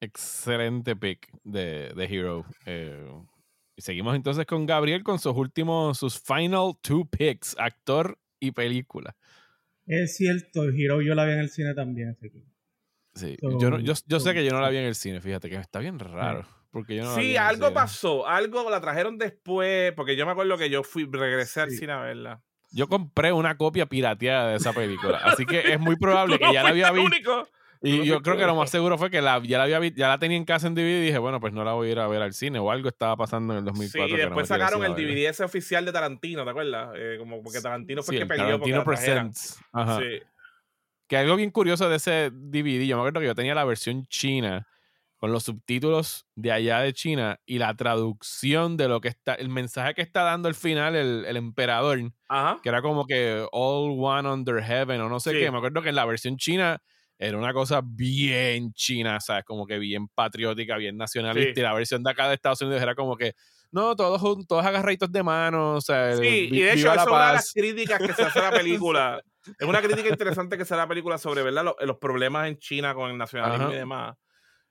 [0.00, 2.44] Excelente pick de, de Hero.
[2.64, 3.12] Eh,
[3.76, 9.16] y seguimos entonces con Gabriel con sus últimos, sus final two picks, actor y película.
[9.86, 12.16] Es cierto, Hero yo la vi en el cine también.
[13.14, 15.56] Sí, yo, yo, yo sé que yo no la vi en el cine, fíjate que
[15.56, 16.46] está bien raro.
[16.70, 20.68] Porque yo no sí, algo pasó, algo la trajeron después, porque yo me acuerdo que
[20.68, 22.42] yo fui, regresé al cine a verla.
[22.70, 26.62] Yo compré una copia pirateada de esa película, así que es muy probable que ya
[26.62, 27.48] la había visto.
[27.80, 30.18] Y yo creo que lo más seguro fue que la, ya, la había, ya la
[30.18, 32.08] tenía en casa en DVD y dije, bueno, pues no la voy a ir a
[32.08, 34.08] ver al cine o algo estaba pasando en el 2004.
[34.08, 36.90] Sí, y después sacaron el DVD ese oficial de Tarantino, ¿te acuerdas?
[36.96, 39.60] Eh, como porque Tarantino fue el que peleó Tarantino Presents.
[39.72, 40.00] Ajá.
[40.00, 40.20] Sí.
[41.06, 44.06] Que algo bien curioso de ese DVD, yo me acuerdo que yo tenía la versión
[44.08, 44.66] china
[45.18, 49.48] con los subtítulos de allá de China y la traducción de lo que está, el
[49.48, 51.98] mensaje que está dando al final el, el emperador,
[52.62, 55.50] que era como que All One Under Heaven o no sé qué.
[55.50, 56.80] Me acuerdo que en la versión china
[57.18, 59.44] era una cosa bien china, ¿sabes?
[59.44, 61.58] Como que bien patriótica, bien nacionalista.
[61.58, 63.34] Y la versión de acá de Estados Unidos era como que,
[63.72, 67.26] no, todos, todos agarraditos de mano, o sea, Sí, y de hecho, eso es una
[67.26, 69.20] de las críticas que se hace a la película.
[69.58, 71.64] es una crítica interesante que se hace a la película sobre, ¿verdad?
[71.64, 74.14] Los, los problemas en China con el nacionalismo y demás.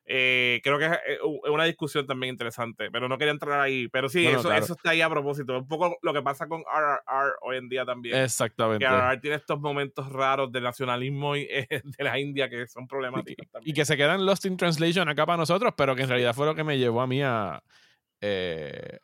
[0.09, 1.19] Eh, creo que es eh,
[1.51, 3.89] una discusión también interesante, pero no quería entrar ahí.
[3.89, 5.57] Pero sí, eso, eso está ahí a propósito.
[5.57, 8.15] Un poco lo que pasa con RRR hoy en día también.
[8.15, 8.85] Exactamente.
[8.85, 11.67] Que RRR tiene estos momentos raros del nacionalismo y, eh,
[11.97, 13.69] de la India que son problemáticos y, también.
[13.69, 16.45] Y que se quedan lost in translation acá para nosotros, pero que en realidad fue
[16.45, 17.61] lo que me llevó a mí a,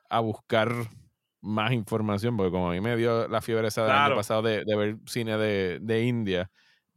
[0.09, 0.71] a buscar
[1.41, 4.63] más información, porque como a mí me dio la fiebre esa del año pasado de,
[4.63, 6.49] de ver cine de, de India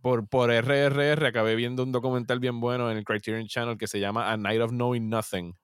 [0.06, 3.98] por, por RRR acabé viendo un documental bien bueno en el Criterion Channel que se
[3.98, 5.58] llama A Night of Knowing Nothing.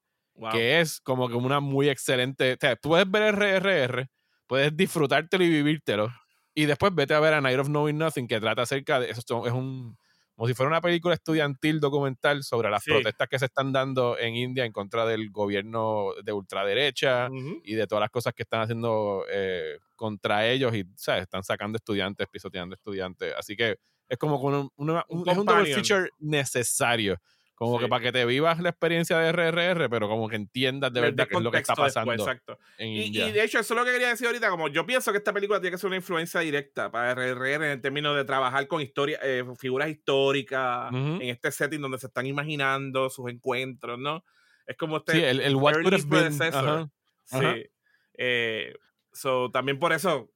[0.51, 2.55] Que es como que una muy excelente.
[2.55, 4.09] O sea, tú puedes ver RRR,
[4.49, 6.13] puedes disfrutártelo y vivírtelo.
[6.57, 9.11] Y después vete a ver A Night of Knowing Nothing, que trata acerca de.
[9.11, 9.97] Eso es un.
[10.35, 14.35] Como si fuera una película estudiantil documental sobre las protestas que se están dando en
[14.35, 17.29] India en contra del gobierno de ultraderecha
[17.63, 21.23] y de todas las cosas que están haciendo eh, contra ellos y ¿sabes?
[21.23, 23.33] están sacando estudiantes, pisoteando estudiantes.
[23.39, 23.77] Así que
[24.13, 27.19] es como un, un, es un double feature necesario.
[27.55, 31.01] Como que para que te vivas la experiencia de RRR, pero como que entiendas de
[31.01, 32.13] verdad qué es lo que está pasando.
[32.13, 32.59] exacto.
[32.79, 34.51] y, de hecho, eso es lo que quería decir ahorita.
[34.51, 37.81] Como yo pienso que esta película tiene que ser una influencia directa para RRR en
[37.81, 43.09] términos de trabajar con historia, eh, figuras históricas, en este setting donde se están imaginando
[43.09, 44.25] sus encuentros, ¿no?
[44.67, 45.13] Es como este.
[45.13, 46.91] Sí, el, el what could
[47.25, 47.71] Sí.
[48.15, 48.75] Eh,
[49.13, 50.32] so, también por eso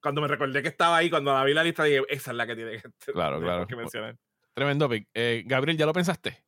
[0.00, 2.46] cuando me recordé que estaba ahí, cuando la vi la lista, dije, esa es la
[2.46, 3.66] que tiene que, claro, claro.
[3.76, 4.16] mencionar.
[4.54, 5.08] Tremendo pick.
[5.12, 6.42] Eh, Gabriel, ¿ya lo pensaste?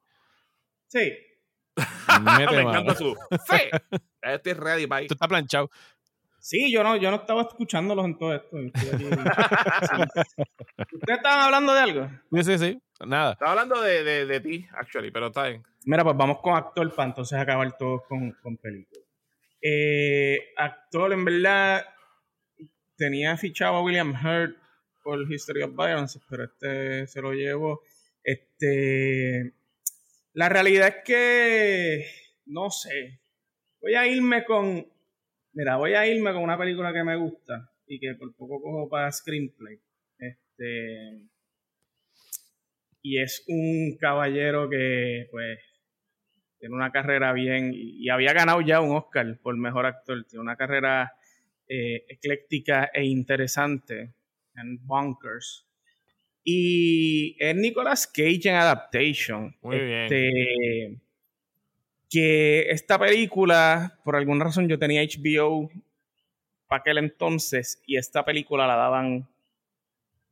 [0.87, 1.13] Sí.
[2.25, 3.15] me encanta su.
[3.47, 3.61] Sí.
[4.23, 5.07] Estoy ready, bye.
[5.07, 5.71] Tú estás planchado.
[6.41, 8.57] Sí, yo no, yo no estaba escuchándolos en todo esto.
[10.93, 12.09] ¿Ustedes estaban hablando de algo?
[12.33, 12.83] Sí, sí, sí.
[13.07, 13.33] Nada.
[13.33, 15.63] Estaba hablando de, de, de, ti, actually, pero está bien.
[15.85, 19.03] Mira, pues vamos con actor para entonces acabar todos con, con película.
[19.61, 21.85] Eh, actor, en verdad,
[22.99, 24.59] tenía fichado a William Hurt
[25.03, 27.81] por History of Violence, pero este se lo llevo.
[28.23, 29.55] Este,
[30.35, 32.07] la realidad es que,
[32.47, 33.21] no sé,
[33.81, 34.87] voy a irme con,
[35.53, 38.89] mira, voy a irme con una película que me gusta y que por poco cojo
[38.91, 39.81] para screenplay.
[40.19, 41.23] Este,
[43.01, 45.59] y es un caballero que, pues,
[46.59, 50.25] tiene una carrera bien y había ganado ya un Oscar por mejor actor.
[50.29, 51.13] Tiene una carrera
[51.69, 54.13] eh, ecléctica e interesante
[54.57, 55.67] en Bunkers.
[56.45, 59.55] Y es Nicolas Cage en Adaptation.
[59.61, 61.01] Muy este, bien.
[62.11, 65.71] Que esta película, por alguna razón, yo tenía HBO
[66.67, 69.29] para aquel entonces y esta película la daban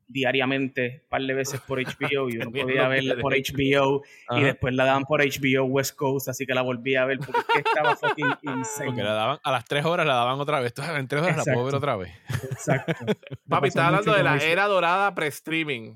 [0.08, 4.74] diariamente, un par de veces por HBO y uno podía verla por HBO y después
[4.74, 8.26] la daban por HBO West Coast, así que la volví a ver porque estaba fucking
[8.42, 8.86] insane.
[8.86, 11.44] Porque la daban, a las tres horas la daban otra vez, en tres horas la
[11.44, 12.12] puedo ver otra vez.
[12.50, 12.92] Exacto.
[13.48, 15.94] Papi, está hablando de la era dorada pre-streaming.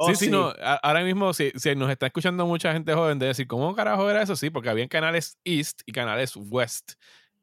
[0.00, 0.52] Oh, sí, sí, no.
[0.82, 4.22] Ahora mismo, si, si, nos está escuchando mucha gente joven, de decir, ¿cómo carajo era
[4.22, 4.36] eso?
[4.36, 6.92] Sí, porque había canales East y canales West.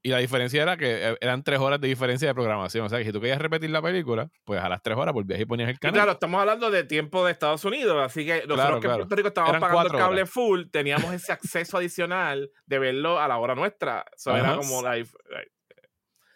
[0.06, 2.86] Y la diferencia era que eh, eran tres horas de diferencia de programación.
[2.86, 5.40] O sea, que si tú querías repetir la película, pues a las tres horas volvías
[5.40, 5.96] y ponías el canal.
[5.96, 7.98] claro, estamos hablando de tiempo de Estados Unidos.
[8.06, 11.78] Así que nosotros que en Puerto Rico estábamos pagando el cable full, teníamos ese acceso
[11.80, 14.06] adicional de verlo a la hora nuestra.
[14.16, 15.10] Eso era como live.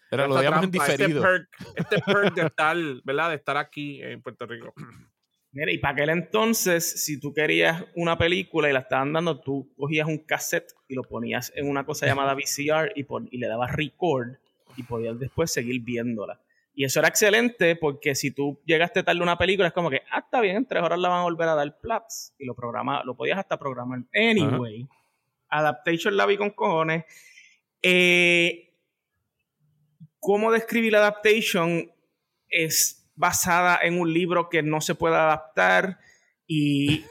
[0.09, 1.23] Era lo digamos en este diferido.
[1.75, 3.29] Este perk, de estar, ¿verdad?
[3.29, 4.73] De estar aquí en Puerto Rico.
[5.51, 9.71] Mira, y para aquel entonces, si tú querías una película y la estaban dando, tú
[9.75, 13.71] cogías un cassette y lo ponías en una cosa llamada VCR y, y le dabas
[13.73, 14.35] record
[14.77, 16.39] y podías después seguir viéndola.
[16.79, 20.01] Y eso era excelente porque si tú llegaste tarde a una película, es como que,
[20.11, 22.33] ah, está bien, en tres horas la van a volver a dar plaps.
[22.37, 23.99] Y lo programa, lo podías hasta programar.
[24.13, 24.87] Anyway,
[25.49, 27.03] Adaptation la vi con cojones.
[27.81, 28.71] Eh,
[30.19, 31.91] ¿Cómo describir la Adaptation?
[32.47, 35.99] Es basada en un libro que no se puede adaptar
[36.47, 37.03] y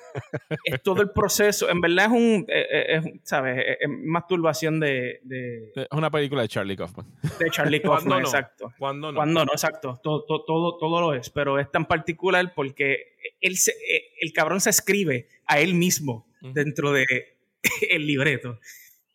[0.64, 1.68] es todo el proceso.
[1.68, 3.76] En verdad es un, eh, eh, ¿sabes?
[3.78, 5.20] Es masturbación de,
[5.76, 7.06] Es una película de Charlie Kaufman.
[7.38, 8.72] De Charlie Kaufman, exacto.
[8.78, 9.16] Cuando no.
[9.18, 10.00] Cuando no, exacto.
[10.02, 14.70] Todo, todo, todo, lo es, pero es tan particular porque él eh, el cabrón se
[14.70, 17.04] escribe a él mismo dentro de
[17.90, 18.58] el libreto.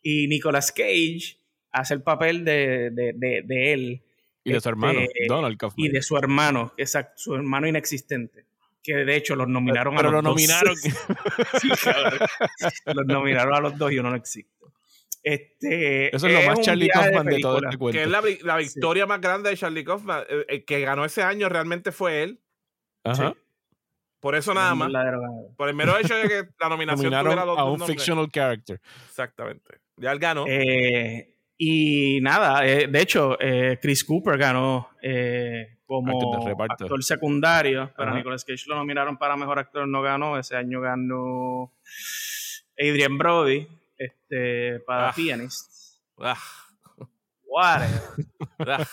[0.00, 1.38] Y Nicolas Cage
[1.72, 4.04] hace el papel de, de, de él
[4.44, 5.86] y de su hermano, este, Donald Kaufman.
[5.86, 8.46] Y de su hermano, exacto, su hermano inexistente.
[8.82, 10.74] Que de hecho los nominaron a los lo nominaron.
[12.94, 14.52] los nominaron a los dos y uno no existe.
[15.22, 17.98] Este, Eso es, lo más Charlie Kaufman de, todo este cuento.
[17.98, 20.24] Que es la, victoria más grande de Charlie Kaufman.
[20.28, 22.42] El, eh, eh, que ganó ese año realmente fue él.
[23.04, 23.34] Ajá.
[24.24, 24.90] Por eso nada más.
[25.54, 28.80] Por el mero hecho de que la nominación tuviera a un fictional character.
[29.06, 29.80] Exactamente.
[29.98, 30.46] Ya él ganó.
[30.48, 36.20] Eh, y nada, eh, de hecho, eh, Chris Cooper ganó eh, como
[36.58, 40.38] actor secundario, pero Nicolas Cage lo nominaron para mejor actor, no ganó.
[40.38, 41.72] Ese año ganó
[42.78, 45.12] Adrian Brody este, para ah.
[45.14, 46.00] Pianist.
[46.18, 46.36] Ah.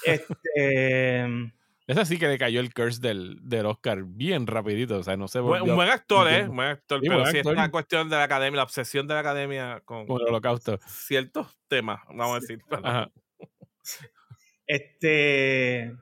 [0.05, 1.51] este,
[1.87, 5.27] es así que le cayó el curse del, del, Oscar bien rapidito, o sea, no
[5.27, 5.39] sé.
[5.39, 6.47] un buen actor, ¿eh?
[6.47, 9.19] Un buen actor, pero sí es una cuestión de la academia, la obsesión de la
[9.21, 10.79] academia con, con el holocausto.
[10.87, 12.59] Ciertos temas, vamos a decir.
[14.67, 15.93] Este...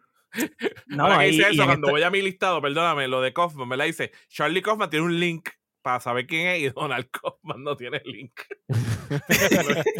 [0.85, 3.77] No, Ahora que dice eso, cuando voy a mi listado, perdóname, lo de Kaufman, me
[3.77, 5.49] la dice, Charlie Kaufman tiene un link
[5.81, 8.39] para saber quién es y Donald Kaufman no tiene link.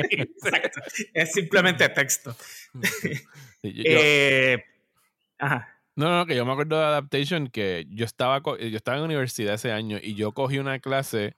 [0.10, 0.82] Exacto.
[1.14, 2.36] Es simplemente texto.
[3.64, 4.64] eh,
[5.40, 5.76] ajá.
[5.96, 9.56] No, no, que yo me acuerdo de Adaptation que yo estaba, yo estaba en universidad
[9.56, 11.36] ese año y yo cogí una clase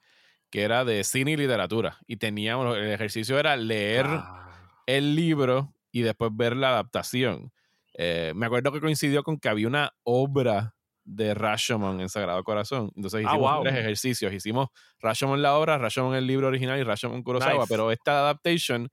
[0.50, 4.52] que era de cine y literatura y teníamos, el ejercicio era leer ah.
[4.86, 7.52] el libro y después ver la adaptación.
[7.94, 10.74] Eh, me acuerdo que coincidió con que había una obra
[11.04, 12.92] de Rashomon en Sagrado Corazón.
[12.96, 14.32] Entonces ah, hicimos tres ejercicios.
[14.32, 14.68] Hicimos
[15.00, 17.66] Rashomon la obra, Rashomon el libro original y Rashomon Kurosawa.
[17.66, 18.88] Pero esta adaptation,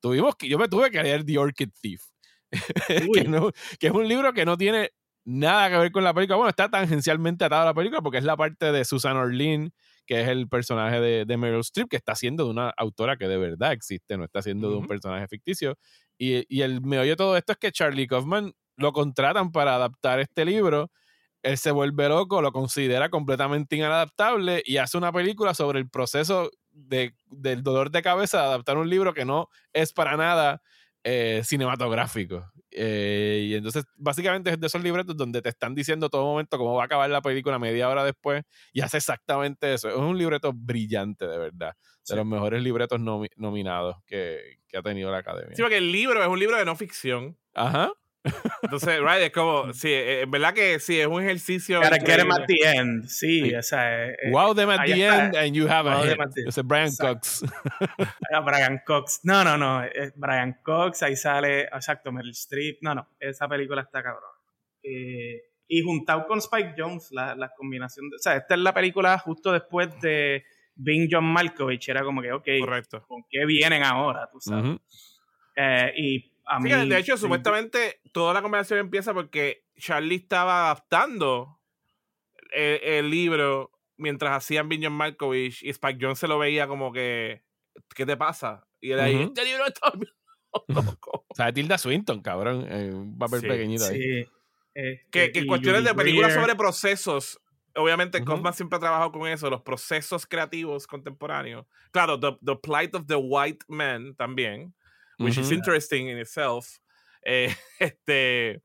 [0.00, 2.02] tuvimos que, yo me tuve que leer The Orchid Thief.
[3.78, 4.90] que, es un libro que no tiene
[5.24, 6.36] nada que ver con la película.
[6.36, 9.72] Bueno, está tangencialmente atado a la película porque es la parte de Susan Orlean,
[10.06, 13.28] que es el personaje de, de Meryl Streep, que está haciendo de una autora que
[13.28, 15.78] de verdad existe, no está haciendo de un personaje ficticio.
[16.18, 20.20] Y, y el meollo de todo esto es que Charlie Kaufman lo contratan para adaptar
[20.20, 20.90] este libro.
[21.42, 26.50] Él se vuelve loco, lo considera completamente inadaptable y hace una película sobre el proceso
[26.70, 30.62] de, del dolor de cabeza de adaptar un libro que no es para nada
[31.04, 32.50] eh, cinematográfico.
[32.70, 36.74] Eh, y entonces, básicamente es de esos libretos donde te están diciendo todo momento cómo
[36.74, 39.88] va a acabar la película media hora después y hace exactamente eso.
[39.88, 41.74] Es un libreto brillante, de verdad.
[42.08, 45.54] De los mejores libretos nominados que, que, ha tenido la academia.
[45.54, 47.38] Sí, porque el libro es un libro de no ficción.
[47.54, 47.92] Ajá.
[48.62, 51.80] Entonces, right, es como, sí, eh, en verdad que sí, es un ejercicio.
[51.80, 53.06] Gotta get him at the end.
[53.06, 54.08] Sí, o sea.
[54.08, 56.18] Eh, wow them at the end and you have a hit.
[56.46, 57.42] Ese Brian Cox.
[58.44, 59.20] Brian Cox.
[59.24, 59.82] No, no, no.
[60.16, 62.78] Brian Cox, ahí sale, exacto, Meryl Streep.
[62.82, 64.30] No, no, esa película está cabrón.
[64.82, 68.10] Eh, y juntado con Spike Jones, la, la combinación.
[68.10, 70.44] De, o sea, esta es la película justo después de
[70.74, 71.88] Bing John Malkovich.
[71.88, 73.04] Era como que, ok, Correcto.
[73.06, 74.28] ¿con qué vienen ahora?
[74.30, 74.78] Tú sabes.
[75.96, 81.60] y de hecho, supuestamente toda la conversación empieza porque Charlie estaba adaptando
[82.52, 87.44] el, libro mientras hacían Binion Malkovich y Spike Jones se lo veía como que,
[87.94, 88.66] ¿qué te pasa?
[88.80, 89.92] Y él ahí, este libro está
[90.68, 91.24] loco.
[91.28, 94.24] o sea, Tilda Swinton, cabrón, un papel pequeñito ahí.
[94.24, 94.28] Sí.
[95.10, 97.40] que, que cuestiones de películas sobre procesos,
[97.76, 101.66] obviamente uh siempre ha trabajado con eso, los procesos creativos contemporáneos.
[101.92, 104.74] Claro, the, the, Plight of the White Man también
[105.20, 106.80] which is interesting in itself.
[107.24, 108.62] Eh, este,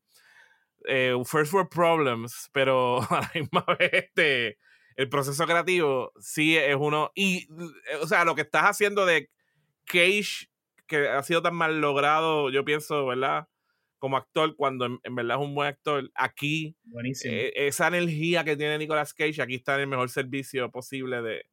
[0.87, 4.57] eh, First World Problems, pero a la misma vez este,
[4.95, 7.11] el proceso creativo sí es uno.
[7.15, 7.47] Y,
[7.89, 9.29] eh, o sea, lo que estás haciendo de
[9.85, 10.49] Cage,
[10.87, 13.47] que ha sido tan mal logrado, yo pienso, ¿verdad?
[13.97, 16.77] Como actor, cuando en, verdad es un buen actor, aquí,
[17.23, 21.45] eh, esa energía que tiene Nicolas Cage, aquí está en el mejor servicio posible de,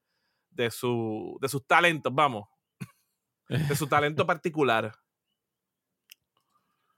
[0.51, 2.49] de, su, de sus talentos, vamos.
[3.53, 4.93] De su talento particular.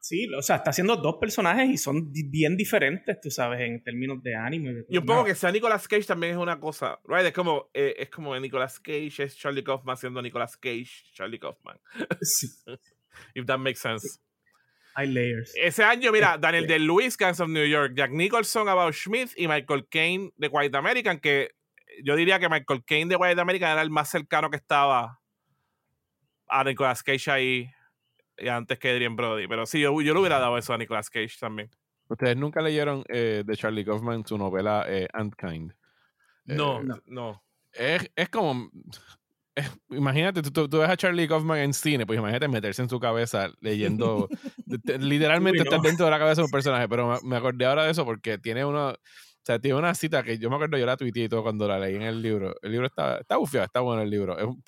[0.04, 4.22] Sí, o sea, está haciendo dos personajes y son bien diferentes, tú sabes, en términos
[4.22, 4.84] de anime.
[4.86, 7.24] Y un poco que sea Nicolas Cage también es una cosa, right?
[7.24, 11.80] Es como, eh, es como Nicolas Cage es Charlie Kaufman siendo Nicolas Cage, Charlie Kaufman.
[12.20, 12.48] Sí.
[13.34, 14.20] If that makes sense.
[14.94, 15.54] Hay layers.
[15.56, 19.48] Ese año, mira, Daniel de Lewis, Guns of New York, Jack Nicholson, About Schmidt y
[19.48, 21.52] Michael Caine de White American, que
[22.04, 25.22] yo diría que Michael Caine de White American era el más cercano que estaba
[26.48, 27.70] a Nicolas Cage ahí
[28.50, 29.46] antes que Adrian Brody.
[29.48, 31.70] Pero sí, yo, yo le hubiera dado eso a Nicolas Cage también.
[32.08, 35.72] ¿Ustedes nunca leyeron eh, de Charlie Kaufman su novela eh, Antkind?
[36.44, 37.42] no, eh, no.
[37.72, 38.70] Es, es como.
[39.90, 43.50] imagínate, tú, tú, ves a Charlie Kaufman en cine, pues imagínate meterse en su cabeza
[43.60, 44.28] leyendo.
[45.00, 46.88] literalmente estar dentro de la cabeza de un personaje.
[46.88, 48.90] Pero me, acordé ahora de eso porque tiene uno.
[48.90, 51.68] O sea, tiene una cita que yo me acuerdo, yo la tuiteé y todo cuando
[51.68, 52.54] la leí en el libro.
[52.62, 54.38] El libro está, está bufiado, está bueno el libro.
[54.38, 54.62] Es un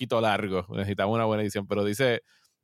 [0.00, 2.22] poquito largo, necesitaba una buena edición, pero dice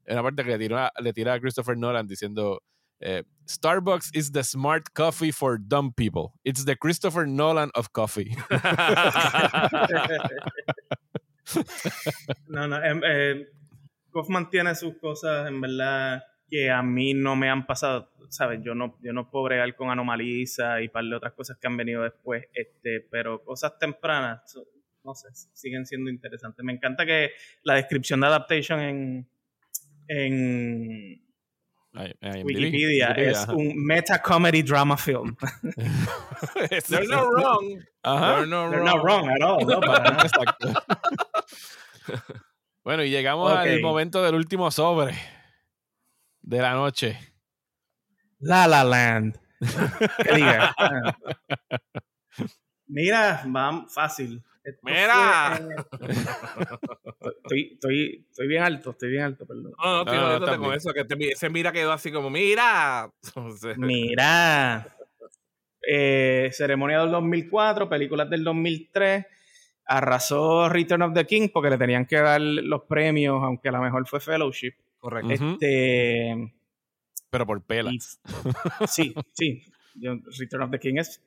[0.09, 2.63] una parte que le tira, le tira a Christopher Nolan diciendo
[3.01, 6.33] eh, Starbucks is the smart coffee for dumb people.
[6.45, 8.35] It's the Christopher Nolan of coffee.
[12.49, 12.83] no, no.
[12.83, 13.47] Eh, eh,
[14.11, 18.09] Kaufman tiene sus cosas, en verdad, que a mí no me han pasado.
[18.31, 18.61] ¿Sabes?
[18.65, 21.77] Yo no, yo no puedo bregar con Anomaliza y par de otras cosas que han
[21.77, 22.47] venido después.
[22.55, 24.57] Este, pero cosas tempranas,
[25.07, 26.65] no sé, siguen siendo interesantes.
[26.65, 27.31] Me encanta que
[27.63, 29.29] la descripción de adaptation en
[30.09, 31.23] en
[32.45, 35.37] Wikipedia, es un meta comedy drama film.
[36.89, 37.83] They're not wrong.
[38.05, 39.65] They're, no They're not wrong at all.
[42.85, 45.15] bueno, y llegamos al momento del último sobre
[46.43, 47.19] de la noche.
[48.41, 49.41] La La Land.
[50.35, 50.75] diga?
[52.89, 54.45] Mira, va fácil.
[54.83, 55.61] Mira.
[57.43, 59.73] estoy, estoy, estoy bien alto, estoy bien alto, perdón.
[59.79, 63.11] No, no, estoy con eso, que ese mira quedó así como, mira.
[63.77, 64.97] mira.
[65.89, 69.27] Eh, ceremonia del 2004, películas del 2003.
[69.89, 73.81] Arrasó Return of the King porque le tenían que dar los premios, aunque a lo
[73.81, 74.75] mejor fue Fellowship.
[74.99, 75.33] Correcto.
[75.33, 76.53] Este.
[77.31, 78.21] Pero por pelas.
[78.89, 79.63] sí, sí.
[80.39, 81.23] Return of the King es.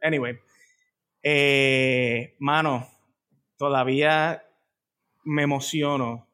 [0.00, 0.38] Anyway.
[1.22, 2.88] Eh, mano,
[3.56, 4.42] todavía
[5.24, 6.28] me emociono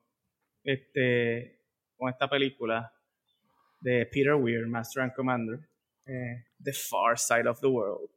[0.63, 1.61] este,
[1.97, 2.93] con esta película
[3.81, 5.61] de Peter Weir, Master and Commander,
[6.07, 8.11] eh, The Far Side of the World.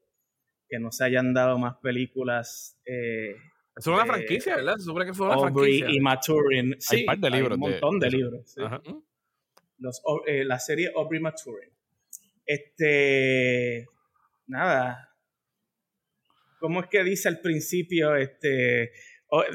[0.69, 2.77] Que no se hayan dado más películas.
[2.85, 3.35] Eh,
[3.75, 4.75] es una franquicia, ¿verdad?
[4.77, 5.89] Se supone que fue una franquicia.
[5.89, 6.75] y Maturin.
[6.79, 8.55] Sí, hay, par de libros un montón de, libros.
[9.77, 11.69] Los, eh, la serie Aubrey Maturin.
[12.45, 13.87] Este.
[14.47, 15.06] Nada,
[16.59, 18.91] ¿Cómo es que dice al principio este,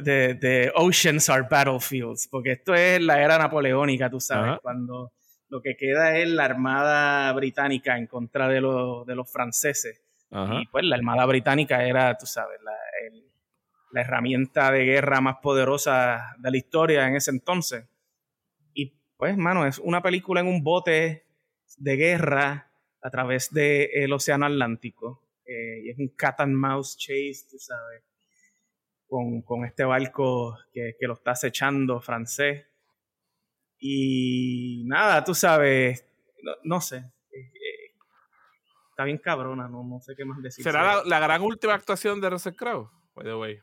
[0.03, 2.29] de, Oceans are battlefields?
[2.29, 5.13] Porque esto es la era napoleónica, tú sabes, cuando
[5.49, 10.01] lo que queda es la armada británica en contra de, de los franceses.
[10.31, 12.73] Y pues la armada británica era, tú sabes, la,
[13.93, 17.87] la herramienta de guerra más poderosa de la historia en ese entonces.
[18.73, 21.27] Y pues, mano, es una película en un bote
[21.77, 22.71] de guerra
[23.03, 25.22] a través del Océano Atlántico.
[25.45, 28.03] Eh, y es un cat and mouse chase, tú sabes,
[29.09, 32.67] con, con este barco que, que, lo está acechando francés.
[33.79, 36.07] Y nada, tú sabes,
[36.63, 37.95] no, sé, eh, eh,
[38.91, 40.63] está bien cabrona, no, no sé qué más decir.
[40.63, 43.59] ¿Será la, gran última actuación de Russell Crowe, by the way?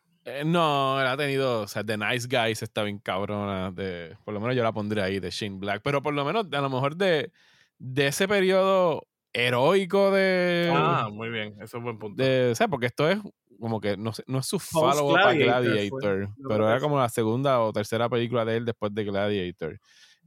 [0.45, 4.39] no, él ha tenido, o sea, The Nice Guys está bien cabrona, de, por lo
[4.39, 6.97] menos yo la pondría ahí, de Shane Black, pero por lo menos a lo mejor
[6.97, 7.31] de,
[7.79, 10.71] de ese periodo heroico de.
[10.73, 12.21] Ah, muy bien, eso es buen punto.
[12.21, 13.19] De, o sea, porque esto es
[13.59, 17.61] como que no, no es su follow up a Gladiator, pero era como la segunda
[17.61, 19.79] o tercera película de él después de Gladiator.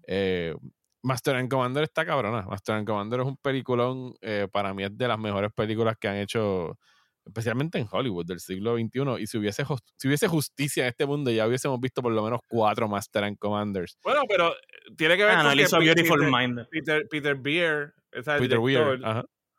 [0.06, 0.54] Eh,
[1.02, 2.42] Master and Commander está cabrona.
[2.42, 6.08] Master and Commander es un peliculón, eh, para mí es de las mejores películas que
[6.08, 6.78] han hecho,
[7.24, 9.20] especialmente en Hollywood del siglo XXI.
[9.20, 9.64] Y si hubiese,
[9.96, 13.38] si hubiese justicia en este mundo, ya hubiésemos visto por lo menos cuatro Master and
[13.38, 13.98] Commanders.
[14.02, 16.68] Bueno, pero eh, tiene que ver ah, con que Beautiful Peter, Mind.
[16.70, 17.94] Peter, Peter Beer
[18.38, 19.00] Peter Weir,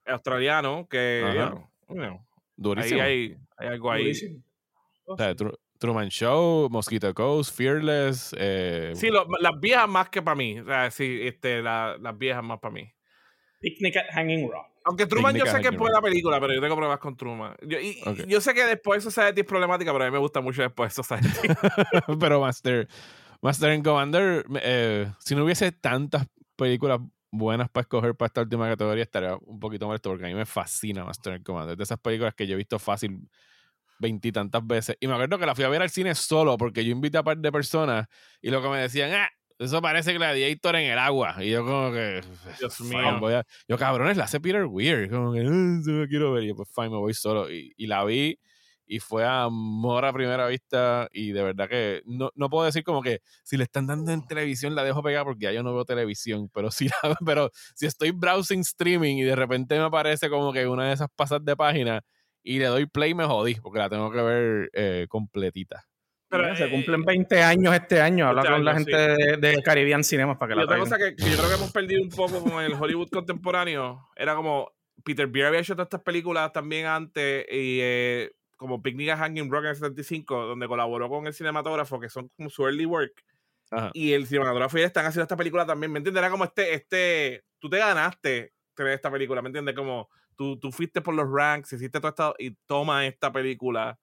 [0.05, 1.49] australiano, que
[2.55, 3.01] Durísimo.
[3.01, 4.13] Ahí hay, algo ahí.
[5.79, 8.33] Truman Show, Mosquito Coast, Fearless.
[8.37, 10.59] Eh, sí, las viejas más que para mí.
[10.59, 12.89] O sea, sí, este, las viejas más para mí.
[13.59, 14.67] Picnic at Hanging Rock.
[14.85, 17.55] Aunque Truman yo sé que es buena película, pero yo tengo problemas con Truman.
[17.61, 20.61] Yo, y, yo sé que después Society es problemática, pero a mí me gusta mucho
[20.61, 21.27] después Society.
[22.19, 22.87] pero Master,
[23.41, 26.99] Master and Commander, eh, si no hubiese tantas películas
[27.33, 30.45] buenas para escoger para esta última categoría, estaría un poquito molesto porque a mí me
[30.45, 31.75] fascina Master and Commander.
[31.75, 33.27] De esas películas que yo he visto fácil
[33.99, 34.97] veintitantas veces.
[34.99, 37.21] Y me acuerdo que la fui a ver al cine solo porque yo invité a
[37.21, 38.07] un par de personas
[38.41, 41.35] y lo que me decían, ah, eso parece Gladiator en el agua.
[41.39, 42.21] Y yo como que...
[42.59, 43.19] Dios mío.
[43.19, 45.09] Voy a, yo, cabrones, la hace Peter Weir.
[45.09, 46.43] Como que, no quiero ver.
[46.43, 47.51] Y yo, pues, fine, me voy solo.
[47.51, 48.39] Y, y, la vi
[48.93, 51.07] y fue amor a primera vista.
[51.11, 54.23] Y de verdad que no, no, puedo decir como que si le están dando en
[54.27, 56.47] televisión la dejo pegar porque ya yo no veo televisión.
[56.53, 56.87] Pero si,
[57.25, 61.07] pero si estoy browsing streaming y de repente me aparece como que una de esas
[61.15, 62.03] pasas de página
[62.43, 65.83] y le doy play, me jodí porque la tengo que ver eh, completita.
[66.29, 68.27] Pero, se cumplen 20 eh, años este año.
[68.27, 68.95] Habla este con la gente
[69.37, 72.09] de, Caribbean Cinemas para que la otra cosa que, yo creo que hemos perdido un
[72.09, 74.71] poco con el Hollywood contemporáneo era como
[75.03, 79.51] Peter Beer había hecho todas estas películas también antes y eh, como Picnic at Hanging
[79.51, 83.23] Rock en el 75, donde colaboró con el cinematógrafo, que son como su early work.
[83.93, 85.91] Y el cinematógrafo y él están haciendo esta película también.
[85.91, 86.21] ¿Me entiendes?
[86.21, 89.73] Era como este, este, tú te ganaste tener esta película, ¿me entiendes?
[89.75, 93.99] Como tú, tú fuiste por los ranks, hiciste todo esto y toma esta película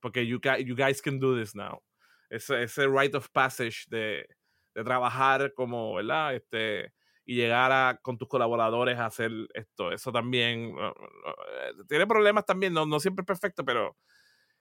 [0.00, 1.82] porque you, you guys can do this now.
[2.28, 4.26] Ese, ese rite of passage de,
[4.74, 6.34] de trabajar como, ¿verdad?
[6.34, 6.92] Este,
[7.24, 9.92] y llegar a, con tus colaboradores a hacer esto.
[9.92, 13.96] Eso también eh, tiene problemas también, no, no siempre es perfecto, pero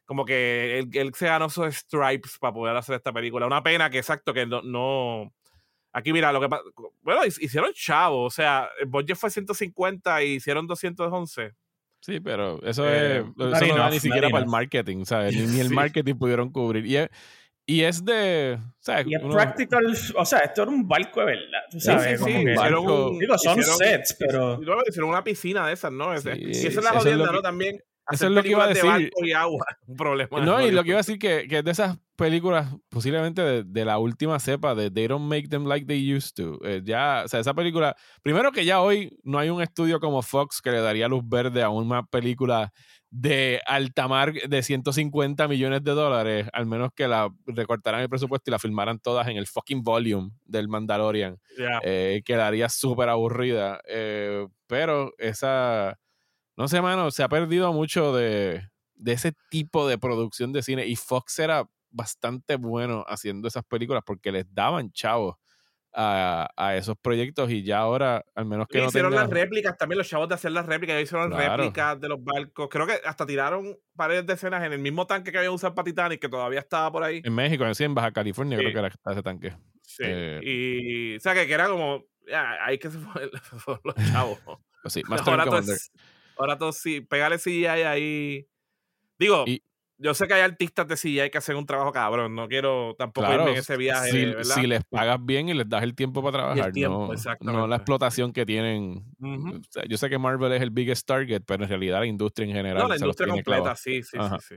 [0.06, 3.48] como que él, él se ganó esos stripes para poder hacer esta película.
[3.48, 4.62] Una pena que, exacto, que no.
[4.62, 5.34] no
[5.92, 6.48] aquí, mira, lo que
[7.02, 11.54] Bueno, hicieron chavo, o sea, el budget fue 150 y hicieron 211.
[12.02, 15.36] Sí, pero eso, eh, es, eso no da ni siquiera para el marketing, ¿sabes?
[15.36, 16.86] Ni, el marketing pudieron cubrir.
[16.86, 17.10] Y es,
[17.66, 18.60] y es de.
[18.80, 19.08] ¿sabes?
[19.08, 19.98] Y es practical.
[20.16, 21.62] O sea, esto era un barco de verdad.
[21.72, 22.20] ¿tú sabes?
[22.20, 22.56] Sí, sí, sí.
[22.56, 24.62] Barco, digo, son sets, pero.
[24.62, 26.14] Y luego hicieron una piscina de esas, ¿no?
[26.14, 27.42] y esa es la jodienda, ¿no?
[27.42, 27.80] También.
[28.12, 29.12] Eso es lo que iba a decir.
[29.24, 30.42] y agua, un problema.
[30.42, 33.64] No, y lo que iba a decir que, que es de esas películas, posiblemente de,
[33.64, 36.60] de, la última cepa de They Don't Make Them Like They Used To.
[36.66, 37.96] Eh, ya, o sea, esa película.
[38.22, 41.64] Primero que ya hoy no hay un estudio como Fox que le daría luz verde
[41.64, 42.74] a una película
[43.16, 48.52] de altamar de 150 millones de dólares, al menos que la recortaran el presupuesto y
[48.52, 51.38] la filmaran todas en el fucking volume del Mandalorian.
[51.84, 53.80] Eh, quedaría súper aburrida.
[53.88, 56.00] Eh, pero esa,
[56.58, 60.88] no sé, mano, se ha perdido mucho de, de ese tipo de producción de cine
[60.88, 65.36] y Fox era bastante bueno haciendo esas películas porque les daban chavos
[65.94, 69.98] a, a, esos proyectos y ya ahora, al menos que no hicieron las réplicas también,
[69.98, 72.68] los chavos de hacer las réplicas, hicieron réplicas de los barcos.
[72.70, 75.86] Creo que hasta tiraron paredes de escenas en el mismo tanque que había usado para
[75.86, 77.22] Titanic, que todavía estaba por ahí.
[77.24, 79.56] En México, en Baja California, creo que era ese tanque.
[79.82, 80.04] Sí.
[80.06, 82.98] Eh, y, o sea, que, era como, ya, ahí que se
[83.60, 84.40] fueron los chavos.
[84.82, 85.62] Pues sí, ahora, todo
[86.38, 88.48] ahora todo sí, pegarle CGI ahí.
[89.20, 89.46] Digo,
[90.04, 92.36] yo sé que hay artistas de CGI que hacen un trabajo cabrón.
[92.36, 94.12] No quiero tampoco irme en ese viaje.
[94.12, 97.10] Si, si, les pagas bien y les das el tiempo para trabajar, no,
[97.40, 99.06] no, la explotación que tienen.
[99.88, 102.84] yo sé que Marvel es el biggest target, pero en realidad la industria en general.
[102.84, 104.56] No, la industria completa, sí, sí, sí,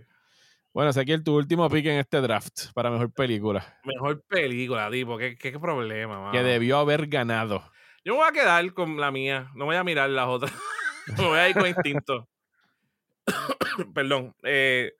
[0.72, 3.78] Bueno, el tu último pick en este draft para mejor película.
[3.84, 5.16] Mejor película, tipo.
[5.16, 7.62] ¿Qué, qué, problema, Que debió haber ganado.
[8.04, 9.48] Yo me voy a quedar con la mía.
[9.54, 10.52] No voy a mirar las otras.
[11.18, 12.28] me voy a ir con instinto.
[13.94, 14.34] Perdón.
[14.42, 14.92] Eh,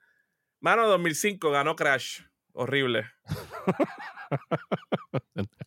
[0.61, 2.21] Mano, 2005 ganó Crash.
[2.53, 3.05] Horrible.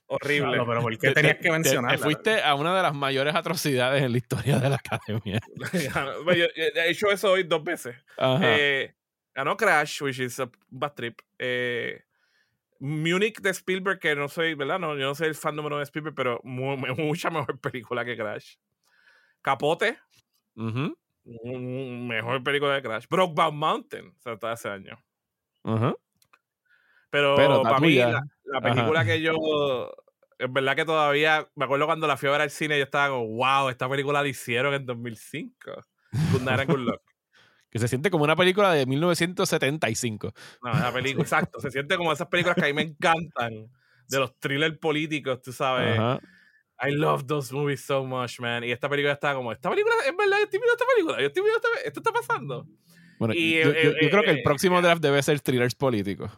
[0.08, 0.58] Horrible.
[0.58, 1.98] No, pero ¿por qué tenías que mencionar?
[2.00, 5.40] fuiste a una de las mayores atrocidades en la historia de la academia.
[6.34, 7.96] he hecho eso hoy dos veces.
[8.42, 8.96] Eh,
[9.36, 11.20] ganó Crash, which is a bad trip.
[11.38, 12.02] Eh,
[12.80, 14.80] Munich de Spielberg, que no soy, ¿verdad?
[14.80, 18.56] No, yo no soy el fan número de Spielberg, pero mucha mejor película que Crash.
[19.42, 20.00] Capote.
[20.56, 20.94] Uh
[21.26, 23.08] mejor película de Crash.
[23.10, 24.98] Brokeback Mountain, o sea, todo ese año.
[27.12, 29.92] Pero, para mí, la, película que yo.
[30.38, 31.48] Es verdad que todavía.
[31.56, 34.22] Me acuerdo cuando la fui a ver al cine, yo estaba como, wow, esta película
[34.22, 35.72] la hicieron en 2005.
[36.32, 37.02] Good Night and Good Luck.
[37.70, 40.34] que se siente como una película de 1975.
[40.64, 41.60] No, película, exacto.
[41.60, 43.70] Se siente como esas películas que a mí me encantan.
[44.08, 46.00] De los thrillers políticos, tú sabes.
[46.82, 48.64] I love those movies so much, man.
[48.64, 51.28] Y esta película está como, esta película, es verdad, yo estoy viendo esta película, yo
[51.28, 52.68] estoy viendo esta, esto está pasando.
[53.20, 56.32] Bueno, y, yo, yo, creo que el próximo draft debe ser thrillers políticos.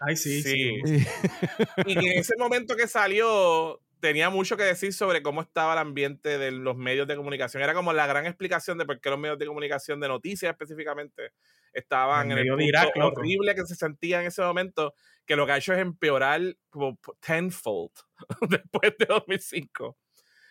[0.00, 0.72] Ay, sí, sí.
[1.86, 5.78] y que en ese momento que salió, tenía mucho que decir sobre cómo estaba el
[5.78, 7.62] ambiente de los medios de comunicación.
[7.62, 11.30] Era como la gran explicación de por qué los medios de comunicación de noticias específicamente
[11.72, 15.56] estaban en el punto horrible que se sentía en ese momento, que lo que ha
[15.56, 17.92] hecho es empeorar como tenfold
[18.50, 19.96] después de 2005.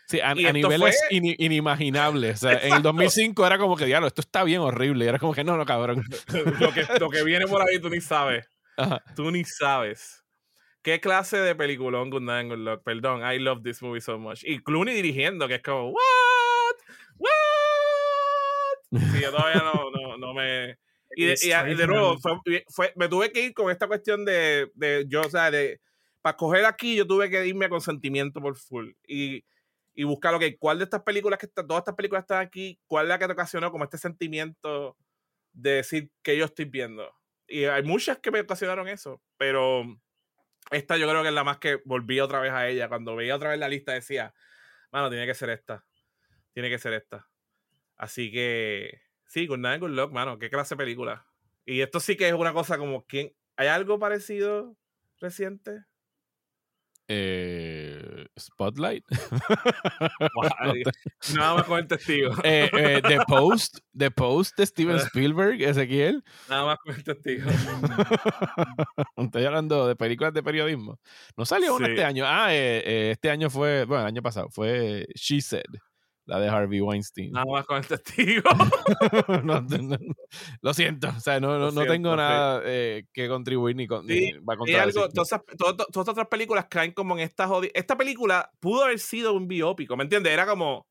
[0.08, 2.44] Sí, a, niveles inimaginables.
[2.44, 5.06] O sea, en el 2005 era como que, diablo, esto está bien horrible.
[5.06, 6.04] Y era como que, no, no, cabrón.
[6.60, 8.46] lo, que, lo que viene por ahí tú ni sabes.
[9.16, 10.21] Tú ni sabes.
[10.84, 12.84] ¿Qué clase de peliculón Good Night Good Luck?
[12.84, 14.44] Perdón, I love this movie so much.
[14.44, 16.76] Y Clooney dirigiendo, que es como, ¿what?
[17.18, 17.30] ¿what?
[19.12, 20.78] Sí, yo todavía no, no, no me...
[21.16, 22.18] Y de, y de nuevo,
[22.70, 25.82] fue, me tuve que ir con esta cuestión de, de yo, o sea, de,
[26.22, 28.92] para coger aquí, yo tuve que irme con sentimiento por full.
[29.06, 29.44] Y,
[29.94, 33.06] y buscar, ok, ¿cuál de estas películas que están, todas estas películas están aquí, cuál
[33.06, 34.96] es la que te ocasionó como este sentimiento
[35.52, 37.14] de decir que yo estoy viendo?
[37.46, 39.84] Y hay muchas que me ocasionaron eso, pero
[40.72, 42.88] esta yo creo que es la más que volví otra vez a ella.
[42.88, 44.34] Cuando veía otra vez la lista decía,
[44.92, 45.86] mano, tiene que ser esta.
[46.54, 47.28] Tiene que ser esta.
[47.98, 50.40] Así que, sí, Good Night, Good Luck, mano.
[50.40, 51.26] Qué clase de película.
[51.66, 53.34] Y esto sí que es una cosa como, ¿quién?
[53.56, 54.76] ¿hay algo parecido
[55.20, 55.86] reciente?
[57.08, 57.91] Eh,
[58.38, 59.06] Spotlight.
[61.36, 62.32] Nada más con el testigo.
[62.44, 66.24] Eh, eh, The Post, The Post de Steven Spielberg, Ezequiel.
[66.50, 67.50] Nada más con el testigo.
[69.18, 71.00] Estoy hablando de películas de periodismo.
[71.38, 72.26] No salió una este año.
[72.28, 75.64] Ah, este año fue, bueno, el año pasado, fue She Said
[76.32, 77.34] la de Harvey Weinstein.
[77.34, 78.44] Nada más con el testigo.
[80.62, 84.32] lo siento, o sea, no, no, tengo nada eh, que contribuir ni, con, sí,
[84.80, 87.72] algo, todas, todas, todas, otras películas caen como en esta jodida.
[87.76, 90.32] Esta película pudo haber sido un biópico, ¿me entiendes?
[90.32, 90.88] Era como,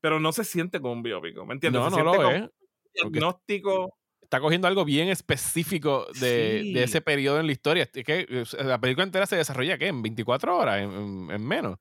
[0.00, 1.82] pero no se siente como un biópico, ¿me entiendes?
[1.82, 2.48] No, no lo es.
[2.94, 3.98] Diagnóstico.
[4.22, 7.88] Está cogiendo algo bien específico de, de, ese periodo en la historia.
[7.92, 9.88] Es que la película entera se desarrolla, ¿qué?
[9.88, 11.78] En 24 horas, en menos.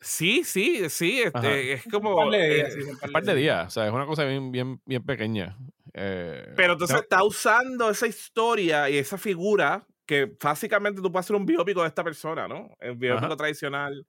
[0.00, 2.14] Sí, sí, sí, este, es como...
[2.16, 5.56] Un par de días, o sea, es una cosa bien, bien, bien pequeña.
[5.92, 11.36] Eh, pero entonces está usando esa historia y esa figura que básicamente tú puedes hacer
[11.36, 12.70] un biópico de esta persona, ¿no?
[12.80, 14.06] El biópico tradicional.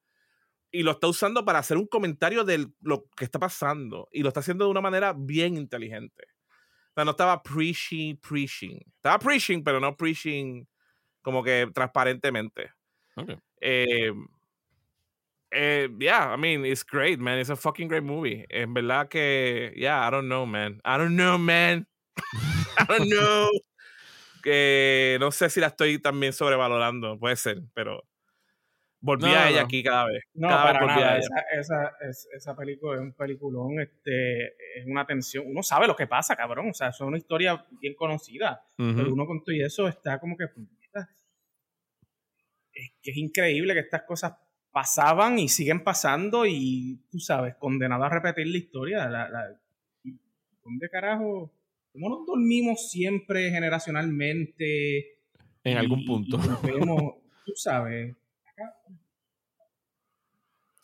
[0.72, 4.08] Y lo está usando para hacer un comentario de lo que está pasando.
[4.12, 6.24] Y lo está haciendo de una manera bien inteligente.
[6.92, 8.78] O sea, no estaba preaching, preaching.
[8.96, 10.64] Estaba preaching, pero no preaching
[11.22, 12.72] como que transparentemente.
[13.16, 13.38] Okay.
[13.60, 14.14] Eh,
[15.52, 17.40] eh, yeah, I mean, it's great, man.
[17.40, 18.46] It's a fucking great movie.
[18.50, 20.80] En verdad que, yeah, I don't know, man.
[20.86, 21.88] I don't know, man.
[22.78, 23.50] I don't know.
[24.44, 28.04] que no sé si la estoy también sobrevalorando, puede ser, pero
[29.02, 30.24] volví a ella aquí cada vez.
[30.34, 31.18] No, cada para nada.
[31.18, 31.96] Esa, esa,
[32.36, 34.48] esa, película es un peliculón, este,
[34.78, 35.46] es una tensión.
[35.48, 36.70] Uno sabe lo que pasa, cabrón.
[36.70, 38.64] O sea, es una historia bien conocida.
[38.78, 40.46] Pero uno con todo y eso está como que.
[42.72, 44.34] Es que es increíble que estas cosas
[44.72, 49.10] pasaban y siguen pasando y tú sabes, condenado a repetir la historia.
[49.10, 49.58] La,
[50.64, 51.52] ¿Dónde carajo?
[51.92, 55.18] ¿Cómo nos dormimos siempre generacionalmente?
[55.64, 56.38] En algún punto.
[57.46, 58.16] tú sabes.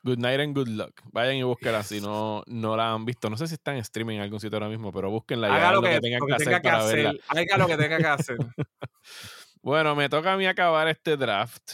[0.05, 1.01] Good night and good luck.
[1.11, 3.27] Vayan y búsquenla si no, no la han visto.
[3.27, 5.71] No sé si está en streaming en algún sitio ahora mismo, pero búsquenla y haga
[5.71, 7.13] lo que, tengan que, hacer para verla.
[7.27, 8.37] Haga lo que tenga que hacer.
[9.63, 11.71] bueno, me toca a mí acabar este draft.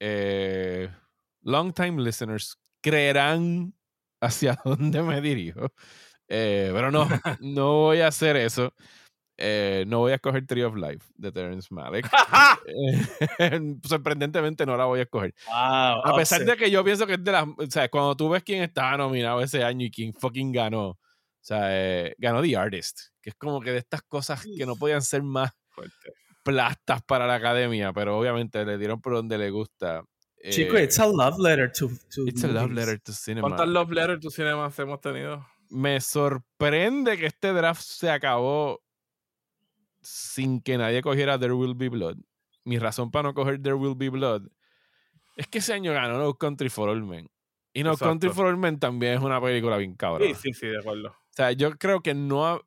[0.00, 0.88] Eh,
[1.42, 3.74] long time listeners creerán
[4.20, 5.72] hacia dónde me dirijo.
[6.28, 7.08] Eh, pero no,
[7.40, 8.74] no voy a hacer eso.
[9.40, 12.08] Eh, no voy a escoger Tree of Life de Terrence Malick.
[13.38, 15.34] Eh, sorprendentemente no la voy a escoger.
[15.50, 17.44] a pesar de que yo pienso que es de las.
[17.44, 20.88] O sea, cuando tú ves quién estaba nominado ese año y quién fucking ganó.
[20.90, 20.98] O
[21.40, 22.98] sea, ganó The Artist.
[23.22, 25.52] Que es como que de estas cosas que no podían ser más
[26.42, 30.02] plastas para la academia, pero obviamente le dieron por donde le gusta.
[30.50, 31.90] Chico, eh, it's a love letter to,
[32.26, 33.48] It's a love letter to cinema.
[33.48, 35.46] ¿Cuántas love letters to cinema hemos tenido?
[35.70, 38.80] Me sorprende que este draft se acabó
[40.00, 42.16] sin que nadie cogiera There Will Be Blood.
[42.64, 44.48] Mi razón para no coger There Will Be Blood
[45.36, 47.30] es que ese año ganó No Country for All Men.
[47.72, 50.28] Y No Country for All Men también es una película bien cabrón.
[50.28, 51.08] Sí, sí, sí, de acuerdo.
[51.08, 52.60] O sea, yo creo que no ha...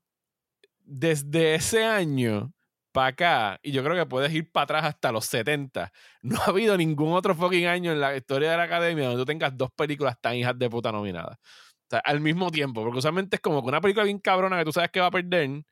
[0.83, 2.53] Desde ese año
[2.91, 5.91] para acá, y yo creo que puedes ir para atrás hasta los 70.
[6.23, 9.25] No ha habido ningún otro fucking año en la historia de la academia donde tú
[9.25, 11.37] tengas dos películas tan hijas de puta nominadas.
[11.37, 14.65] O sea, al mismo tiempo, porque usualmente es como que una película bien cabrona que
[14.65, 15.63] tú sabes que va a perder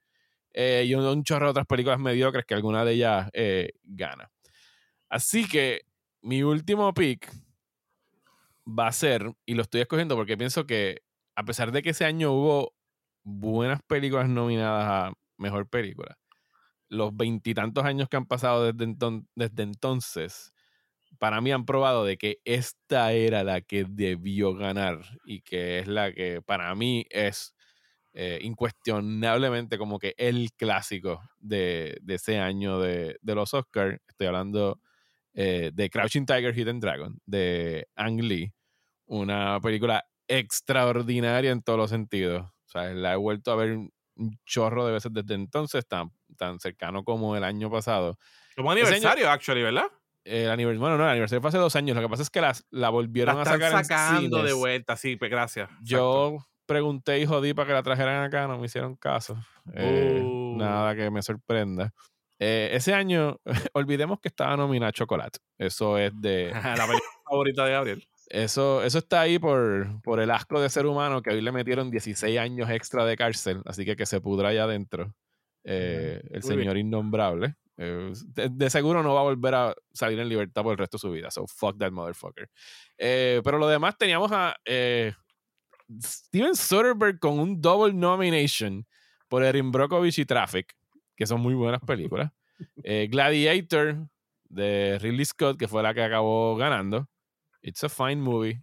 [0.53, 4.31] eh, y un, chorro de otras películas mediocres que alguna de ellas eh, gana.
[5.09, 5.83] Así que
[6.21, 7.31] mi último pick
[8.67, 11.01] va a ser, y lo estoy escogiendo porque pienso que
[11.35, 12.73] a pesar de que ese año hubo
[13.23, 16.17] buenas películas nominadas a mejor película,
[16.89, 20.53] los veintitantos años que han pasado desde, entonces,
[21.17, 25.87] para mí han probado de que esta era la que debió ganar y que es
[25.87, 27.53] la que para mí es
[28.13, 33.99] eh, incuestionablemente como que el clásico de, ese año de, los Oscars.
[34.07, 34.79] Estoy hablando
[35.33, 38.51] eh, de Crouching Tiger, Hidden Dragon, de Ang Lee,
[39.05, 42.43] una película extraordinaria en todos los sentidos.
[42.43, 43.77] O sea, la he vuelto a ver
[44.19, 48.17] un chorro de veces desde entonces, tan, tan cercano como el año pasado.
[48.55, 49.85] Como aniversario, actually, ¿verdad?
[50.25, 51.95] El aniversario, bueno, no, el aniversario fue hace dos años.
[51.95, 53.85] Lo que pasa es que las, la volvieron la a sacar.
[53.85, 55.69] sacando de vuelta, sí, pues gracias.
[55.81, 59.37] Yo pregunté y jodí para que la trajeran acá, no me hicieron caso.
[59.73, 60.21] Eh.
[60.55, 61.93] Nada que me sorprenda.
[62.37, 63.39] Eh, ese año,
[63.73, 65.39] olvidemos que estaba nominada Chocolate.
[65.57, 66.51] Eso es de.
[66.53, 68.08] la película favorita de Gabriel.
[68.29, 71.89] Eso, eso está ahí por, por el asco de ser humano que hoy le metieron
[71.89, 75.15] 16 años extra de cárcel, así que que se pudra allá adentro.
[75.63, 77.55] Eh, el señor innombrable.
[77.77, 81.01] Eh, de, seguro no va a volver a salir en libertad por el resto de
[81.01, 81.31] su vida.
[81.31, 82.49] So fuck that motherfucker.
[82.97, 84.55] Eh, pero lo demás teníamos a
[86.01, 88.85] Steven Soderbergh con un double nomination
[89.27, 90.75] por Erin Brockovich y Traffic,
[91.15, 92.31] que son muy buenas películas.
[93.09, 94.07] Gladiator
[94.49, 97.07] de Ridley Scott, que fue la que acabó ganando.
[97.61, 98.59] It's a fine movie.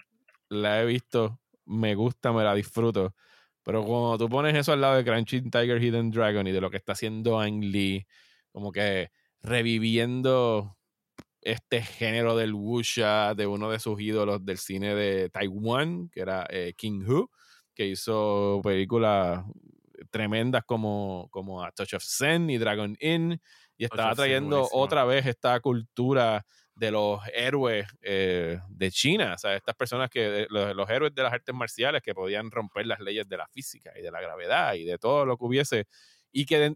[0.49, 3.15] La he visto, me gusta, me la disfruto.
[3.63, 6.71] Pero cuando tú pones eso al lado de Crunchy Tiger Hidden Dragon y de lo
[6.71, 8.07] que está haciendo Ang Lee,
[8.53, 9.11] como que
[9.43, 10.77] reviviendo
[11.43, 16.47] este género del wuxia de uno de sus ídolos del cine de Taiwán, que era
[16.49, 17.31] eh, King Hu,
[17.75, 19.45] que hizo películas
[20.11, 23.41] tremendas como, como A Touch of Zen y Dragon Inn,
[23.77, 26.45] y estaba trayendo otra vez esta cultura
[26.77, 31.33] de los héroes eh, de China, o sea, estas personas que, los, héroes de las
[31.33, 34.85] artes marciales que podían romper las leyes de la física y de la gravedad y
[34.85, 35.87] de todo lo que hubiese,
[36.31, 36.75] y que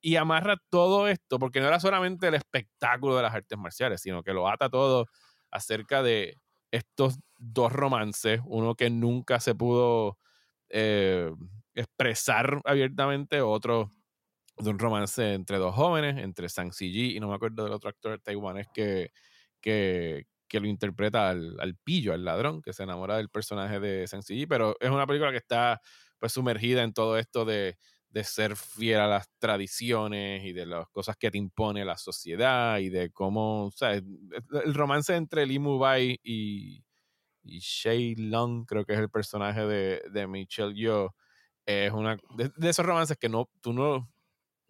[0.00, 4.22] y, amarra todo esto, porque no era solamente el espectáculo de las artes marciales, sino
[4.22, 5.06] que lo ata todo
[5.50, 6.38] acerca de
[6.70, 10.18] estos dos romances, uno que nunca se pudo
[10.68, 11.32] eh,
[11.74, 13.90] expresar abiertamente, otro
[14.56, 17.90] de un romance entre dos jóvenes, entre Sang Ji y no me acuerdo del otro
[17.90, 19.10] actor taiwanés que,
[19.62, 24.06] que, que lo interpreta al, al, pillo, al ladrón, que se enamora del personaje de
[24.06, 25.80] Sensi pero es una película que está
[26.18, 27.78] pues sumergida en todo esto de,
[28.10, 32.78] de, ser fiel a las tradiciones y de las cosas que te impone la sociedad
[32.78, 36.84] y de cómo, o sea, el romance entre Lee Mubai y,
[37.42, 41.14] y Shay Long, creo que es el personaje de, de Michelle Yeoh,
[41.66, 44.11] es una de, de, esos romances que no, tú no,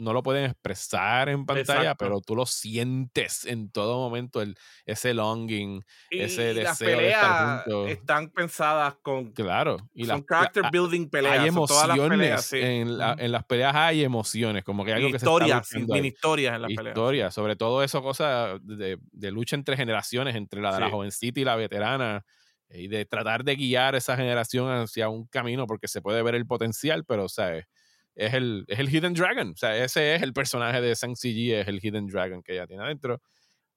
[0.03, 5.15] no lo pueden expresar en pantalla, pero tú lo sientes en todo momento, el, ese
[5.15, 7.91] longing, ese deseo de estar juntos.
[7.91, 9.33] Están pensadas con.
[9.33, 9.77] Claro.
[9.95, 11.39] Y son character building peleas.
[11.39, 12.53] Hay emociones.
[12.53, 16.63] en, las peleas hay emociones, como que hay algo que historias, se está historias en
[16.63, 16.97] las peleas.
[16.97, 21.41] Historias, sobre todo eso, cosas de, de, lucha entre generaciones, entre la de la jovencita
[21.41, 22.25] y la veterana
[22.75, 26.47] y de tratar de guiar esa generación hacia un camino porque se puede ver el
[26.47, 27.67] potencial, pero, sea,
[28.15, 29.51] es el, es el Hidden Dragon.
[29.51, 32.67] O sea, ese es el personaje de Sang CG, es el Hidden Dragon que ella
[32.67, 33.21] tiene adentro.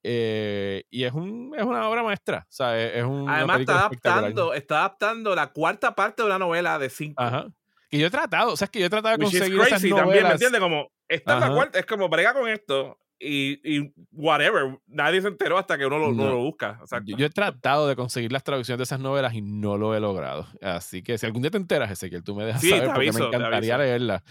[0.03, 2.45] Eh, y es, un, es una obra maestra.
[2.47, 3.29] O sea, es, un.
[3.29, 7.21] Además, está adaptando, está adaptando la cuarta parte de una novela de cinco.
[7.21, 7.47] Ajá.
[7.89, 10.05] Que yo he tratado, o sea, es que yo he tratado de conseguir esas novelas.
[10.05, 10.61] también, ¿me entiendes?
[10.61, 14.79] Como, esta es la cuarta, es como brega con esto y, y, whatever.
[14.87, 16.79] Nadie se enteró hasta que uno lo, lo busca.
[17.05, 20.47] Yo, he tratado de conseguir las traducciones de esas novelas y no lo he logrado.
[20.61, 23.77] Así que si algún día te enteras, Ezequiel, tú me dejas saber porque me encantaría
[23.77, 24.23] leerla.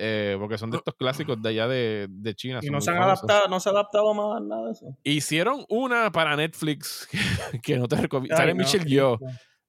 [0.00, 2.60] Eh, porque son de estos clásicos de allá de, de China.
[2.62, 4.96] Y no se han adaptado, no se ha adaptado más nada de eso.
[5.02, 7.08] Hicieron una para Netflix
[7.62, 8.36] que, no te recomiendo.
[8.36, 9.18] Sale Michelle Yo.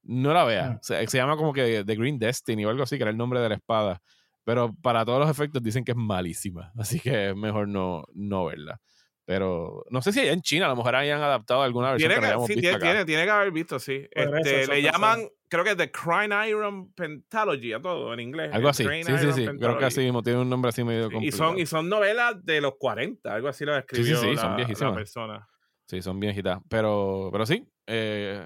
[0.03, 0.91] No la veas.
[0.91, 1.03] Ah.
[1.07, 3.49] se llama como que The Green Destiny o algo así, que era el nombre de
[3.49, 4.01] la espada.
[4.49, 6.71] Pero para todos los efectos dicen que es malísima.
[6.79, 8.81] Así que es mejor no, no verla.
[9.23, 12.27] Pero no sé si allá en China a lo mejor hayan adaptado alguna versión tiene
[12.27, 14.07] que, que sí, tiene, tiene, tiene, que haber visto, sí.
[14.09, 18.49] Este, le llaman, creo que The Crime Iron Pentalogy a todo en inglés.
[18.51, 18.85] Algo así.
[18.85, 19.45] Sí, sí, sí.
[19.45, 20.23] Creo que así mismo.
[20.23, 21.27] Tiene un nombre así medio complicado.
[21.27, 24.35] Y son, y son novelas de los 40, algo así lo escribió sí, sí, sí,
[24.35, 24.95] la, son viejísimas.
[24.95, 25.47] persona.
[25.85, 26.59] Sí, son viejitas.
[26.67, 28.43] Pero, pero sí, eh,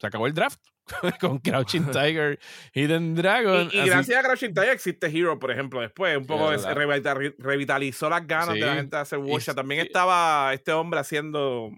[0.00, 0.58] se acabó el draft.
[1.20, 2.38] con Crouching Tiger,
[2.72, 3.68] Hidden Dragon.
[3.72, 6.16] Y, gracias a Crouching Tiger existe Hero, por ejemplo, después.
[6.16, 6.50] Un poco
[7.38, 9.54] revitalizó las ganas de la gente de hacer Washa.
[9.54, 11.70] También estaba este hombre haciendo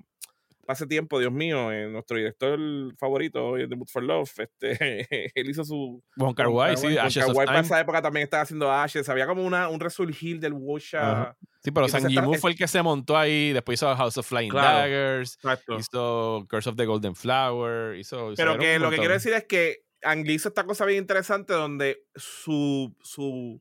[0.70, 2.58] hace tiempo, Dios mío, eh, nuestro director
[2.96, 6.02] favorito de Mood for Love, este, él hizo su...
[6.16, 9.80] Juan Carguay, sí, Ashes para esa época también estaba haciendo Ashes, había como una, un
[9.80, 11.36] resurgir del Washa.
[11.62, 14.52] Sí, pero San Yimu fue el que se montó ahí, después hizo House of Flying
[14.52, 15.38] Daggers,
[15.78, 18.32] hizo Curse of the Golden Flower, hizo...
[18.36, 22.04] Pero que lo que quiero decir es que Ang hizo esta cosa bien interesante donde
[22.14, 22.96] su...
[23.02, 23.60] su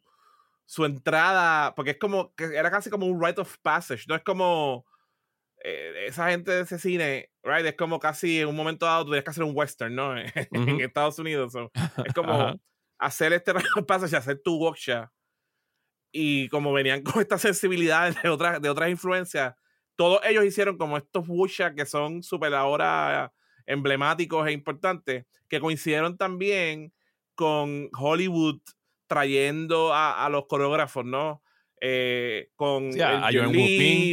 [0.69, 4.21] su entrada, porque es como, que era casi como un rite of passage, no es
[4.21, 4.85] como,
[5.63, 9.11] eh, esa gente de ese cine, right, es como casi en un momento dado tú
[9.11, 10.15] tienes que hacer un western, ¿no?
[10.51, 11.53] en Estados Unidos.
[12.05, 12.59] es como
[12.99, 13.53] hacer este
[13.88, 15.09] paso y hacer tu workshop.
[16.11, 19.56] Y como venían con estas sensibilidades de otras, de otras influencias,
[19.95, 23.34] todos ellos hicieron como estos wuxia que son súper ahora
[23.65, 26.94] emblemáticos e importantes que coincidieron también
[27.36, 28.61] con Hollywood
[29.07, 31.41] trayendo a, los coreógrafos, ¿no?
[31.81, 33.30] Eh, con a,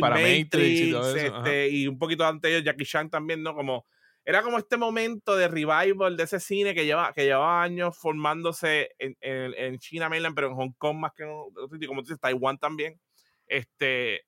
[0.01, 1.37] para Matrix, y, todo eso.
[1.37, 3.55] Este, y un poquito antes de Jackie Chan también, ¿no?
[3.55, 3.87] Como
[4.27, 8.91] era como este momento de revival de ese cine que lleva que llevaba años formándose
[8.99, 12.59] en, en, China mainland, pero en Hong Kong más que en como tú dices, Taiwán
[12.59, 13.01] también.
[13.47, 14.27] Este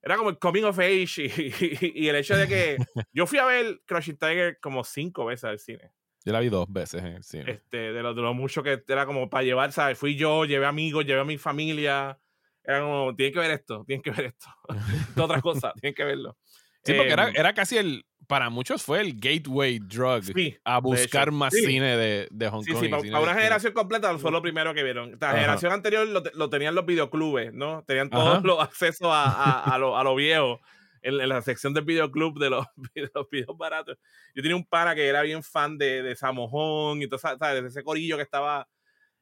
[0.00, 1.24] era como el coming of age
[1.94, 2.76] y, el hecho de que
[3.12, 5.90] yo fui a ver Crushing Tiger como cinco veces al cine.
[6.24, 7.50] Yo la vi dos veces en el cine.
[7.50, 9.98] Este, de lo, de lo mucho que era como para llevar, ¿sabes?
[9.98, 12.16] Fui yo, llevé amigos, llevé a mi familia.
[12.62, 14.46] Era como, tienen que ver esto, tienen que ver esto.
[15.16, 16.36] de otras cosas, tienen que verlo.
[16.84, 20.24] Sí, porque era, em, era casi el, para muchos fue el gateway drug
[20.64, 22.80] a buscar más cine de, de Hong Kong.
[22.80, 25.16] Sí, para, una generación completa fue lo primero que vieron.
[25.20, 27.84] La generación anterior lo, tenían los videoclubes, ¿no?
[27.86, 30.60] Tenían todos los accesos a, a, lo, a lo viejo
[31.02, 32.66] en, la sección del videoclub de los,
[33.14, 33.98] los, videos baratos.
[34.34, 37.64] Yo tenía un pana que era bien fan de, de Samojón y todo, ¿sabes?
[37.64, 38.68] Ese corillo que estaba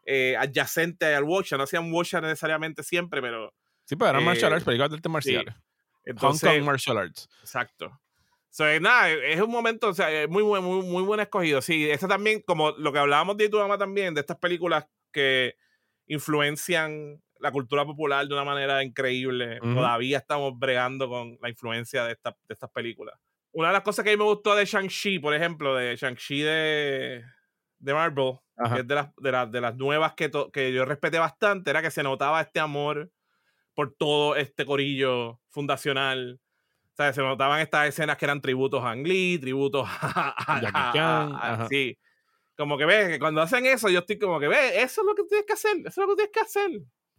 [0.06, 1.58] eh, adyacente al Watcher.
[1.58, 3.52] No hacían Watcher necesariamente siempre, pero.
[3.84, 5.54] Sí, pero eran martial arts, películas de artes marciales.
[6.18, 7.28] Hong Kong Martial Arts.
[7.40, 7.98] Exacto.
[8.54, 11.60] So, nada, es un momento, o sea, muy, muy, muy, muy buen escogido.
[11.60, 15.56] Sí, esta también, como lo que hablábamos de tu mamá también, de estas películas que
[16.06, 19.58] influencian la cultura popular de una manera increíble.
[19.58, 23.18] Todavía estamos bregando con la influencia de, esta, de estas películas.
[23.50, 26.42] Una de las cosas que a mí me gustó de Shang-Chi, por ejemplo, de Shang-Chi
[26.42, 27.24] de,
[27.78, 28.34] de Marvel,
[28.72, 31.90] que es de las, de, de las nuevas que, que yo respeté bastante, era que
[31.90, 33.10] se notaba este amor
[33.74, 36.38] por todo este corillo fundacional
[36.96, 41.68] sea, se notaban estas escenas que eran tributos a Ang Lee, tributos a, Jackie Chan.
[41.68, 41.98] sí.
[42.56, 45.24] Como que ves, cuando hacen eso, yo estoy como que ve, eso es lo que
[45.24, 46.70] tienes que hacer, eso es lo que tienes que hacer.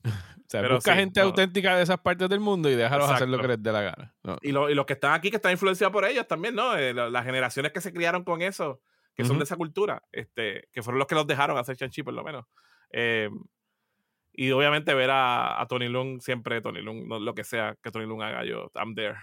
[0.05, 3.49] o sea, busca gente auténtica de esas partes del mundo y déjalos hacer lo que
[3.49, 4.15] les dé la gana.
[4.41, 6.77] Y, y, los que están aquí, que están influenciados por ellos también, ¿no?
[6.77, 8.81] Eh, las generaciones que se criaron con eso,
[9.13, 12.13] que son de esa cultura, este, que fueron los que los dejaron hacer chanchi, por
[12.13, 12.45] lo menos.
[12.91, 13.29] Eh,
[14.31, 18.05] y obviamente ver a, a, Tony Lung, siempre Tony Lung, lo que sea que Tony
[18.05, 19.17] Lung haga, yo, I'm there.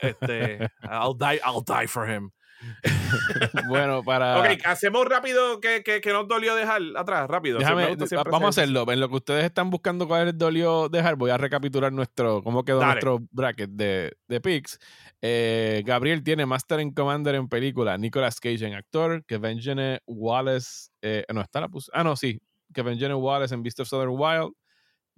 [0.00, 2.30] Este, I'll die, I'll die for him.
[3.68, 4.38] bueno, para.
[4.40, 7.58] Ok, hacemos rápido que, que, que nos dolió dejar atrás, rápido.
[7.60, 8.90] vamos a hacerlo.
[8.90, 12.64] En lo que ustedes están buscando cuál les dolió dejar, voy a recapitular nuestro cómo
[12.64, 14.78] quedó nuestro bracket de, de picks.
[15.22, 20.90] Eh, Gabriel tiene Master and Commander en película, Nicolas Cage en actor, Kevin Jenner Wallace.
[21.02, 21.90] Eh, no, está la puse.
[21.94, 22.40] Ah, no, sí.
[22.74, 24.52] Kevin Jenner Wallace en Beast of Southern Wild.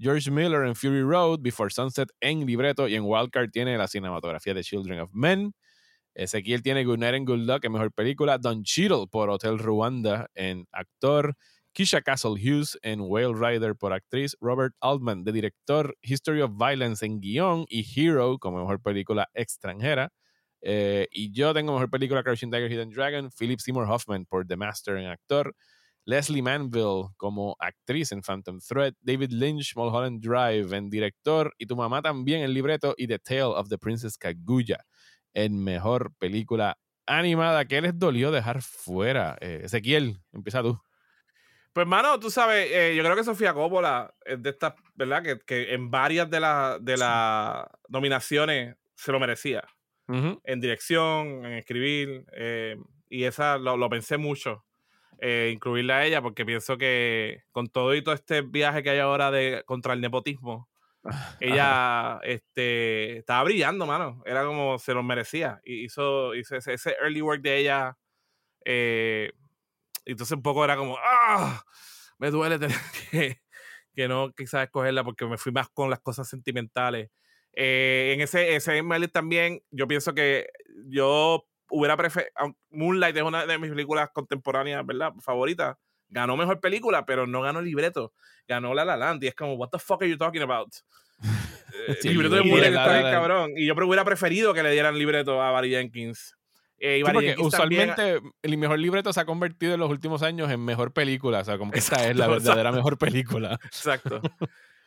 [0.00, 4.54] George Miller en Fury Road, Before Sunset en libreto y en Wildcard tiene la cinematografía
[4.54, 5.52] de Children of Men.
[6.14, 8.38] Ezequiel tiene Good Night and Good Luck en mejor película.
[8.38, 11.34] Don Cheadle por Hotel Rwanda en actor.
[11.72, 14.36] Kisha Castle Hughes en Whale Rider por actriz.
[14.40, 15.94] Robert Altman de director.
[16.00, 17.66] History of Violence en guion.
[17.68, 20.10] Y Hero como mejor película extranjera.
[20.62, 23.30] Eh, y yo tengo mejor película Crouching Tiger, Hidden Dragon.
[23.30, 25.54] Philip Seymour Hoffman por The Master en actor.
[26.04, 31.76] Leslie Manville como actriz en Phantom Thread, David Lynch, Mulholland Drive en director y tu
[31.76, 34.84] mamá también en libreto y The Tale of the Princess Kaguya
[35.34, 37.64] en mejor película animada.
[37.64, 39.36] ¿Qué les dolió dejar fuera?
[39.40, 40.80] Eh, Ezequiel, empieza tú.
[41.72, 45.22] Pues, mano, tú sabes, eh, yo creo que Sofía Coppola es de estas, ¿verdad?
[45.46, 49.62] Que, en varias de, las de las nominaciones se lo merecía.
[50.08, 52.24] En dirección, en escribir.
[52.32, 52.76] Eh,
[53.08, 54.64] y esa lo, pensé mucho.
[55.22, 58.98] Eh, incluirla a ella, porque pienso que con todo y todo este viaje que hay
[59.00, 60.70] ahora de contra el nepotismo,
[61.40, 64.22] ella este, estaba brillando, mano.
[64.24, 65.60] Era como se lo merecía.
[65.64, 67.98] Y hizo, hizo ese, early work de ella.
[68.64, 69.32] Eh,
[70.06, 71.62] entonces un poco era como, ¡ah!
[72.18, 72.76] Me duele tener
[73.10, 73.40] que,
[73.94, 77.10] que no quizás escogerla porque me fui más con las cosas sentimentales.
[77.52, 78.82] Eh, en ese, ese
[79.12, 80.48] también, yo pienso que
[80.86, 82.30] yo hubiera preferido.
[82.70, 85.12] Moonlight es una de mis películas contemporáneas, ¿verdad?
[85.20, 85.76] Favoritas.
[86.08, 88.12] Ganó mejor película, pero no ganó libreto.
[88.48, 89.22] Ganó La La Land.
[89.24, 90.72] Y es como, ¿What the fuck are you talking about?
[91.86, 93.52] Eh, el libreto de Moonlight está bien cabrón.
[93.56, 96.36] Y yo hubiera preferido que le dieran libreto a Barry Jenkins.
[96.80, 100.92] Eh, porque usualmente el mejor libreto se ha convertido en los últimos años en mejor
[100.92, 101.40] película.
[101.40, 103.60] O sea, como que esta es la verdadera mejor película.
[103.64, 104.20] Exacto.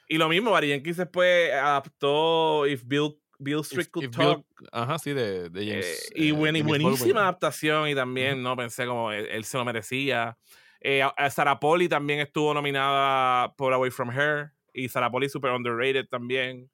[0.09, 4.45] y lo mismo, Barry Jenkins después adaptó If Bill Bill Street Could Talk.
[4.71, 6.11] ajá, sí, de, de James.
[6.15, 8.55] Eh, y eh, buenísima adaptación y también, ¿no?
[8.55, 10.37] Pensé como él, se lo merecía.
[10.81, 16.07] Eh, Sarah Polly también estuvo nominada por Away From Her y Sarah Polly super underrated
[16.07, 16.69] también.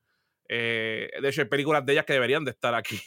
[0.47, 2.99] Eh, de hecho, hay películas de ellas que deberían de estar aquí.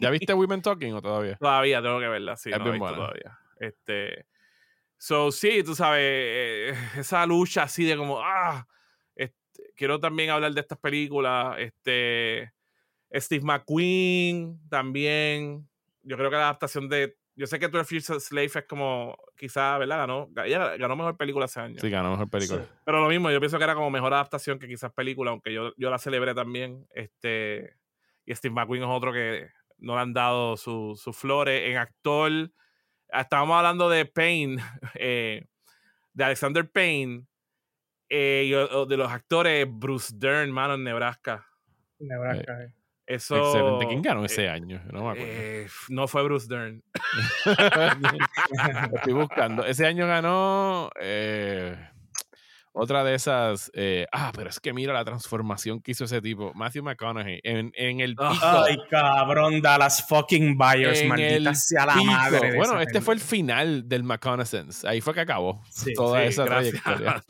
[0.00, 1.36] ¿Ya viste Women Talking o todavía?
[1.36, 2.50] Todavía, tengo que verla, sí.
[2.50, 3.38] Es no todavía.
[3.60, 4.26] Este,
[4.96, 8.66] so, sí, tú sabes, esa lucha así de como, ah,
[9.14, 12.52] este, quiero también hablar de estas películas, este,
[13.12, 15.68] Steve McQueen también.
[16.02, 19.16] Yo creo que la adaptación de, yo sé que 12 Years a Slave es como,
[19.36, 19.98] quizá, ¿verdad?
[19.98, 21.80] Ganó, ella ganó mejor película hace años.
[21.80, 22.66] Sí, ganó mejor película.
[22.84, 25.72] Pero lo mismo, yo pienso que era como mejor adaptación que quizás película, aunque yo,
[25.76, 26.86] yo la celebré también.
[26.90, 27.76] Este,
[28.26, 29.48] y Steve McQueen es otro que
[29.78, 31.70] no le han dado sus su flores.
[31.70, 32.50] En actor,
[33.08, 34.56] estábamos hablando de Payne,
[34.94, 35.46] eh,
[36.12, 37.24] de Alexander Payne,
[38.08, 38.50] eh, y
[38.88, 41.46] de los actores, Bruce Dern, mano, en Nebraska.
[41.98, 42.72] Nebraska, eh.
[43.08, 43.86] Eso, Excelente.
[43.86, 44.82] ¿Quién ganó ese eh, año?
[44.92, 45.32] No me acuerdo.
[45.32, 46.82] Eh, no fue Bruce Dern.
[48.94, 49.64] estoy buscando.
[49.64, 51.74] Ese año ganó eh,
[52.74, 53.70] otra de esas.
[53.72, 56.52] Eh, ah, pero es que mira la transformación que hizo ese tipo.
[56.54, 58.28] Matthew McConaughey en, en el pico.
[58.42, 62.56] Ay, cabrón, Dallas fucking Buyers, maldita sea la madre.
[62.56, 64.86] bueno, este fue el final del McConaissance.
[64.86, 65.62] Ahí fue que acabó
[65.94, 67.24] toda esa trayectoria.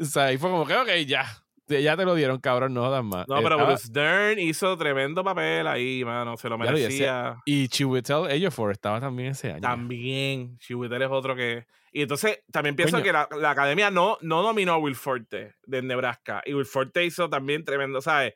[0.00, 3.06] O sea, ahí fue como que, ok, ya ya te lo dieron, cabrón, no dan
[3.06, 3.26] más.
[3.28, 7.36] No, pero Bruce Dern hizo tremendo papel ahí, mano, se lo merecía.
[7.44, 9.60] y Chiwetel Ejiofor estaba también ese año.
[9.60, 11.66] También, Chiwetel es otro que...
[11.92, 16.42] Y entonces, también pienso que la, academia no, no nominó a Will Forte de Nebraska.
[16.44, 18.34] Y Will Forte hizo también tremendo, ¿sabes?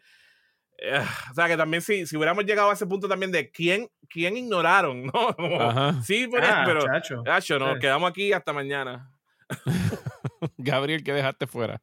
[0.78, 3.88] Eh, o sea, que también si, si hubiéramos llegado a ese punto también de quién,
[4.08, 6.02] quién ignoraron, ¿no?
[6.04, 6.84] sí, pero, ah, pero
[7.24, 7.58] chacho.
[7.58, 9.10] nos quedamos aquí hasta mañana.
[10.56, 11.82] Gabriel, ¿qué dejaste fuera?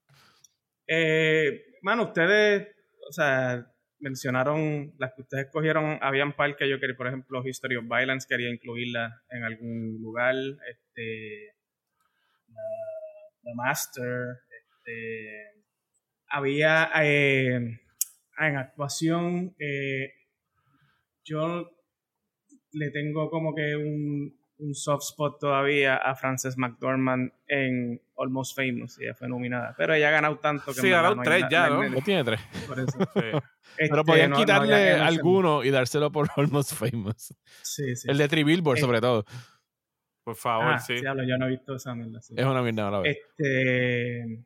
[0.87, 1.61] Eh,
[2.03, 2.67] ustedes,
[3.09, 3.65] o sea,
[3.99, 8.27] mencionaron las que ustedes escogieron, habían par que yo quería, por ejemplo, History of Violence,
[8.29, 10.35] quería incluirla en algún lugar,
[10.69, 11.53] este,
[13.43, 15.63] The Master, este,
[16.27, 17.79] había eh,
[18.37, 20.11] en actuación, eh,
[21.23, 21.71] yo
[22.73, 28.99] le tengo como que un, un soft spot todavía a Frances McDormand en Almost Famous.
[28.99, 29.73] Ella fue nominada.
[29.77, 31.87] Pero ella ha ganado tanto que Sí, ha ganado tres ya, ¿no?
[31.89, 32.39] No tiene tres.
[32.67, 32.97] Por eso.
[33.77, 37.35] Este, Pero podían quitarle alguno y dárselo por Almost Famous.
[37.61, 38.09] Sí, sí.
[38.09, 39.25] El de Three Billboard, sobre todo.
[40.23, 40.95] Por favor, ah, sí.
[41.01, 42.19] yo no he visto esa mierda.
[42.19, 43.05] Es una mierda, la verdad.
[43.05, 44.43] Este,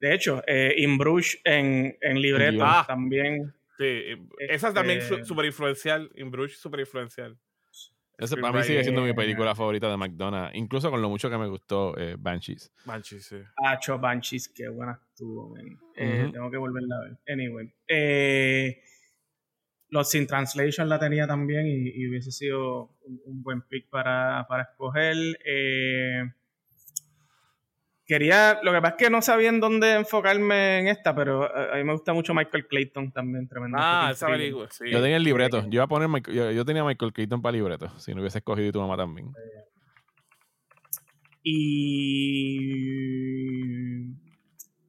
[0.00, 2.84] de hecho, eh, In Bruges en, en libreto ah.
[2.86, 3.54] también.
[3.76, 4.02] Sí,
[4.38, 6.10] esa también es súper influencial.
[6.16, 7.38] In Bruges súper influencial.
[8.18, 11.38] Ese para mí sigue siendo mi película favorita de McDonald's, incluso con lo mucho que
[11.38, 12.72] me gustó eh, Banshees.
[12.84, 13.36] Banshees, sí.
[13.64, 15.56] Ah, Cho Banshees, qué buena estuvo,
[15.94, 17.18] eh, Tengo que volverla a ver.
[17.28, 17.72] Anyway.
[17.86, 18.82] Eh,
[19.90, 25.16] los Sin Translation la tenía también y, hubiese sido un, buen pick para, para escoger.
[25.44, 26.24] Eh,
[28.08, 31.76] Quería, lo que pasa es que no sabía en dónde enfocarme en esta, pero a,
[31.76, 33.76] mí me gusta mucho Michael Clayton también, tremendo.
[33.78, 34.90] Ah, esa película, sí.
[34.90, 38.14] Yo tenía el libreto, yo iba a poner, yo, tenía Michael Clayton para libreto, si
[38.14, 39.30] no hubiese escogido y tu mamá también.
[41.42, 42.78] Y...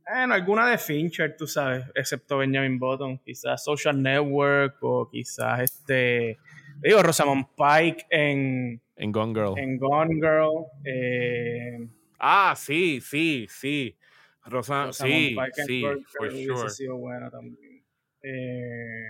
[0.08, 6.38] Bueno, alguna de Fincher, tú sabes, excepto Benjamin Button, quizás Social Network o quizás este...
[6.82, 8.82] Digo, Rosamund Pike en...
[8.96, 9.60] En Gone Girl.
[9.60, 10.68] En Gone Girl.
[10.86, 11.80] Eh,
[12.20, 13.98] Ah, sí, sí, sí.
[14.46, 15.36] Rosa, sí,
[15.66, 15.84] sí,
[16.18, 16.70] for sure.
[16.70, 17.86] sido buena también.
[18.22, 19.06] Eh...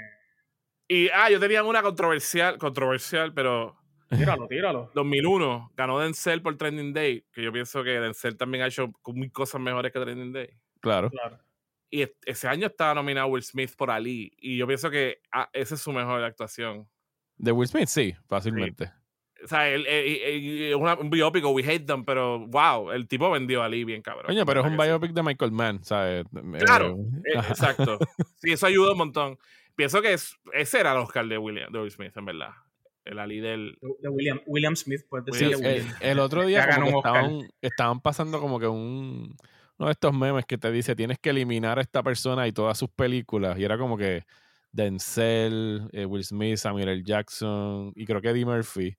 [0.88, 3.78] Y, ah, yo tenía una controversial, controversial, pero...
[4.10, 4.92] Tíralo, tíralo.
[4.96, 9.32] 2001, ganó Denzel por Trending Day, que yo pienso que Denzel también ha hecho mil
[9.32, 10.50] cosas mejores que Trending Day.
[10.80, 11.12] Claro.
[11.12, 11.40] claro.
[11.92, 15.76] Y ese año estaba nominado Will Smith por Ali, y yo pienso que ah, esa
[15.76, 16.88] es su mejor actuación.
[17.38, 18.92] De Will Smith, sí, fácilmente.
[19.44, 23.84] O sea, es un biópico, we hate them, pero wow, el tipo vendió a Lee
[23.84, 24.26] bien cabrón.
[24.28, 26.26] Coño, pero es un biopic de Michael Mann, ¿sabes?
[26.60, 27.98] Claro, eh, e, exacto.
[28.36, 29.38] Sí, eso ayuda un montón.
[29.76, 32.52] Pienso que es, ese era el Oscar de, William, de Will Smith, en verdad.
[33.06, 33.78] El Ali del.
[34.02, 35.56] De William, William Smith, pues decir.
[35.64, 39.36] El, el, otro día estaban, estaban pasando como que un.
[39.78, 42.78] Uno de estos memes que te dice tienes que eliminar a esta persona y todas
[42.78, 43.58] sus películas.
[43.58, 44.26] Y era como que
[44.74, 47.04] Denzel, eh, Will Smith, Samuel L.
[47.04, 48.98] Jackson y creo que Eddie Murphy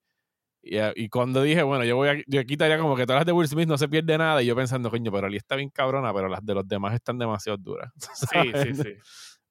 [0.62, 3.48] y, cuando dije, bueno, yo voy a, yo quitaría como que todas las de Will
[3.48, 6.28] Smith no se pierde nada, y yo pensando, coño, pero Ali está bien cabrona, pero
[6.28, 7.90] las de los demás están demasiado duras.
[8.14, 8.94] Sí, sí, sí.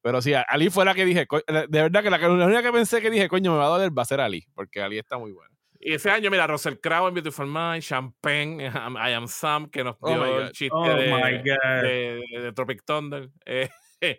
[0.01, 3.01] Pero sí, Ali fue la que dije, de verdad que la, la, única que pensé
[3.01, 5.31] que dije, coño, me va a doler va a ser Ali, porque Ali está muy
[5.31, 5.53] buena.
[5.81, 9.95] Y ese año, mira, Russell Crowe en Beautiful Mind, Champagne, I Am Sam, que nos
[9.99, 13.29] oh dio el chiste oh de, de, Tropic Thunder.
[13.45, 13.69] Eh,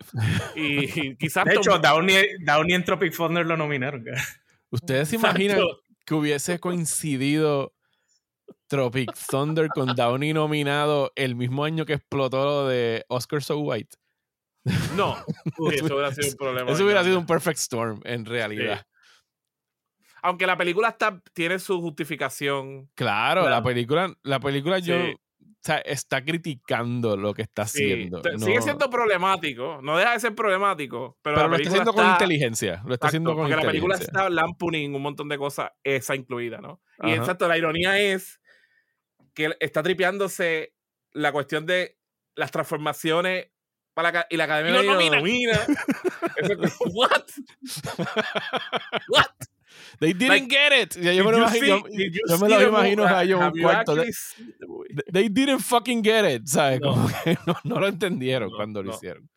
[0.56, 1.44] y, quizás.
[1.44, 4.04] De hecho, Downey, Downey en Tropic Thunder lo nominaron.
[4.70, 5.60] Ustedes se imaginan
[6.10, 7.72] que hubiese coincidido
[8.66, 13.96] Tropic Thunder con Downey nominado el mismo año que explotó lo de Oscar So White.
[14.96, 15.16] No,
[15.72, 16.70] eso hubiera sido un problema.
[16.72, 18.84] Eso hubiera sido un perfect storm en realidad.
[20.20, 22.90] Aunque la película está, tiene su justificación.
[22.96, 24.96] Claro, la película, la película yo
[25.62, 28.22] sea, está criticando lo que está haciendo.
[28.38, 32.82] Sigue siendo problemático, no deja de ser problemático, pero, lo está haciendo con inteligencia.
[32.86, 36.58] Lo está haciendo con porque la película está lampuning un montón de cosas, esa incluida,
[36.58, 36.80] ¿no?
[37.02, 38.40] Y exacto, la ironía es
[39.34, 40.74] que está tripeándose
[41.12, 41.98] la cuestión de
[42.34, 43.50] las transformaciones
[43.94, 45.20] para y la academia no domina.
[46.94, 47.24] What?
[49.08, 49.26] What?
[49.98, 50.94] They didn't get it.
[50.96, 53.94] yo, me lo imagino, yo, me lo imagino a ellos un cuarto.
[53.94, 54.12] De,
[55.12, 56.46] they didn't fucking get it.
[56.46, 56.80] ¿Sabes?
[56.80, 59.28] Como que no, lo entendieron cuando lo hicieron.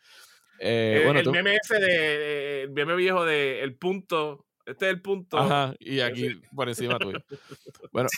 [0.59, 2.61] Eh, el, bueno, el meme ese de.
[2.63, 5.37] El meme viejo de El punto este es el punto.
[5.37, 7.19] Ajá, y aquí por encima tuyo.
[7.91, 8.09] Bueno,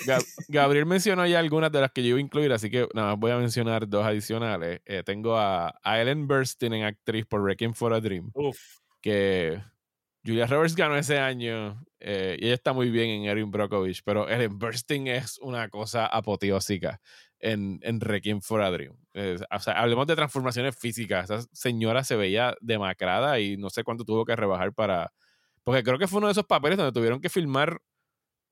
[0.47, 3.19] Gabriel mencionó ya algunas de las que yo iba a incluir, así que nada más
[3.19, 4.79] voy a mencionar dos adicionales.
[4.85, 8.31] Eh, tengo a, Ellen Burstyn en actriz por Wrecking for a Dream.
[8.33, 8.57] Uf.
[9.01, 9.61] Que
[10.25, 14.27] Julia Roberts ganó ese año eh, y ella está muy bien en Erin Brockovich, pero
[14.27, 16.99] Ellen Burstyn es una cosa apoteósica
[17.39, 18.97] en, en Requiem for a Dream.
[19.51, 21.29] o sea, hablemos de transformaciones físicas.
[21.29, 25.13] Esa señora se veía demacrada y no sé cuánto tuvo que rebajar para
[25.65, 27.81] porque creo que fue uno de esos papeles donde tuvieron que filmar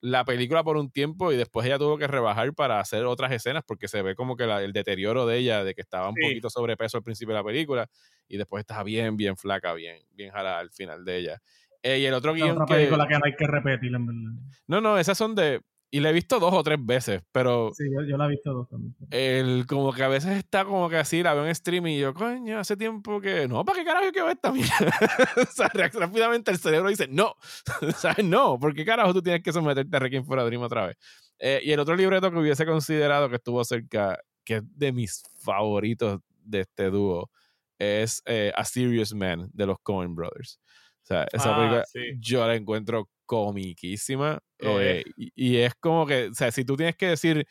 [0.02, 3.64] la película por un tiempo y después ella tuvo que rebajar para hacer otras escenas
[3.66, 6.98] porque se ve como que el deterioro de ella, de que estaba un poquito sobrepeso
[6.98, 7.90] al principio de la película
[8.28, 11.42] y después estaba bien, bien flaca, bien, bien jalada al final de ella.
[11.84, 13.14] Eh, y el otro guion otra película que...
[13.14, 14.42] no hay que repetir, en verdad.
[14.68, 15.62] No, no, esas son de
[15.94, 17.70] y la he visto dos o tres veces, pero.
[17.78, 18.96] Sí, yo, la he visto dos también.
[19.12, 22.16] El, como que a veces está como que así, la veo en stream y yo,
[22.16, 23.48] coño, hace tiempo que.
[23.48, 24.72] No, ¿para qué carajo quiero ver esta mierda?
[25.38, 27.36] o sea, rápidamente el cerebro dice, no.
[27.96, 28.26] ¿Sabes?
[28.26, 30.98] No, ¿por qué carajo tú tienes que someterte a Requiem for a Dream otra vez?
[31.38, 35.22] Eh, y el otro libreto que hubiese considerado que estuvo cerca, que es de mis
[35.42, 37.30] favoritos de este dúo,
[37.78, 40.60] es eh, A Serious Man de los Coen Brothers.
[41.04, 41.84] O sea, esa ah, película
[42.20, 44.40] yo la encuentro comiquísima.
[44.60, 47.46] Eh, y, es como que, o sea, si tú tienes que decir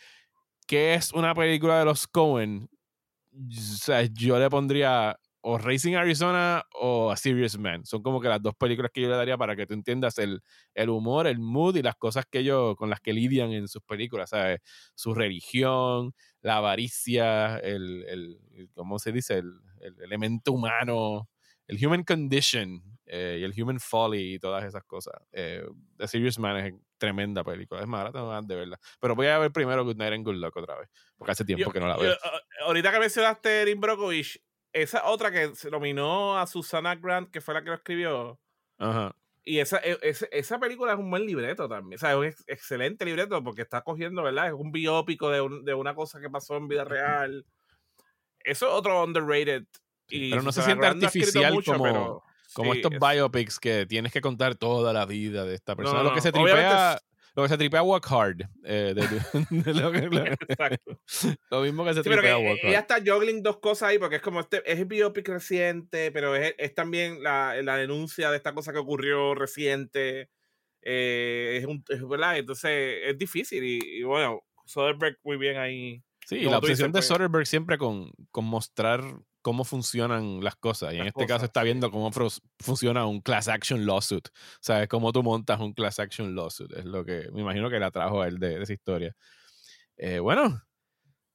[0.66, 2.68] qué es una película de los Cohen,
[3.32, 7.84] o sea, yo le pondría o Racing Arizona o A Serious Man.
[7.84, 10.40] Son como que las dos películas que yo le daría para que tú entiendas el,
[10.74, 13.82] el humor, el mood y las cosas que ellos, con las que lidian en sus
[13.82, 14.60] películas, ¿sabes?
[14.94, 19.38] Su religión, la avaricia, el, el ¿cómo se dice?
[19.38, 21.28] El, el elemento humano,
[21.66, 25.14] el human condition, eh, y el Human Folly y todas esas cosas.
[25.32, 25.62] Eh,
[25.98, 27.82] The Serious Man es tremenda película.
[27.82, 28.80] Es mala, tengo ganas de verla.
[29.00, 31.70] Pero voy a ver primero Good Night and Good Luck otra vez, porque hace tiempo
[31.70, 32.16] que no la veo.
[32.64, 37.52] ahorita que mencionaste Erin Brockovich, esa otra que se nominó a Susana Grant, que fue
[37.52, 38.40] la que lo escribió.
[38.78, 39.14] Ajá.
[39.44, 39.98] Y esa, e,
[40.30, 41.96] esa, película es un buen libreto también.
[41.96, 44.46] O sea, es un excelente libreto porque está cogiendo, ¿verdad?
[44.46, 47.44] Es un biópico de, de una cosa que pasó en vida real.
[48.42, 49.64] Eso es otro underrated.
[50.30, 52.22] Pero no se siente artificial como,
[52.52, 56.02] como estos biopics que tienes que contar toda la vida de esta persona.
[56.02, 56.98] lo que se tripea.
[57.34, 58.42] Lo que se tripea Walk Hard.
[58.62, 58.94] Eh,
[61.50, 62.68] lo, mismo que se tripea Walk Hard.
[62.68, 64.62] Ella está juggling dos cosas ahí porque es como este.
[64.70, 68.78] Es el biopic reciente, pero es, es también la, la, denuncia de esta cosa que
[68.78, 70.28] ocurrió reciente.
[70.82, 72.36] Eh, es, un, es verdad.
[72.36, 73.64] Entonces es difícil.
[73.64, 76.02] Y, bueno, Soderbergh muy bien ahí.
[76.26, 79.02] Sí, la obsesión de pues Soderbergh siempre con, con mostrar
[79.42, 80.94] cómo funcionan las cosas.
[80.94, 82.10] Y en este caso está viendo cómo
[82.60, 84.28] funciona un class action lawsuit.
[84.60, 84.88] ¿Sabes?
[84.88, 86.72] Cómo tú montas un class action lawsuit.
[86.72, 89.14] Es lo que me imagino que le atrajo a él de, esa historia.
[89.96, 90.62] Eh, bueno,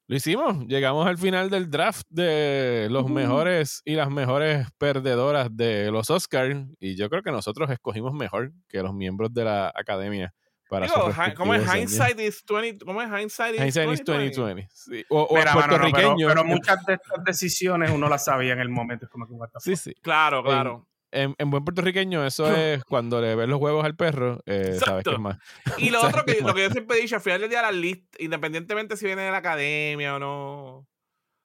[0.08, 0.66] lo hicimos.
[0.68, 6.66] Llegamos al final del draft de los mejores y las mejores perdedoras de los Oscars.
[6.80, 10.34] Y yo creo que nosotros escogimos mejor que los miembros de la academia
[10.70, 10.88] para
[11.36, 12.86] ¿cómo es hindsight is 20?
[12.86, 14.26] ¿Cómo es hindsight is hindsight 2020?
[14.26, 15.06] Is 2020.
[15.10, 16.28] O, o puertorriqueño.
[16.28, 19.06] pero, muchas de estas decisiones uno las sabía en el momento.
[19.06, 19.94] Es como que, sí, sí.
[20.02, 20.88] Claro, claro.
[21.10, 25.04] En, en, buen puertorriqueño, eso es cuando le ves los huevos al perro, eh, sabes
[25.04, 25.38] que es más.
[25.78, 27.76] Y lo otro que, lo que yo siempre he dicho, al final del día, las
[27.76, 30.88] listas, independientemente si viene de la academia o no,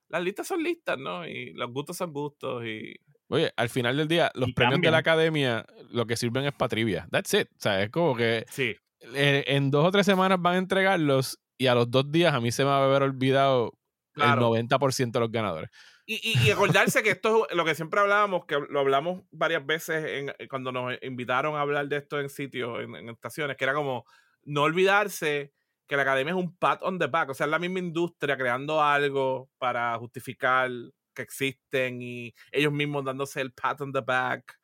[0.09, 1.27] las listas son listas, ¿no?
[1.27, 2.65] Y los gustos son gustos.
[2.67, 2.97] y
[3.29, 6.69] Oye, al final del día, los premios de la academia lo que sirven es para
[6.69, 7.09] trivia.
[7.11, 7.49] That's it.
[7.53, 8.77] O sea, es como que sí.
[9.15, 12.41] Eh, en dos o tres semanas van a entregarlos y a los dos días a
[12.41, 13.73] mí se me va a haber olvidado
[14.17, 15.71] el 90% de los ganadores.
[16.05, 20.05] Y, y, acordarse que esto es lo que siempre hablábamos, que lo hablamos varias veces
[20.05, 23.73] en, eh, cuando nos invitaron a hablar de esto en sitios, en, estaciones, que era
[23.73, 24.05] como
[24.43, 25.53] no olvidarse
[25.87, 28.37] que la academia es un pat on the back, o sea, es la misma industria
[28.37, 30.71] creando algo para justificar
[31.15, 34.59] que existen y ellos mismos dándose el pat on the back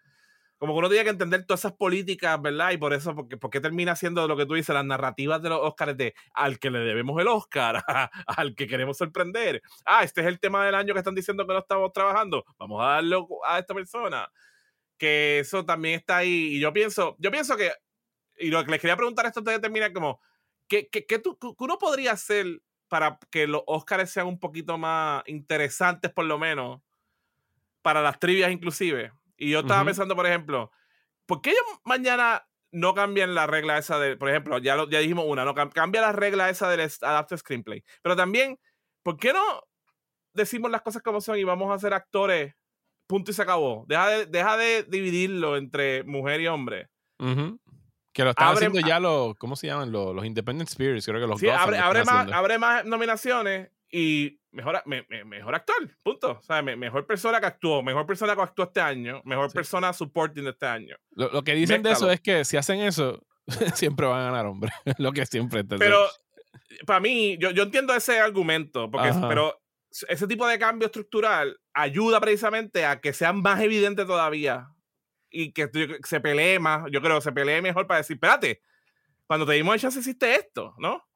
[0.59, 2.73] como que uno tiene que entender todas esas políticas, ¿verdad?
[2.73, 5.61] Y por eso, porque, porque termina siendo lo que tú dices, las narrativas de los
[5.61, 7.83] Oscars de al que le debemos el Oscar,
[8.27, 9.63] al que queremos sorprender.
[9.85, 12.45] Ah, este es el tema del año que están diciendo que no estamos trabajando.
[12.59, 14.31] Vamos a darlo a esta persona.
[14.99, 16.57] Que eso también está ahí.
[16.57, 17.71] Y yo pienso, yo pienso que,
[18.39, 20.21] y lo que les quería preguntar esto antes de terminar, como,
[20.67, 25.23] ¿qué, qué, qué, tú, uno podría hacer para que los Oscars sean un poquito más
[25.27, 26.81] interesantes, por lo menos,
[27.81, 29.13] para las trivias inclusive.
[29.39, 30.71] Y yo estaba pensando, por ejemplo,
[31.27, 34.99] ¿por qué ellos mañana no cambian la regla esa de, por ejemplo, ya, lo, ya
[34.99, 37.85] dijimos una, no cambia la regla esa del adapted screenplay?
[38.03, 38.59] Pero también,
[39.03, 39.63] ¿por qué no
[40.35, 42.55] decimos las cosas como son y vamos a ser actores?
[43.07, 43.87] Punto y se acabó.
[43.89, 46.91] Deja de, deja de dividirlo entre mujer y hombre.
[48.13, 49.93] Que lo están haciendo ya los, ¿cómo se llaman?
[49.93, 54.38] Los, los Independent Spirits, creo que los sí, abre, abre más, abre más nominaciones y
[54.53, 56.39] mejor, mejor actor, punto.
[56.39, 60.45] O sea, mejor persona que actuó, mejor persona que actuó este año, mejor persona supporting
[60.45, 60.97] de este año.
[61.11, 63.25] Lo, que dicen de eso es que si hacen eso,
[63.75, 64.71] siempre van a ganar, hombre.
[64.99, 65.65] lo que siempre.
[65.65, 66.07] Pero
[66.87, 69.61] para mí, yo, yo entiendo ese argumento, porque, pero
[70.09, 74.69] ese tipo de cambio estructural ayuda precisamente a que sea más evidente todavía
[75.31, 75.71] y que
[76.05, 76.85] se pelee más.
[76.91, 78.63] Yo creo que se pelee mejor para decir, espérate,
[79.27, 81.08] cuando te dimos el chance hiciste esto, ¿no?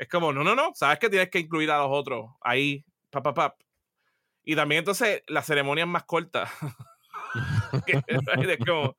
[0.00, 3.22] Es como, no, no, no, sabes que tienes que incluir a los otros ahí, pap,
[3.22, 3.60] pap, pap.
[4.42, 6.50] Y también entonces la ceremonia es más corta.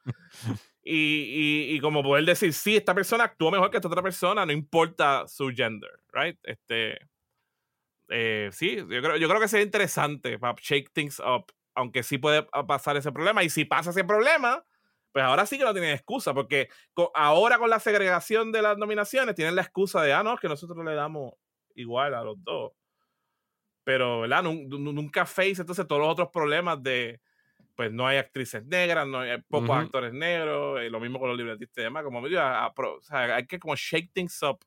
[0.84, 4.52] y, y, como poder decir, sí, esta persona actuó mejor que esta otra persona, no
[4.52, 6.38] importa su gender, right?
[6.44, 6.99] Este,
[8.10, 12.19] eh, sí, yo creo, yo creo que sería interesante para shake things up, aunque sí
[12.19, 13.44] puede pasar ese problema.
[13.44, 14.64] Y si pasa ese problema,
[15.12, 16.70] pues ahora sí que no tienen excusa, porque
[17.14, 20.84] ahora con la segregación de las nominaciones tienen la excusa de, ah, no, que nosotros
[20.86, 21.34] le damos
[21.76, 22.72] igual a los dos.
[23.84, 24.44] Pero, ¿verdad?
[24.44, 27.20] Nunca face entonces todos los otros problemas de,
[27.76, 31.38] pues no hay actrices negras, no hay pocos actores negros, y lo mismo con los
[31.38, 34.60] libretistas y demás, como o sea, hay que como shake things up.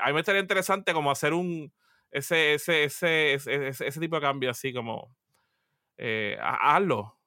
[0.00, 1.72] A mí me estaría interesante como hacer un,
[2.10, 5.14] ese, ese, ese, ese, ese tipo de cambio así como,
[5.96, 7.19] eh, hazlo,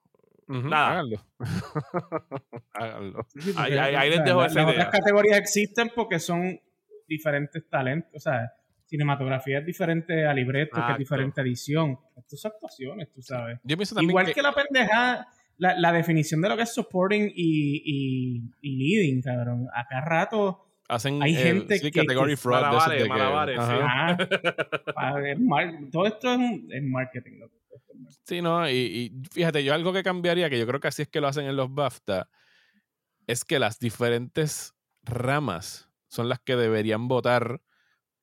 [0.48, 0.90] Nada.
[0.90, 1.26] Háganlo.
[3.56, 6.60] ahí, les dejo esa Las otras categorías existen porque son
[7.08, 8.10] diferentes talentos.
[8.14, 8.52] O sea,
[8.86, 11.98] cinematografía es diferente a libreto, que es diferente a edición.
[12.16, 13.58] Estas son actuaciones, tú sabes.
[14.00, 14.42] Igual que...
[14.42, 15.26] la pendeja,
[15.58, 19.68] la, definición de lo que es supporting y, y, leading, cabrón.
[19.74, 20.60] Acá rato.
[20.86, 23.72] Hacen hay gente sí, que, category fraud malabares, malabares, sí.
[25.90, 26.40] todo esto es,
[26.70, 27.54] es marketing, loco.
[28.26, 31.20] Sí, no, y, fíjate, yo algo que cambiaría, que yo creo que así es que
[31.20, 32.28] lo hacen en los BAFTA,
[33.26, 37.60] es que las diferentes ramas son las que deberían votar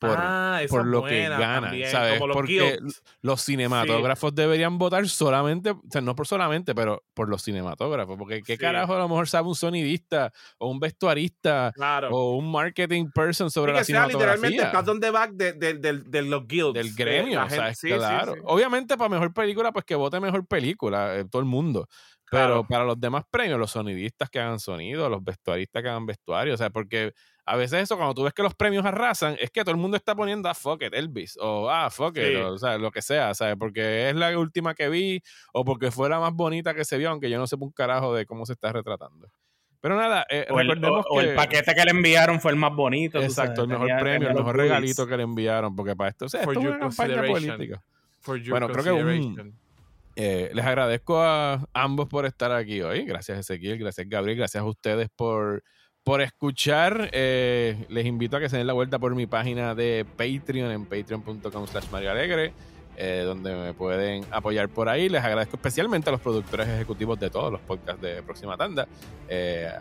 [0.01, 2.19] por, ah, por lo que ganan, ¿sabes?
[2.19, 2.79] Porque
[3.21, 8.41] los cinematógrafos deberían votar solamente, o sea, no por solamente, pero por los cinematógrafos, porque
[8.41, 11.71] qué carajo a lo mejor sabe un sonidista o un vestuarista
[12.09, 14.33] o un marketing person sobre la cinematografía.
[14.33, 16.73] literalmente estás donde va de, de, los guilds.
[16.73, 17.79] Del gremio, ¿sabes?
[17.79, 18.33] claro.
[18.45, 21.87] Obviamente para mejor película, pues que vote mejor película, eh, todo el mundo.
[22.31, 26.53] Pero para los demás premios, los sonidistas que hagan sonido, los vestuaristas que hagan vestuario,
[26.53, 27.13] o sea, porque
[27.51, 29.97] a veces eso, cuando tú ves que los premios arrasan, es que todo el mundo
[29.97, 33.01] está poniendo a ah, fuck it, Elvis, o ah, fuck it, o, sea, lo que
[33.01, 33.57] sea, ¿sabes?
[33.59, 35.21] Porque es la última que vi,
[35.51, 38.15] o porque fue la más bonita que se vio, aunque yo no sé un carajo
[38.15, 39.29] de cómo se está retratando.
[39.81, 43.21] Pero nada, eh, o, el, o, el, paquete que le enviaron fue el más bonito.
[43.21, 46.39] Exacto, el mejor premio, el mejor regalito que le enviaron, porque para esto, o sea,
[46.39, 47.83] esto es una campaña política.
[48.47, 49.51] bueno, creo que
[50.15, 53.03] eh, les agradezco a ambos por estar aquí hoy.
[53.03, 55.63] Gracias Ezequiel, gracias Gabriel, gracias a ustedes por,
[56.03, 57.09] por escuchar.
[57.11, 60.85] Eh, les invito a que se den la vuelta por mi página de Patreon en
[60.85, 62.53] patreon.com slash Mario Alegre.
[62.97, 65.09] Eh, donde me pueden apoyar por ahí.
[65.09, 68.87] Les agradezco especialmente a los productores ejecutivos de todos los podcasts de Próxima Tanda,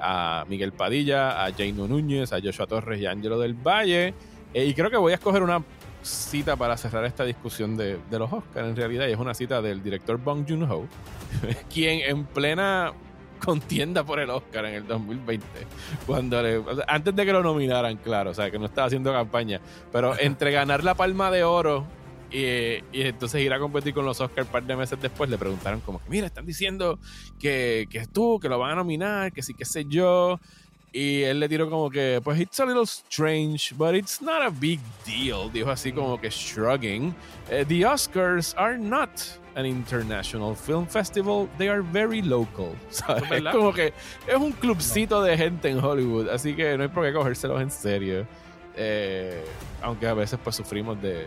[0.01, 4.15] a Miguel Padilla, a Jaino Núñez, a Joshua Torres y a Angelo del Valle.
[4.55, 5.63] y creo que voy a escoger una
[6.03, 9.83] cita para cerrar esta discusión de, los Oscars en realidad y es una cita del
[9.83, 10.87] director Bong Joon-ho
[11.73, 12.93] quien en plena
[13.41, 15.47] contienda por el Oscar en el 2020
[16.07, 16.39] cuando
[16.87, 19.61] antes de que lo nominaran claro o sea que no estaba haciendo campaña
[19.93, 21.85] pero entre ganar la palma de oro
[22.33, 25.81] y, entonces ir a competir con los Oscars un par de meses después le preguntaron
[25.81, 26.99] como que mira están diciendo
[27.41, 30.39] que, que tú que lo van a nominar que sí que sé yo
[30.93, 34.51] y él le tiró como que, pues it's a little strange, but it's not a
[34.51, 35.51] big deal.
[35.53, 37.15] Dijo así como que shrugging.
[37.49, 39.11] Eh, the Oscars are not
[39.55, 42.75] an international film festival, they are very local.
[43.31, 43.93] Es como que
[44.27, 47.71] es un clubcito de gente en Hollywood, así que no hay por qué cogérselos en
[47.71, 48.27] serio.
[48.77, 49.45] Eh,
[49.83, 51.27] aunque a veces pues sufrimos de,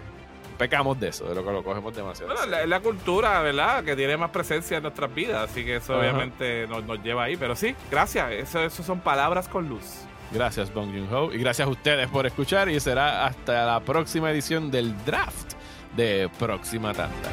[0.57, 2.33] pecamos de eso, de lo que lo cogemos demasiado.
[2.33, 3.83] Bueno, es la, cultura, ¿verdad?
[3.83, 7.35] Que tiene más presencia en nuestras vidas, así que eso obviamente nos, lleva ahí.
[7.37, 10.05] Pero sí, gracias, eso, eso son palabras con luz.
[10.31, 11.33] Gracias, Bong Joon-ho.
[11.33, 12.69] Y gracias a ustedes por escuchar.
[12.69, 15.53] Y será hasta la próxima edición del draft
[15.95, 17.29] de Próxima Tanda.